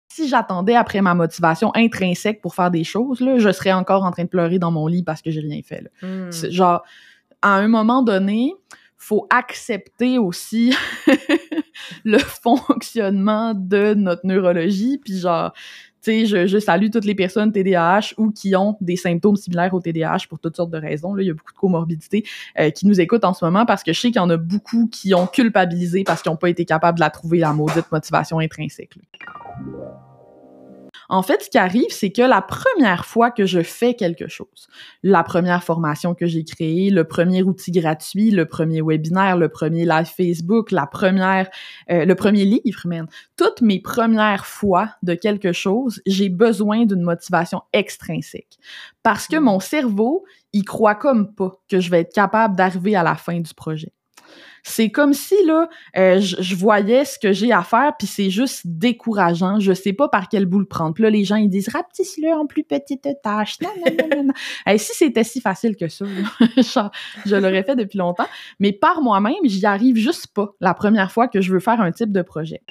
Si 0.09 0.29
j'attendais 0.29 0.77
après 0.77 1.01
ma 1.01 1.15
motivation 1.15 1.73
intrinsèque 1.75 2.41
pour 2.41 2.55
faire 2.55 2.71
des 2.71 2.85
choses, 2.85 3.21
là, 3.21 3.39
je 3.39 3.51
serais 3.51 3.73
encore 3.73 4.05
en 4.05 4.13
train 4.13 4.25
de 4.25 4.29
pleurer 4.29 4.61
dans 4.61 4.71
mon 4.71 4.87
lit 4.87 5.03
parce 5.03 5.23
que 5.23 5.33
j'ai 5.33 5.41
rien 5.41 5.61
fait. 5.65 5.83
Là. 5.83 6.09
Mm. 6.09 6.51
Genre, 6.51 6.85
à 7.43 7.55
un 7.57 7.67
moment 7.67 8.03
donné, 8.03 8.55
faut 8.99 9.27
accepter 9.31 10.19
aussi 10.19 10.75
le 12.05 12.19
fonctionnement 12.19 13.55
de 13.55 13.95
notre 13.95 14.27
neurologie, 14.27 14.99
puis 14.99 15.19
genre, 15.19 15.53
tu 16.03 16.27
sais, 16.27 16.47
je, 16.47 16.59
salue 16.59 16.91
toutes 16.93 17.05
les 17.05 17.15
personnes 17.15 17.53
TDAH 17.53 18.15
ou 18.19 18.31
qui 18.31 18.55
ont 18.57 18.77
des 18.81 18.97
symptômes 18.97 19.37
similaires 19.37 19.73
au 19.73 19.81
TDAH 19.81 20.27
pour 20.29 20.41
toutes 20.41 20.57
sortes 20.57 20.71
de 20.71 20.79
raisons. 20.79 21.15
Là, 21.15 21.23
il 21.23 21.27
y 21.27 21.31
a 21.31 21.35
beaucoup 21.35 21.53
de 21.53 21.59
comorbidités 21.59 22.25
euh, 22.59 22.71
qui 22.71 22.87
nous 22.87 23.01
écoutent 23.01 23.25
en 23.25 23.35
ce 23.35 23.45
moment 23.45 23.67
parce 23.67 23.83
que 23.83 23.93
je 23.93 24.01
sais 24.01 24.09
qu'il 24.09 24.21
y 24.21 24.25
en 24.25 24.31
a 24.31 24.37
beaucoup 24.37 24.89
qui 24.89 25.15
ont 25.15 25.27
culpabilisé 25.27 26.05
parce 26.05 26.23
qu'ils 26.23 26.31
n'ont 26.31 26.37
pas 26.37 26.51
été 26.51 26.65
capables 26.65 26.99
de 26.99 27.05
la 27.05 27.11
trouver, 27.11 27.39
la 27.39 27.53
maudite 27.53 27.91
motivation 27.91 28.39
intrinsèque. 28.39 28.97
En 31.09 31.23
fait, 31.23 31.43
ce 31.43 31.49
qui 31.49 31.57
arrive, 31.57 31.91
c'est 31.91 32.11
que 32.11 32.21
la 32.21 32.43
première 32.43 33.07
fois 33.07 33.31
que 33.31 33.47
je 33.47 33.63
fais 33.63 33.95
quelque 33.95 34.29
chose, 34.29 34.69
la 35.03 35.23
première 35.23 35.65
formation 35.65 36.15
que 36.15 36.27
j'ai 36.27 36.45
créée, 36.45 36.91
le 36.91 37.05
premier 37.05 37.43
outil 37.43 37.71
gratuit, 37.73 38.31
le 38.31 38.45
premier 38.45 38.83
webinaire, 38.83 39.39
le 39.39 39.49
premier 39.49 39.87
live 39.87 40.07
Facebook, 40.07 40.71
la 40.71 40.87
première, 40.87 41.49
euh, 41.91 42.05
le 42.05 42.15
premier 42.15 42.45
livre 42.45 42.87
même, 42.87 43.07
toutes 43.37 43.63
mes 43.63 43.81
premières 43.81 44.45
fois 44.45 44.91
de 45.03 45.15
quelque 45.15 45.53
chose, 45.53 46.03
j'ai 46.07 46.29
besoin 46.29 46.85
d'une 46.85 47.03
motivation 47.03 47.63
extrinsèque. 47.73 48.59
Parce 49.03 49.27
que 49.27 49.37
mmh. 49.37 49.45
mon 49.45 49.61
cerveau, 49.61 50.25
il 50.53 50.65
croit 50.65 50.95
comme 50.95 51.35
pas 51.35 51.59
que 51.71 51.81
je 51.81 51.91
vais 51.91 52.01
être 52.01 52.13
capable 52.13 52.55
d'arriver 52.55 52.97
à 52.97 53.03
la 53.03 53.15
fin 53.15 53.41
du 53.41 53.55
projet. 53.55 53.93
C'est 54.63 54.91
comme 54.91 55.13
si 55.13 55.35
là, 55.47 55.69
euh, 55.97 56.21
je, 56.21 56.55
voyais 56.55 57.05
ce 57.05 57.19
que 57.19 57.33
j'ai 57.33 57.53
à 57.53 57.63
faire, 57.63 57.93
puis 57.99 58.07
c'est 58.07 58.31
juste 58.31 58.63
décourageant. 58.65 59.61
Je 59.61 59.73
sais 59.73 59.93
pas 59.93 60.09
par 60.09 60.29
quel 60.29 60.47
bout 60.47 60.59
le 60.59 60.65
prendre. 60.65 60.95
Puis 60.95 61.03
là, 61.03 61.11
les 61.11 61.25
gens 61.25 61.37
ils 61.37 61.49
disent 61.49 61.69
rapetisse-le 61.69 62.33
en 62.33 62.47
plus 62.47 62.65
petite 62.65 63.09
tâche. 63.23 63.59
Non, 63.61 63.71
non, 63.87 64.25
non, 64.25 64.33
si 64.79 64.93
c'était 64.95 65.25
si 65.25 65.41
facile 65.41 65.77
que 65.77 65.89
ça, 65.89 66.05
je 67.27 67.37
l'aurais 67.37 67.63
fait 67.63 67.77
depuis 67.77 67.99
longtemps. 67.99 68.29
Mais 68.61 68.73
par 68.73 69.03
moi-même, 69.03 69.35
j'y 69.45 69.67
arrive 69.67 69.97
juste 69.97 70.29
pas 70.29 70.55
la 70.61 70.75
première 70.75 71.13
fois 71.13 71.29
que 71.29 71.41
je 71.41 71.53
veux 71.53 71.61
faire 71.61 71.81
un 71.81 71.93
type 71.93 72.13
de 72.13 72.23
projet. 72.23 72.63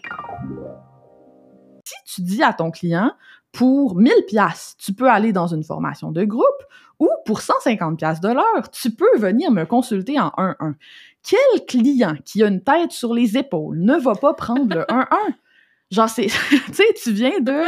Si 1.83 2.15
tu 2.15 2.21
dis 2.21 2.43
à 2.43 2.53
ton 2.53 2.69
client, 2.69 3.13
pour 3.51 3.95
1000 3.95 4.11
pièces, 4.27 4.75
tu 4.77 4.93
peux 4.93 5.09
aller 5.09 5.31
dans 5.31 5.47
une 5.47 5.63
formation 5.63 6.11
de 6.11 6.23
groupe 6.25 6.63
ou 6.99 7.09
pour 7.25 7.41
150 7.41 7.97
pièces 7.97 8.19
de 8.19 8.29
l'heure, 8.29 8.69
tu 8.71 8.91
peux 8.91 9.17
venir 9.17 9.51
me 9.51 9.65
consulter 9.65 10.19
en 10.19 10.29
1-1. 10.37 10.73
Quel 11.27 11.65
client 11.65 12.15
qui 12.23 12.41
a 12.41 12.47
une 12.47 12.61
tête 12.61 12.93
sur 12.93 13.13
les 13.13 13.37
épaules 13.37 13.79
ne 13.79 13.97
va 13.97 14.15
pas 14.15 14.33
prendre 14.33 14.73
le 14.73 14.83
1-1? 14.83 15.07
Genre, 15.91 16.09
c'est, 16.09 16.27
tu 16.49 16.73
sais, 16.73 16.93
tu 17.01 17.11
viens 17.11 17.39
de, 17.39 17.63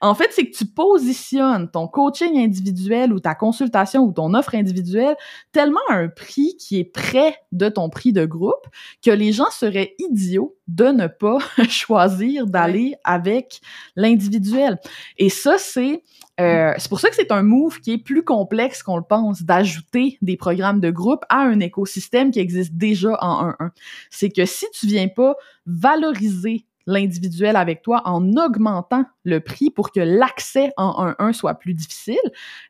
en 0.00 0.14
fait, 0.14 0.28
c'est 0.32 0.46
que 0.46 0.56
tu 0.56 0.64
positionnes 0.64 1.70
ton 1.70 1.88
coaching 1.88 2.38
individuel 2.38 3.12
ou 3.12 3.18
ta 3.18 3.34
consultation 3.34 4.02
ou 4.02 4.12
ton 4.12 4.32
offre 4.34 4.54
individuelle 4.54 5.16
tellement 5.52 5.80
à 5.88 5.94
un 5.94 6.08
prix 6.08 6.56
qui 6.58 6.78
est 6.78 6.84
près 6.84 7.36
de 7.50 7.68
ton 7.68 7.90
prix 7.90 8.12
de 8.12 8.24
groupe 8.24 8.66
que 9.04 9.10
les 9.10 9.32
gens 9.32 9.50
seraient 9.50 9.94
idiots 9.98 10.56
de 10.68 10.86
ne 10.86 11.08
pas 11.08 11.38
choisir 11.68 12.46
d'aller 12.46 12.94
avec 13.02 13.60
l'individuel. 13.96 14.78
Et 15.16 15.30
ça, 15.30 15.58
c'est, 15.58 16.04
euh, 16.40 16.72
c'est 16.78 16.88
pour 16.88 17.00
ça 17.00 17.08
que 17.08 17.16
c'est 17.16 17.32
un 17.32 17.42
move 17.42 17.80
qui 17.80 17.92
est 17.94 17.98
plus 17.98 18.22
complexe 18.22 18.84
qu'on 18.84 18.98
le 18.98 19.02
pense, 19.02 19.42
d'ajouter 19.42 20.16
des 20.22 20.36
programmes 20.36 20.78
de 20.78 20.90
groupe 20.90 21.24
à 21.28 21.38
un 21.38 21.58
écosystème 21.58 22.30
qui 22.30 22.38
existe 22.38 22.74
déjà 22.74 23.18
en 23.20 23.48
1-1. 23.50 23.70
C'est 24.10 24.30
que 24.30 24.44
si 24.44 24.66
tu 24.72 24.86
viens 24.86 25.08
pas 25.08 25.34
valoriser 25.66 26.67
l'individuel 26.88 27.54
avec 27.54 27.82
toi 27.82 28.02
en 28.06 28.32
augmentant 28.36 29.04
le 29.22 29.40
prix 29.40 29.70
pour 29.70 29.92
que 29.92 30.00
l'accès 30.00 30.72
en 30.78 31.06
1-1 31.18 31.32
soit 31.34 31.54
plus 31.54 31.74
difficile, 31.74 32.16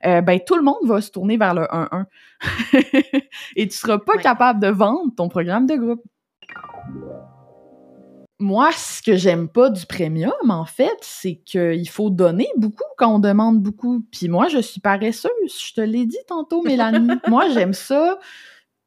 euh, 0.04 0.20
ben 0.20 0.40
tout 0.44 0.56
le 0.56 0.62
monde 0.62 0.84
va 0.84 1.00
se 1.00 1.10
tourner 1.10 1.36
vers 1.36 1.54
le 1.54 1.62
1-1. 1.62 2.04
Et 3.56 3.68
tu 3.68 3.76
seras 3.76 3.98
pas 3.98 4.18
capable 4.18 4.60
de 4.60 4.68
vendre 4.68 5.14
ton 5.16 5.28
programme 5.28 5.66
de 5.66 5.76
groupe. 5.76 6.02
Moi, 8.40 8.70
ce 8.72 9.02
que 9.02 9.16
j'aime 9.16 9.48
pas 9.48 9.70
du 9.70 9.86
premium, 9.86 10.32
en 10.48 10.64
fait, 10.64 10.96
c'est 11.00 11.36
qu'il 11.36 11.88
faut 11.88 12.10
donner 12.10 12.48
beaucoup 12.56 12.84
quand 12.96 13.14
on 13.14 13.18
demande 13.18 13.60
beaucoup. 13.60 14.04
Puis 14.12 14.28
moi, 14.28 14.48
je 14.48 14.58
suis 14.58 14.80
paresseuse. 14.80 15.30
Je 15.46 15.74
te 15.74 15.80
l'ai 15.80 16.06
dit 16.06 16.18
tantôt, 16.26 16.62
Mélanie. 16.62 17.08
moi, 17.28 17.48
j'aime 17.50 17.74
ça, 17.74 18.18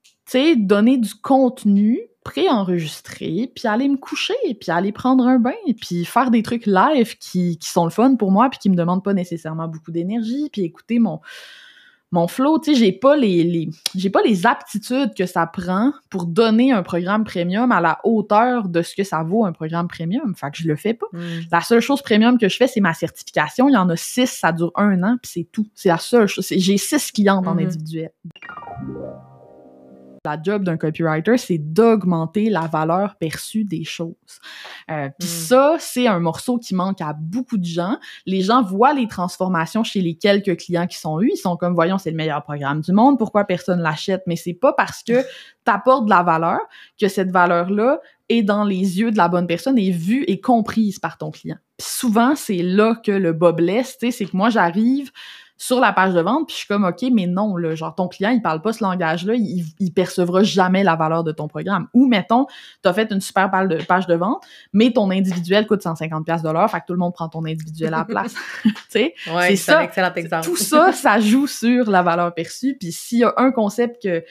tu 0.04 0.12
sais, 0.26 0.56
donner 0.56 0.98
du 0.98 1.16
contenu 1.16 2.11
préenregistrer, 2.24 3.52
puis 3.56 3.68
aller 3.68 3.88
me 3.88 3.98
coucher, 3.98 4.34
puis 4.60 4.72
aller 4.72 4.92
prendre 4.92 5.26
un 5.28 5.40
bain, 5.40 5.54
puis 5.80 6.06
faire 6.06 6.32
des 6.32 6.44
trucs 6.44 6.66
live 6.66 7.18
qui, 7.18 7.58
qui 7.58 7.70
sont 7.70 7.84
le 7.86 7.92
fun 7.92 8.16
pour 8.16 8.32
moi, 8.32 8.50
puis 8.50 8.60
qui 8.60 8.70
me 8.70 8.76
demandent 8.76 9.04
pas 9.04 9.14
nécessairement 9.14 9.68
beaucoup 9.68 9.92
d'énergie, 9.92 10.50
puis 10.52 10.64
écouter 10.64 11.00
mon 11.00 11.20
mon 12.14 12.28
flow, 12.28 12.60
tu 12.60 12.74
sais, 12.74 12.78
j'ai 12.78 12.92
pas 12.92 13.16
les, 13.16 13.46
les 13.46 13.70
j'ai 13.96 14.10
pas 14.10 14.22
les 14.22 14.46
aptitudes 14.46 15.14
que 15.16 15.26
ça 15.26 15.48
prend 15.48 15.94
pour 16.10 16.26
donner 16.26 16.74
un 16.74 16.84
programme 16.84 17.24
premium 17.24 17.72
à 17.72 17.80
la 17.80 18.02
hauteur 18.04 18.68
de 18.68 18.82
ce 18.82 18.94
que 18.96 19.06
ça 19.06 19.24
vaut 19.24 19.46
un 19.46 19.54
programme 19.54 19.88
premium. 19.88 20.36
Fait 20.36 20.52
que 20.52 20.58
je 20.58 20.68
le 20.68 20.76
fais 20.76 20.94
pas. 20.94 21.06
Mm. 21.14 21.20
La 21.54 21.62
seule 21.62 21.80
chose 21.80 22.02
premium 22.02 22.38
que 22.38 22.50
je 22.50 22.58
fais, 22.58 22.68
c'est 22.68 22.82
ma 22.82 22.94
certification. 22.94 23.70
Il 23.70 23.76
y 23.76 23.78
en 23.78 23.88
a 23.88 23.96
six, 23.96 24.28
ça 24.28 24.52
dure 24.52 24.74
un 24.76 25.02
an, 25.04 25.16
puis 25.24 25.32
c'est 25.34 25.48
tout. 25.54 25.66
C'est 25.74 25.88
la 25.88 26.00
seule 26.00 26.28
chose. 26.28 26.46
J'ai 26.52 26.78
six 26.78 27.14
clientes 27.14 27.48
en 27.48 27.56
Mhm. 27.56 27.60
individuel. 27.60 28.12
La 30.24 30.38
job 30.42 30.64
d'un 30.64 30.78
copywriter, 30.78 31.36
c'est 31.40 31.58
d'augmenter 31.58 32.52
la 32.52 32.68
valeur 32.68 33.16
perçue 33.16 33.64
des 33.64 33.84
choses. 33.84 34.14
Euh, 34.92 35.10
Puis 35.18 35.28
Mm. 35.28 35.32
ça, 35.32 35.76
c'est 35.80 36.06
un 36.06 36.20
morceau 36.20 36.60
qui 36.60 36.76
manque 36.76 37.02
à 37.02 37.14
beaucoup 37.14 37.58
de 37.58 37.66
gens. 37.66 37.98
Les 38.28 38.42
gens 38.42 38.62
voient 38.62 38.94
les 38.94 39.08
transformations 39.08 39.84
chez 39.84 40.00
les 40.00 40.14
quelques 40.14 40.58
clients 40.58 40.86
qui 40.86 41.00
sont 41.00 41.20
eus. 41.22 41.32
Ils 41.34 41.38
sont 41.38 41.58
comme, 41.58 41.74
voyons, 41.74 41.98
c'est 41.98 42.12
le 42.12 42.18
meilleur 42.18 42.44
programme 42.44 42.82
du 42.82 42.92
monde. 42.92 43.18
Pourquoi 43.18 43.46
personne 43.46 43.80
l'achète? 43.82 44.22
Mais 44.28 44.36
c'est 44.36 44.54
pas 44.54 44.74
parce 44.74 45.02
que 45.02 45.24
t'apportes 45.66 46.06
de 46.06 46.12
la 46.12 46.22
valeur 46.22 46.60
que 47.00 47.08
cette 47.08 47.32
valeur-là 47.32 48.00
est 48.30 48.44
dans 48.44 48.64
les 48.64 49.00
yeux 49.00 49.10
de 49.12 49.18
la 49.18 49.28
bonne 49.28 49.48
personne 49.48 49.80
et 49.80 49.90
vue 49.90 50.24
et 50.28 50.40
comprise 50.40 51.00
par 51.00 51.18
ton 51.18 51.32
client. 51.32 51.58
Puis 51.78 51.88
souvent, 51.90 52.36
c'est 52.36 52.62
là 52.62 52.94
que 53.04 53.12
le 53.12 53.34
bas 53.34 53.54
blesse. 53.54 53.98
C'est 54.00 54.12
que 54.26 54.38
moi, 54.38 54.52
j'arrive 54.52 55.12
sur 55.62 55.80
la 55.80 55.94
page 55.94 56.16
de 56.16 56.22
vente, 56.22 56.48
puis 56.48 56.56
je 56.56 56.58
suis 56.62 56.68
comme, 56.68 56.86
OK, 56.86 57.06
mais 57.14 57.28
non, 57.28 57.56
là, 57.56 57.76
genre, 57.76 57.94
ton 57.94 58.08
client, 58.08 58.32
il 58.32 58.42
parle 58.42 58.64
pas 58.64 58.74
ce 58.74 58.84
langage-là, 58.84 59.36
il, 59.36 59.64
il 59.80 59.94
percevra 59.94 60.42
jamais 60.42 60.84
la 60.84 60.96
valeur 60.96 61.24
de 61.24 61.32
ton 61.32 61.48
programme. 61.48 61.88
Ou, 61.94 62.08
mettons, 62.08 62.48
t'as 62.82 62.94
fait 62.94 63.12
une 63.12 63.22
super 63.22 63.52
page 63.52 63.68
de, 63.68 63.76
page 63.84 64.08
de 64.08 64.16
vente, 64.16 64.44
mais 64.74 64.92
ton 64.92 65.12
individuel 65.12 65.68
coûte 65.68 65.84
150$ 65.84 66.24
piastres 66.24 66.48
de 66.48 66.52
l'heure, 66.52 66.68
fait 66.72 66.80
que 66.80 66.86
tout 66.88 66.94
le 66.94 67.00
monde 67.00 67.14
prend 67.14 67.30
ton 67.30 67.46
individuel 67.46 67.94
à 67.94 68.00
la 68.00 68.06
place. 68.06 68.34
tu 68.64 68.74
sais? 68.90 69.14
Ouais, 69.28 69.50
C'est 69.50 69.56
c'est 69.56 69.72
ça. 69.72 69.80
un 69.82 69.84
excellent 69.84 70.14
exemple. 70.16 70.46
Tout 70.46 70.58
ça, 70.58 70.94
ça 70.94 71.20
joue 71.20 71.46
sur 71.46 71.92
la 71.92 72.02
valeur 72.02 72.34
perçue. 72.34 72.76
Puis 72.80 72.92
s'il 72.92 73.20
y 73.20 73.24
a 73.24 73.32
un 73.38 73.52
concept 73.52 74.02
que, 74.02 74.24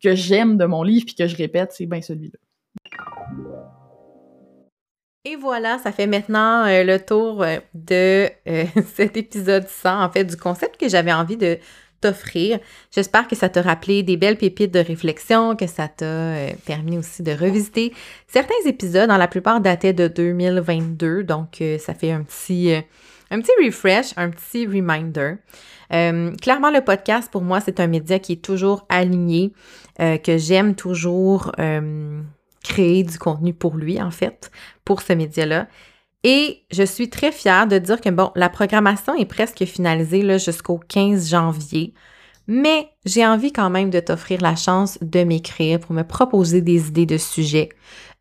que 0.00 0.14
j'aime 0.14 0.56
de 0.58 0.64
mon 0.64 0.84
livre 0.84 1.06
puis 1.06 1.16
que 1.16 1.26
je 1.26 1.36
répète, 1.36 1.72
c'est 1.72 1.86
bien 1.86 2.02
celui-là. 2.02 2.38
Et 5.24 5.36
voilà, 5.36 5.78
ça 5.78 5.90
fait 5.90 6.06
maintenant 6.06 6.64
euh, 6.64 6.84
le 6.84 6.98
tour 6.98 7.42
euh, 7.42 7.58
de 7.74 8.30
euh, 8.48 8.64
cet 8.94 9.16
épisode 9.16 9.66
100, 9.68 10.02
en 10.04 10.10
fait, 10.10 10.24
du 10.24 10.36
concept 10.36 10.80
que 10.80 10.88
j'avais 10.88 11.12
envie 11.12 11.36
de 11.36 11.58
t'offrir. 12.00 12.60
J'espère 12.92 13.26
que 13.26 13.34
ça 13.34 13.48
t'a 13.48 13.60
rappelé 13.60 14.04
des 14.04 14.16
belles 14.16 14.38
pépites 14.38 14.72
de 14.72 14.78
réflexion, 14.78 15.56
que 15.56 15.66
ça 15.66 15.88
t'a 15.88 16.34
permis 16.64 16.96
aussi 16.96 17.24
de 17.24 17.32
revisiter 17.32 17.92
certains 18.28 18.54
épisodes, 18.66 19.08
dans 19.08 19.16
la 19.16 19.26
plupart 19.26 19.60
dataient 19.60 19.92
de 19.92 20.06
2022, 20.06 21.24
donc 21.24 21.60
ça 21.80 21.94
fait 21.94 22.12
un 22.12 22.22
petit, 22.22 22.72
un 23.32 23.40
petit 23.40 23.50
refresh, 23.64 24.12
un 24.16 24.30
petit 24.30 24.64
reminder. 24.64 25.34
Clairement, 25.90 26.70
le 26.70 26.82
podcast, 26.82 27.32
pour 27.32 27.42
moi, 27.42 27.60
c'est 27.60 27.80
un 27.80 27.88
média 27.88 28.20
qui 28.20 28.34
est 28.34 28.44
toujours 28.44 28.86
aligné, 28.88 29.52
que 29.98 30.38
j'aime 30.38 30.76
toujours 30.76 31.50
créer 32.62 33.02
du 33.04 33.18
contenu 33.18 33.54
pour 33.54 33.76
lui, 33.76 34.00
en 34.00 34.10
fait, 34.10 34.50
pour 34.84 35.02
ce 35.02 35.12
média-là. 35.12 35.66
Et 36.24 36.64
je 36.70 36.82
suis 36.82 37.10
très 37.10 37.32
fière 37.32 37.66
de 37.66 37.78
dire 37.78 38.00
que, 38.00 38.10
bon, 38.10 38.30
la 38.34 38.48
programmation 38.48 39.14
est 39.14 39.24
presque 39.24 39.64
finalisée 39.64 40.38
jusqu'au 40.38 40.78
15 40.78 41.30
janvier, 41.30 41.94
mais 42.48 42.88
j'ai 43.04 43.24
envie 43.26 43.52
quand 43.52 43.70
même 43.70 43.90
de 43.90 44.00
t'offrir 44.00 44.40
la 44.40 44.56
chance 44.56 44.98
de 45.02 45.22
m'écrire 45.22 45.78
pour 45.80 45.92
me 45.92 46.02
proposer 46.02 46.62
des 46.62 46.88
idées 46.88 47.06
de 47.06 47.18
sujets, 47.18 47.68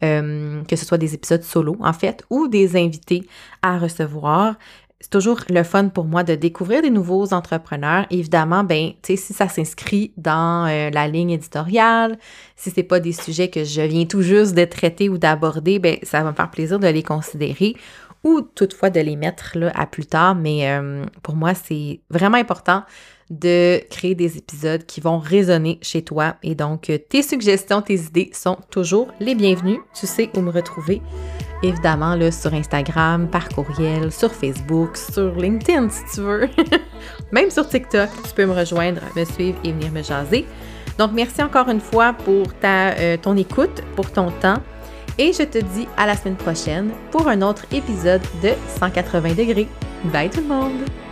euh, 0.04 0.64
que 0.66 0.76
ce 0.76 0.86
soit 0.86 0.98
des 0.98 1.16
épisodes 1.16 1.44
solo, 1.44 1.78
en 1.80 1.94
fait, 1.94 2.24
ou 2.30 2.48
des 2.48 2.76
invités 2.76 3.24
à 3.62 3.80
recevoir 3.80 4.58
c'est 5.00 5.12
toujours 5.12 5.42
le 5.50 5.64
fun 5.64 5.90
pour 5.90 6.06
moi 6.06 6.24
de 6.24 6.34
découvrir 6.34 6.82
des 6.82 6.90
nouveaux 6.90 7.32
entrepreneurs. 7.32 8.08
Évidemment, 8.10 8.64
ben, 8.64 8.94
tu 9.04 9.16
sais, 9.16 9.16
si 9.16 9.34
ça 9.34 9.48
s'inscrit 9.48 10.12
dans 10.18 10.68
euh, 10.68 10.90
la 10.90 11.08
ligne 11.08 11.32
éditoriale, 11.32 12.18
si 12.56 12.72
c'est 12.72 12.84
pas 12.84 13.00
des 13.00 13.12
sujets 13.12 13.50
que 13.50 13.64
je 13.64 13.82
viens 13.82 14.06
tout 14.06 14.24
juste 14.24 14.56
de 14.56 14.66
traiter 14.66 15.08
ou 15.08 15.20
d'aborder, 15.20 15.78
ben, 15.78 15.98
ça 16.02 16.24
va 16.24 16.32
me 16.32 16.36
faire 16.36 16.50
plaisir 16.50 16.80
de 16.80 16.88
les 16.88 17.04
considérer 17.04 17.76
ou 18.24 18.42
toutefois 18.42 18.90
de 18.90 19.00
les 19.00 19.16
mettre 19.16 19.56
là 19.56 19.72
à 19.76 19.86
plus 19.86 20.08
tard. 20.08 20.34
Mais 20.34 20.68
euh, 20.70 21.06
pour 21.22 21.36
moi, 21.36 21.54
c'est 21.54 22.00
vraiment 22.10 22.38
important 22.38 22.84
de 23.30 23.82
créer 23.90 24.16
des 24.16 24.38
épisodes 24.38 24.86
qui 24.86 25.02
vont 25.02 25.20
résonner 25.20 25.80
chez 25.82 26.02
toi. 26.02 26.36
Et 26.44 26.56
donc, 26.56 26.90
euh, 26.90 26.98
tes 26.98 27.22
suggestions, 27.22 27.82
tes 27.82 27.96
idées 27.96 28.32
sont 28.34 28.58
toujours 28.70 29.10
les 29.20 29.36
bienvenues. 29.36 29.80
Tu 29.94 30.08
sais 30.08 30.30
où 30.36 30.42
me 30.42 30.52
retrouver. 30.52 31.02
Évidemment, 31.64 32.16
là, 32.16 32.32
sur 32.32 32.54
Instagram, 32.54 33.28
par 33.28 33.50
courriel, 33.50 34.12
sur 34.12 34.32
Facebook, 34.32 34.96
sur 34.96 35.36
LinkedIn, 35.36 35.90
si 35.90 36.04
tu 36.14 36.22
veux. 36.22 36.50
Même 37.32 37.50
sur 37.50 37.68
TikTok, 37.68 38.10
tu 38.28 38.34
peux 38.36 38.46
me 38.46 38.54
rejoindre, 38.54 39.02
me 39.16 39.26
suivre 39.26 39.58
et 39.64 39.72
venir 39.72 39.92
me 39.92 40.04
jaser. 40.04 40.46
Donc, 40.98 41.12
merci 41.14 41.42
encore 41.42 41.70
une 41.70 41.82
fois 41.82 42.14
pour 42.14 42.54
ta, 42.60 42.92
euh, 42.92 43.18
ton 43.18 43.36
écoute, 43.36 43.84
pour 43.96 44.10
ton 44.12 44.32
temps. 44.32 44.62
Et 45.18 45.34
je 45.34 45.44
te 45.44 45.58
dis 45.58 45.88
à 45.98 46.06
la 46.06 46.16
semaine 46.16 46.36
prochaine 46.36 46.92
pour 47.12 47.28
un 47.28 47.42
autre 47.42 47.66
épisode 47.72 48.22
de 48.44 48.52
180 48.80 49.34
degrés. 49.34 49.68
Bye 50.14 50.30
tout 50.30 50.42
le 50.42 50.48
monde! 50.48 51.07